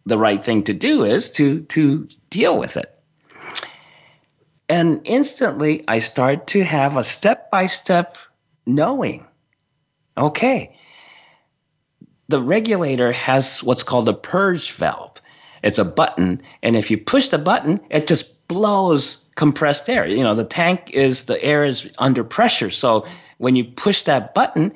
the 0.06 0.18
right 0.18 0.42
thing 0.42 0.64
to 0.64 0.74
do 0.74 1.04
is 1.04 1.32
to 1.32 1.62
to 1.62 2.08
deal 2.30 2.58
with 2.58 2.76
it. 2.76 2.94
And 4.68 5.00
instantly 5.04 5.84
I 5.88 5.98
start 5.98 6.48
to 6.48 6.62
have 6.62 6.96
a 6.96 7.04
step-by-step 7.04 8.16
knowing. 8.66 9.26
Okay. 10.16 10.76
The 12.28 12.42
regulator 12.42 13.12
has 13.12 13.62
what's 13.62 13.82
called 13.82 14.08
a 14.08 14.14
purge 14.14 14.72
valve. 14.72 15.20
it's 15.62 15.78
a 15.78 15.84
button, 15.84 16.42
and 16.62 16.76
if 16.76 16.90
you 16.90 16.98
push 16.98 17.28
the 17.28 17.38
button, 17.38 17.80
it 17.90 18.06
just 18.06 18.46
blows 18.48 19.24
compressed 19.34 19.88
air. 19.88 20.06
You 20.06 20.22
know, 20.22 20.34
the 20.34 20.44
tank 20.44 20.90
is 20.90 21.24
the 21.24 21.42
air 21.42 21.64
is 21.64 21.90
under 21.98 22.24
pressure, 22.24 22.70
so 22.70 23.06
when 23.38 23.56
you 23.56 23.64
push 23.64 24.02
that 24.04 24.34
button, 24.34 24.74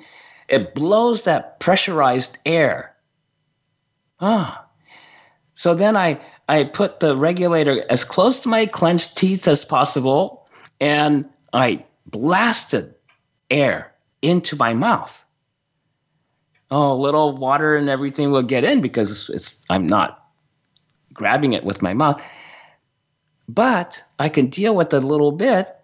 it 0.52 0.74
blows 0.74 1.24
that 1.24 1.58
pressurized 1.58 2.36
air. 2.44 2.94
Ah. 4.20 4.66
So 5.54 5.74
then 5.74 5.96
I 5.96 6.20
I 6.48 6.64
put 6.64 7.00
the 7.00 7.16
regulator 7.16 7.84
as 7.88 8.04
close 8.04 8.40
to 8.40 8.48
my 8.48 8.66
clenched 8.66 9.16
teeth 9.16 9.48
as 9.48 9.64
possible, 9.64 10.46
and 10.78 11.28
I 11.52 11.84
blasted 12.06 12.94
air 13.50 13.94
into 14.20 14.54
my 14.56 14.74
mouth. 14.74 15.24
Oh, 16.70 16.96
little 16.96 17.36
water 17.36 17.76
and 17.76 17.88
everything 17.88 18.30
will 18.30 18.42
get 18.42 18.64
in 18.64 18.82
because 18.82 19.30
it's 19.30 19.64
I'm 19.70 19.86
not 19.86 20.22
grabbing 21.14 21.54
it 21.54 21.64
with 21.64 21.80
my 21.80 21.94
mouth. 21.94 22.22
But 23.48 24.02
I 24.18 24.28
can 24.28 24.48
deal 24.48 24.76
with 24.76 24.92
a 24.92 25.00
little 25.00 25.32
bit. 25.32 25.74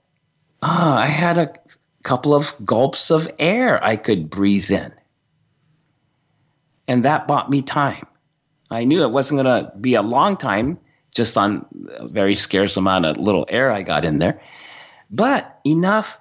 Ah, 0.62 0.98
I 0.98 1.06
had 1.06 1.38
a 1.38 1.54
couple 2.02 2.34
of 2.34 2.54
gulps 2.64 3.10
of 3.10 3.30
air 3.38 3.82
I 3.82 3.96
could 3.96 4.30
breathe 4.30 4.70
in. 4.70 4.92
And 6.86 7.04
that 7.04 7.26
bought 7.26 7.50
me 7.50 7.62
time. 7.62 8.06
I 8.70 8.84
knew 8.84 9.02
it 9.02 9.10
wasn't 9.10 9.42
going 9.42 9.64
to 9.64 9.72
be 9.78 9.94
a 9.94 10.02
long 10.02 10.36
time 10.36 10.78
just 11.14 11.36
on 11.36 11.66
a 11.96 12.06
very 12.06 12.34
scarce 12.34 12.76
amount 12.76 13.06
of 13.06 13.16
little 13.16 13.46
air 13.48 13.72
I 13.72 13.82
got 13.82 14.04
in 14.04 14.18
there, 14.18 14.40
but 15.10 15.58
enough 15.66 16.18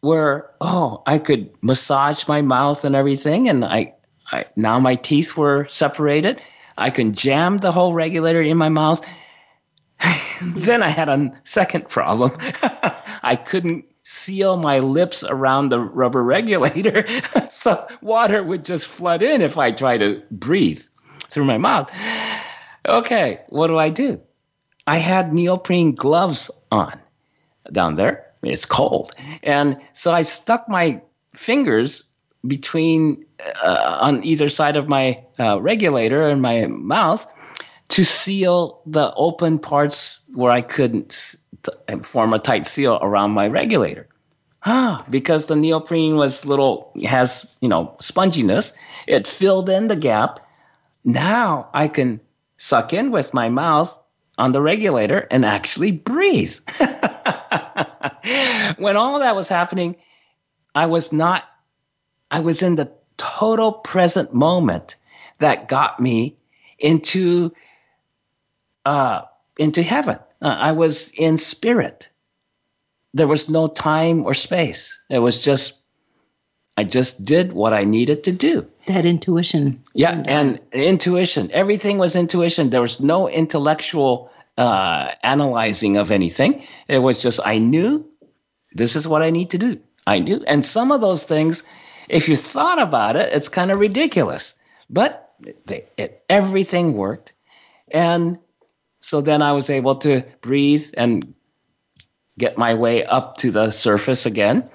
where 0.00 0.50
oh 0.60 1.02
I 1.06 1.18
could 1.18 1.50
massage 1.62 2.26
my 2.26 2.40
mouth 2.40 2.84
and 2.84 2.94
everything, 2.94 3.48
and 3.48 3.64
I, 3.64 3.94
I 4.30 4.46
now 4.56 4.78
my 4.80 4.94
teeth 4.94 5.36
were 5.36 5.66
separated. 5.68 6.40
I 6.76 6.90
can 6.90 7.14
jam 7.14 7.58
the 7.58 7.72
whole 7.72 7.92
regulator 7.92 8.40
in 8.40 8.56
my 8.56 8.68
mouth. 8.68 9.04
then 10.42 10.82
I 10.82 10.88
had 10.88 11.08
a 11.08 11.32
second 11.44 11.88
problem. 11.88 12.36
I 13.22 13.36
couldn't 13.36 13.84
seal 14.08 14.56
my 14.56 14.78
lips 14.78 15.22
around 15.22 15.68
the 15.68 15.78
rubber 15.78 16.24
regulator, 16.24 17.06
so 17.50 17.86
water 18.00 18.42
would 18.42 18.64
just 18.64 18.86
flood 18.86 19.22
in 19.22 19.42
if 19.42 19.58
I 19.58 19.70
tried 19.70 19.98
to 19.98 20.22
breathe 20.30 20.82
through 21.24 21.44
my 21.44 21.58
mouth. 21.58 21.90
Okay, 22.88 23.40
what 23.50 23.66
do 23.66 23.76
I 23.76 23.90
do? 23.90 24.18
I 24.86 24.96
had 24.96 25.34
neoprene 25.34 25.94
gloves 25.94 26.50
on 26.72 26.98
down 27.70 27.96
there. 27.96 28.24
It's 28.42 28.64
cold. 28.64 29.12
And 29.42 29.76
so 29.92 30.12
I 30.12 30.22
stuck 30.22 30.70
my 30.70 31.02
fingers 31.36 32.04
between 32.46 33.26
uh, 33.62 33.98
on 34.00 34.24
either 34.24 34.48
side 34.48 34.76
of 34.76 34.88
my 34.88 35.22
uh, 35.38 35.60
regulator 35.60 36.26
and 36.26 36.40
my 36.40 36.64
mouth 36.66 37.26
to 37.90 38.06
seal 38.06 38.80
the 38.86 39.12
open 39.16 39.58
parts 39.58 40.22
where 40.32 40.52
I 40.52 40.62
couldn't 40.62 41.36
form 42.02 42.32
a 42.34 42.38
tight 42.38 42.66
seal 42.66 42.98
around 43.00 43.32
my 43.32 43.48
regulator. 43.48 44.06
Ah, 44.64 45.04
because 45.08 45.46
the 45.46 45.56
neoprene 45.56 46.16
was 46.16 46.44
little 46.44 46.92
has 47.04 47.56
you 47.60 47.68
know 47.68 47.94
sponginess, 48.00 48.74
it 49.06 49.26
filled 49.26 49.68
in 49.68 49.88
the 49.88 49.96
gap. 49.96 50.40
Now 51.04 51.70
I 51.72 51.88
can 51.88 52.20
suck 52.56 52.92
in 52.92 53.10
with 53.10 53.32
my 53.32 53.48
mouth 53.48 53.98
on 54.38 54.52
the 54.52 54.60
regulator 54.60 55.26
and 55.30 55.44
actually 55.44 55.92
breathe. 55.92 56.58
when 58.78 58.96
all 58.96 59.18
that 59.20 59.36
was 59.36 59.48
happening, 59.48 59.96
I 60.74 60.86
was 60.86 61.12
not, 61.12 61.44
I 62.30 62.40
was 62.40 62.62
in 62.62 62.76
the 62.76 62.92
total 63.16 63.72
present 63.72 64.32
moment 64.32 64.96
that 65.38 65.68
got 65.68 65.98
me 65.98 66.36
into, 66.78 67.52
uh, 68.84 69.22
into 69.58 69.82
heaven. 69.82 70.18
Uh, 70.40 70.56
I 70.58 70.72
was 70.72 71.10
in 71.10 71.38
spirit. 71.38 72.08
There 73.14 73.26
was 73.26 73.48
no 73.48 73.66
time 73.66 74.24
or 74.24 74.34
space. 74.34 75.00
It 75.10 75.18
was 75.18 75.42
just, 75.42 75.82
I 76.76 76.84
just 76.84 77.24
did 77.24 77.52
what 77.52 77.72
I 77.72 77.84
needed 77.84 78.24
to 78.24 78.32
do. 78.32 78.66
That 78.86 79.04
intuition. 79.04 79.82
Yeah, 79.94 80.22
and 80.26 80.60
intuition. 80.72 81.50
Everything 81.52 81.98
was 81.98 82.14
intuition. 82.14 82.70
There 82.70 82.80
was 82.80 83.00
no 83.00 83.28
intellectual 83.28 84.30
uh, 84.56 85.12
analyzing 85.22 85.96
of 85.96 86.10
anything. 86.10 86.64
It 86.86 86.98
was 86.98 87.22
just, 87.22 87.40
I 87.44 87.58
knew 87.58 88.08
this 88.72 88.96
is 88.96 89.08
what 89.08 89.22
I 89.22 89.30
need 89.30 89.50
to 89.50 89.58
do. 89.58 89.80
I 90.06 90.20
knew. 90.20 90.42
And 90.46 90.64
some 90.64 90.92
of 90.92 91.00
those 91.00 91.24
things, 91.24 91.64
if 92.08 92.28
you 92.28 92.36
thought 92.36 92.80
about 92.80 93.16
it, 93.16 93.32
it's 93.32 93.48
kind 93.48 93.70
of 93.70 93.78
ridiculous. 93.78 94.54
But 94.88 95.34
they, 95.66 95.86
it, 95.96 96.24
everything 96.28 96.94
worked. 96.94 97.32
And 97.90 98.38
so 99.00 99.20
then 99.20 99.42
I 99.42 99.52
was 99.52 99.70
able 99.70 99.96
to 99.96 100.24
breathe 100.40 100.90
and 100.96 101.34
get 102.38 102.58
my 102.58 102.74
way 102.74 103.04
up 103.04 103.36
to 103.36 103.50
the 103.50 103.70
surface 103.70 104.26
again. 104.26 104.68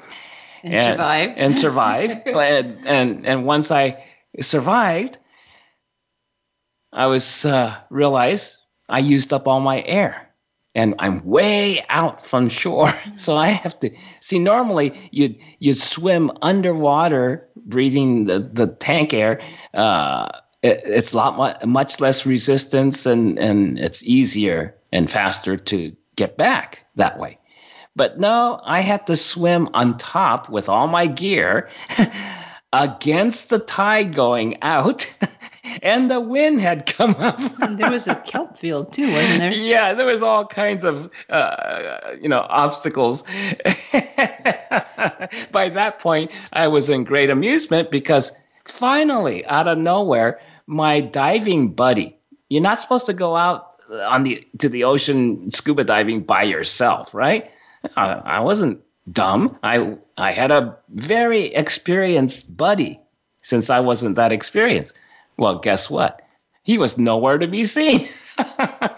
And, 0.63 0.73
and 0.73 0.83
survive. 0.83 1.33
And 1.37 1.57
survive. 1.57 2.11
and, 2.25 2.87
and, 2.87 3.25
and 3.25 3.45
once 3.45 3.71
I 3.71 4.05
survived, 4.41 5.17
I 6.91 7.07
was 7.07 7.45
uh, 7.45 7.75
realized 7.89 8.57
I 8.87 8.99
used 8.99 9.33
up 9.33 9.47
all 9.47 9.59
my 9.59 9.81
air 9.81 10.29
and 10.75 10.95
I'm 10.99 11.23
way 11.25 11.85
out 11.89 12.25
from 12.25 12.49
shore. 12.49 12.89
So 13.17 13.37
I 13.37 13.49
have 13.49 13.79
to 13.81 13.91
see. 14.21 14.39
Normally, 14.39 15.09
you'd 15.11 15.37
you'd 15.59 15.77
swim 15.77 16.31
underwater, 16.41 17.47
breathing 17.55 18.25
the, 18.25 18.39
the 18.39 18.67
tank 18.67 19.13
air. 19.13 19.39
Uh, 19.73 20.29
it, 20.63 20.81
it's 20.85 21.13
a 21.13 21.17
lot 21.17 21.67
much 21.67 21.99
less 21.99 22.25
resistance, 22.25 23.05
and 23.05 23.37
and 23.37 23.77
it's 23.79 24.03
easier 24.03 24.75
and 24.91 25.11
faster 25.11 25.57
to 25.57 25.95
get 26.15 26.37
back 26.37 26.79
that 26.95 27.19
way. 27.19 27.37
But 27.95 28.19
no, 28.19 28.59
I 28.63 28.79
had 28.79 29.05
to 29.07 29.15
swim 29.15 29.69
on 29.73 29.97
top 29.97 30.49
with 30.49 30.67
all 30.69 30.87
my 30.87 31.05
gear 31.05 31.69
against 32.73 33.51
the 33.51 33.59
tide 33.59 34.15
going 34.15 34.57
out. 34.63 35.05
and 35.83 36.09
the 36.09 36.19
wind 36.19 36.59
had 36.59 36.85
come 36.85 37.15
up. 37.19 37.39
there 37.77 37.91
was 37.91 38.07
a 38.07 38.15
kelp 38.15 38.57
field 38.57 38.91
too, 38.93 39.11
wasn't 39.11 39.39
there? 39.39 39.53
Yeah, 39.73 39.93
there 39.93 40.07
was 40.07 40.21
all 40.21 40.45
kinds 40.47 40.83
of 40.83 41.11
uh, 41.29 42.15
you 42.19 42.29
know 42.29 42.45
obstacles. 42.49 43.23
By 45.51 45.69
that 45.69 45.99
point, 45.99 46.31
I 46.51 46.67
was 46.67 46.89
in 46.89 47.03
great 47.03 47.29
amusement 47.29 47.91
because 47.91 48.33
finally, 48.65 49.45
out 49.45 49.67
of 49.67 49.77
nowhere, 49.77 50.39
my 50.67 51.01
diving 51.01 51.73
buddy. 51.73 52.17
You're 52.49 52.61
not 52.61 52.79
supposed 52.79 53.05
to 53.07 53.13
go 53.13 53.35
out 53.35 53.71
on 53.89 54.23
the 54.23 54.45
to 54.59 54.69
the 54.69 54.83
ocean 54.83 55.51
scuba 55.51 55.83
diving 55.83 56.21
by 56.21 56.43
yourself, 56.43 57.13
right? 57.13 57.49
I, 57.95 58.13
I 58.13 58.39
wasn't 58.39 58.81
dumb. 59.11 59.57
I 59.63 59.97
I 60.17 60.31
had 60.31 60.51
a 60.51 60.77
very 60.89 61.53
experienced 61.53 62.55
buddy 62.55 62.99
since 63.41 63.69
I 63.69 63.79
wasn't 63.79 64.15
that 64.15 64.31
experienced. 64.31 64.93
Well, 65.37 65.59
guess 65.59 65.89
what? 65.89 66.21
He 66.63 66.77
was 66.77 66.97
nowhere 66.97 67.37
to 67.37 67.47
be 67.47 67.65
seen 67.65 68.07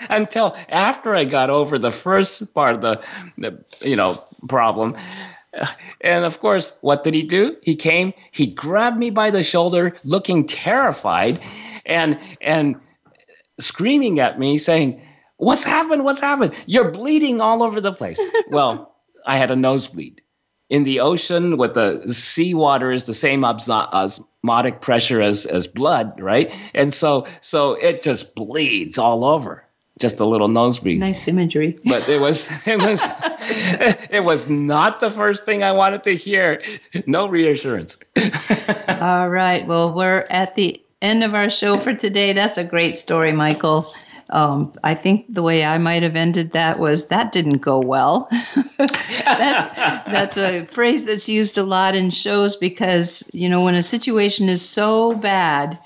until 0.10 0.56
after 0.70 1.16
I 1.16 1.26
got 1.26 1.50
over 1.50 1.80
the 1.80 1.92
first 1.92 2.54
part 2.54 2.76
of 2.76 2.82
the, 2.82 3.02
the, 3.38 3.66
you 3.82 3.96
know, 3.96 4.24
problem. 4.48 4.96
And 6.02 6.26
of 6.26 6.40
course, 6.40 6.78
what 6.82 7.04
did 7.04 7.14
he 7.14 7.24
do? 7.24 7.56
He 7.62 7.76
came, 7.76 8.14
he 8.32 8.48
grabbed 8.48 8.98
me 8.98 9.10
by 9.10 9.32
the 9.32 9.44
shoulder, 9.44 9.96
looking 10.04 10.46
terrified, 10.46 11.40
and 11.86 12.20
and 12.42 12.76
screaming 13.60 14.20
at 14.20 14.38
me, 14.38 14.58
saying, 14.58 15.02
"What's 15.38 15.64
happened? 15.64 16.04
What's 16.04 16.22
happened? 16.22 16.54
You're 16.66 16.92
bleeding 16.92 17.42
all 17.42 17.64
over 17.64 17.82
the 17.82 17.94
place." 17.94 18.22
well, 18.50 18.96
I 19.26 19.38
had 19.38 19.52
a 19.52 19.56
nosebleed 19.56 20.22
in 20.70 20.84
the 20.84 21.00
ocean 21.00 21.58
with 21.58 21.74
the 21.76 22.04
seawater 22.12 22.92
is 22.92 23.06
the 23.06 23.14
same 23.14 23.46
osmotic 23.46 24.82
pressure 24.82 25.22
as 25.22 25.46
as 25.46 25.68
blood 25.68 26.20
right 26.20 26.54
and 26.74 26.94
so 26.94 27.28
so 27.42 27.74
it 27.74 28.02
just 28.02 28.34
bleeds 28.36 28.98
all 28.98 29.24
over 29.24 29.64
just 30.00 30.20
a 30.20 30.26
little 30.26 30.48
nosebleed. 30.48 31.00
Nice 31.00 31.28
imagery. 31.28 31.80
But 31.86 32.08
it 32.10 32.20
was 32.20 32.50
it 32.66 32.78
was 32.78 33.02
it 34.10 34.24
was 34.24 34.50
not 34.50 35.00
the 35.00 35.12
first 35.12 35.46
thing 35.46 35.64
i 35.64 35.72
wanted 35.72 36.04
to 36.04 36.16
hear. 36.16 36.62
No 37.06 37.28
reassurance. 37.28 37.98
All 39.02 39.30
right. 39.30 39.66
Well 39.66 39.94
we're 39.94 40.26
at 40.30 40.56
the 40.56 40.82
end 41.02 41.24
of 41.24 41.34
our 41.34 41.50
show 41.50 41.78
for 41.78 41.94
today. 41.94 42.34
That's 42.34 42.58
a 42.58 42.64
great 42.64 42.98
story 42.98 43.32
michael. 43.32 43.94
Um, 44.32 44.74
I 44.84 44.96
think 44.96 45.26
the 45.30 45.44
way 45.44 45.64
I 45.64 45.78
might 45.78 46.02
have 46.02 46.16
ended 46.16 46.54
that 46.54 46.80
was 46.80 47.10
that 47.10 47.32
didn't 47.32 47.60
go 47.60 47.80
well. 47.80 48.28
that, 48.80 50.04
that's 50.08 50.38
a 50.38 50.66
phrase 50.66 51.06
that's 51.06 51.30
used 51.30 51.60
a 51.60 51.64
lot 51.64 51.94
in 51.94 52.10
shows 52.10 52.56
because, 52.56 53.30
you 53.34 53.48
know, 53.48 53.64
when 53.64 53.76
a 53.76 53.84
situation 53.84 54.50
is 54.50 54.68
so 54.68 55.14
bad, 55.14 55.78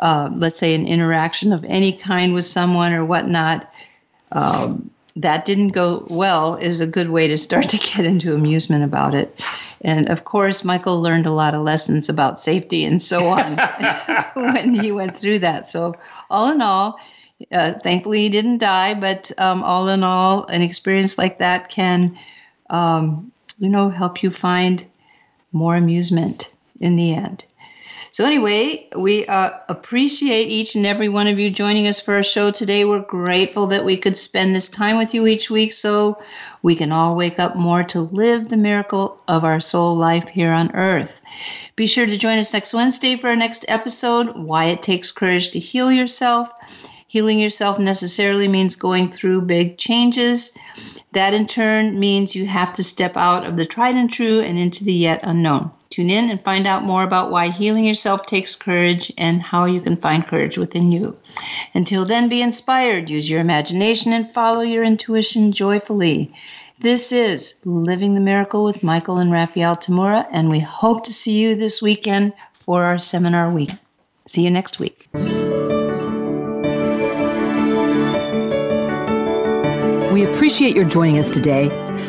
uh, 0.00 0.30
let's 0.34 0.58
say 0.58 0.74
an 0.74 0.86
interaction 0.86 1.52
of 1.52 1.64
any 1.64 1.92
kind 1.92 2.34
with 2.34 2.44
someone 2.46 2.92
or 2.92 3.04
whatnot, 3.04 3.72
um, 4.32 4.90
that 5.16 5.44
didn't 5.44 5.68
go 5.68 6.06
well 6.08 6.54
is 6.56 6.80
a 6.80 6.86
good 6.86 7.10
way 7.10 7.28
to 7.28 7.36
start 7.36 7.68
to 7.68 7.78
get 7.78 8.04
into 8.04 8.34
amusement 8.34 8.84
about 8.84 9.14
it. 9.14 9.44
And 9.82 10.08
of 10.08 10.24
course, 10.24 10.64
Michael 10.64 11.00
learned 11.02 11.26
a 11.26 11.32
lot 11.32 11.54
of 11.54 11.62
lessons 11.62 12.08
about 12.08 12.38
safety 12.40 12.84
and 12.84 13.02
so 13.02 13.26
on 13.26 13.56
when 14.34 14.74
he 14.74 14.92
went 14.92 15.16
through 15.16 15.40
that. 15.40 15.66
So, 15.66 15.94
all 16.28 16.50
in 16.50 16.62
all, 16.62 16.98
Uh, 17.50 17.72
thankfully, 17.80 18.20
he 18.20 18.28
didn't 18.28 18.58
die, 18.58 18.92
but 18.92 19.32
um, 19.38 19.62
all 19.64 19.88
in 19.88 20.02
all, 20.04 20.44
an 20.48 20.60
experience 20.62 21.16
like 21.16 21.38
that 21.38 21.70
can, 21.70 22.12
um, 22.68 23.32
you 23.58 23.70
know, 23.70 23.88
help 23.88 24.22
you 24.22 24.30
find 24.30 24.86
more 25.52 25.74
amusement 25.74 26.52
in 26.80 26.96
the 26.96 27.14
end. 27.14 27.44
So, 28.12 28.24
anyway, 28.24 28.88
we 28.96 29.24
uh, 29.26 29.50
appreciate 29.68 30.48
each 30.48 30.74
and 30.74 30.84
every 30.84 31.08
one 31.08 31.28
of 31.28 31.38
you 31.38 31.48
joining 31.48 31.86
us 31.86 32.00
for 32.00 32.14
our 32.14 32.24
show 32.24 32.50
today. 32.50 32.84
We're 32.84 33.00
grateful 33.00 33.68
that 33.68 33.84
we 33.84 33.96
could 33.96 34.18
spend 34.18 34.54
this 34.54 34.68
time 34.68 34.96
with 34.96 35.14
you 35.14 35.28
each 35.28 35.48
week 35.48 35.72
so 35.72 36.20
we 36.60 36.74
can 36.74 36.90
all 36.90 37.14
wake 37.14 37.38
up 37.38 37.54
more 37.54 37.84
to 37.84 38.00
live 38.00 38.48
the 38.48 38.56
miracle 38.56 39.20
of 39.28 39.44
our 39.44 39.60
soul 39.60 39.96
life 39.96 40.28
here 40.28 40.52
on 40.52 40.74
earth. 40.74 41.20
Be 41.76 41.86
sure 41.86 42.04
to 42.04 42.18
join 42.18 42.38
us 42.38 42.52
next 42.52 42.74
Wednesday 42.74 43.14
for 43.14 43.28
our 43.28 43.36
next 43.36 43.64
episode 43.68 44.36
Why 44.36 44.66
It 44.66 44.82
Takes 44.82 45.12
Courage 45.12 45.52
to 45.52 45.60
Heal 45.60 45.92
Yourself. 45.92 46.52
Healing 47.06 47.38
yourself 47.38 47.78
necessarily 47.78 48.46
means 48.48 48.76
going 48.76 49.10
through 49.10 49.42
big 49.42 49.78
changes. 49.78 50.56
That 51.12 51.34
in 51.34 51.46
turn 51.46 51.98
means 51.98 52.36
you 52.36 52.46
have 52.46 52.72
to 52.74 52.84
step 52.84 53.16
out 53.16 53.46
of 53.46 53.56
the 53.56 53.66
tried 53.66 53.94
and 53.94 54.12
true 54.12 54.40
and 54.40 54.58
into 54.58 54.84
the 54.84 54.92
yet 54.92 55.20
unknown. 55.22 55.70
Tune 55.90 56.08
in 56.08 56.30
and 56.30 56.40
find 56.40 56.68
out 56.68 56.84
more 56.84 57.02
about 57.02 57.32
why 57.32 57.48
healing 57.48 57.84
yourself 57.84 58.24
takes 58.24 58.54
courage 58.54 59.12
and 59.18 59.42
how 59.42 59.64
you 59.64 59.80
can 59.80 59.96
find 59.96 60.24
courage 60.24 60.56
within 60.56 60.92
you. 60.92 61.16
Until 61.74 62.04
then, 62.04 62.28
be 62.28 62.42
inspired, 62.42 63.10
use 63.10 63.28
your 63.28 63.40
imagination, 63.40 64.12
and 64.12 64.30
follow 64.30 64.60
your 64.60 64.84
intuition 64.84 65.50
joyfully. 65.50 66.32
This 66.78 67.10
is 67.10 67.54
Living 67.64 68.12
the 68.12 68.20
Miracle 68.20 68.64
with 68.64 68.84
Michael 68.84 69.18
and 69.18 69.32
Raphael 69.32 69.74
Tamura, 69.74 70.28
and 70.30 70.48
we 70.48 70.60
hope 70.60 71.04
to 71.06 71.12
see 71.12 71.38
you 71.38 71.56
this 71.56 71.82
weekend 71.82 72.34
for 72.52 72.84
our 72.84 73.00
seminar 73.00 73.52
week. 73.52 73.70
See 74.28 74.44
you 74.44 74.50
next 74.50 74.78
week. 74.78 75.08
We 80.12 80.24
appreciate 80.24 80.76
your 80.76 80.84
joining 80.84 81.18
us 81.18 81.32
today. 81.32 81.89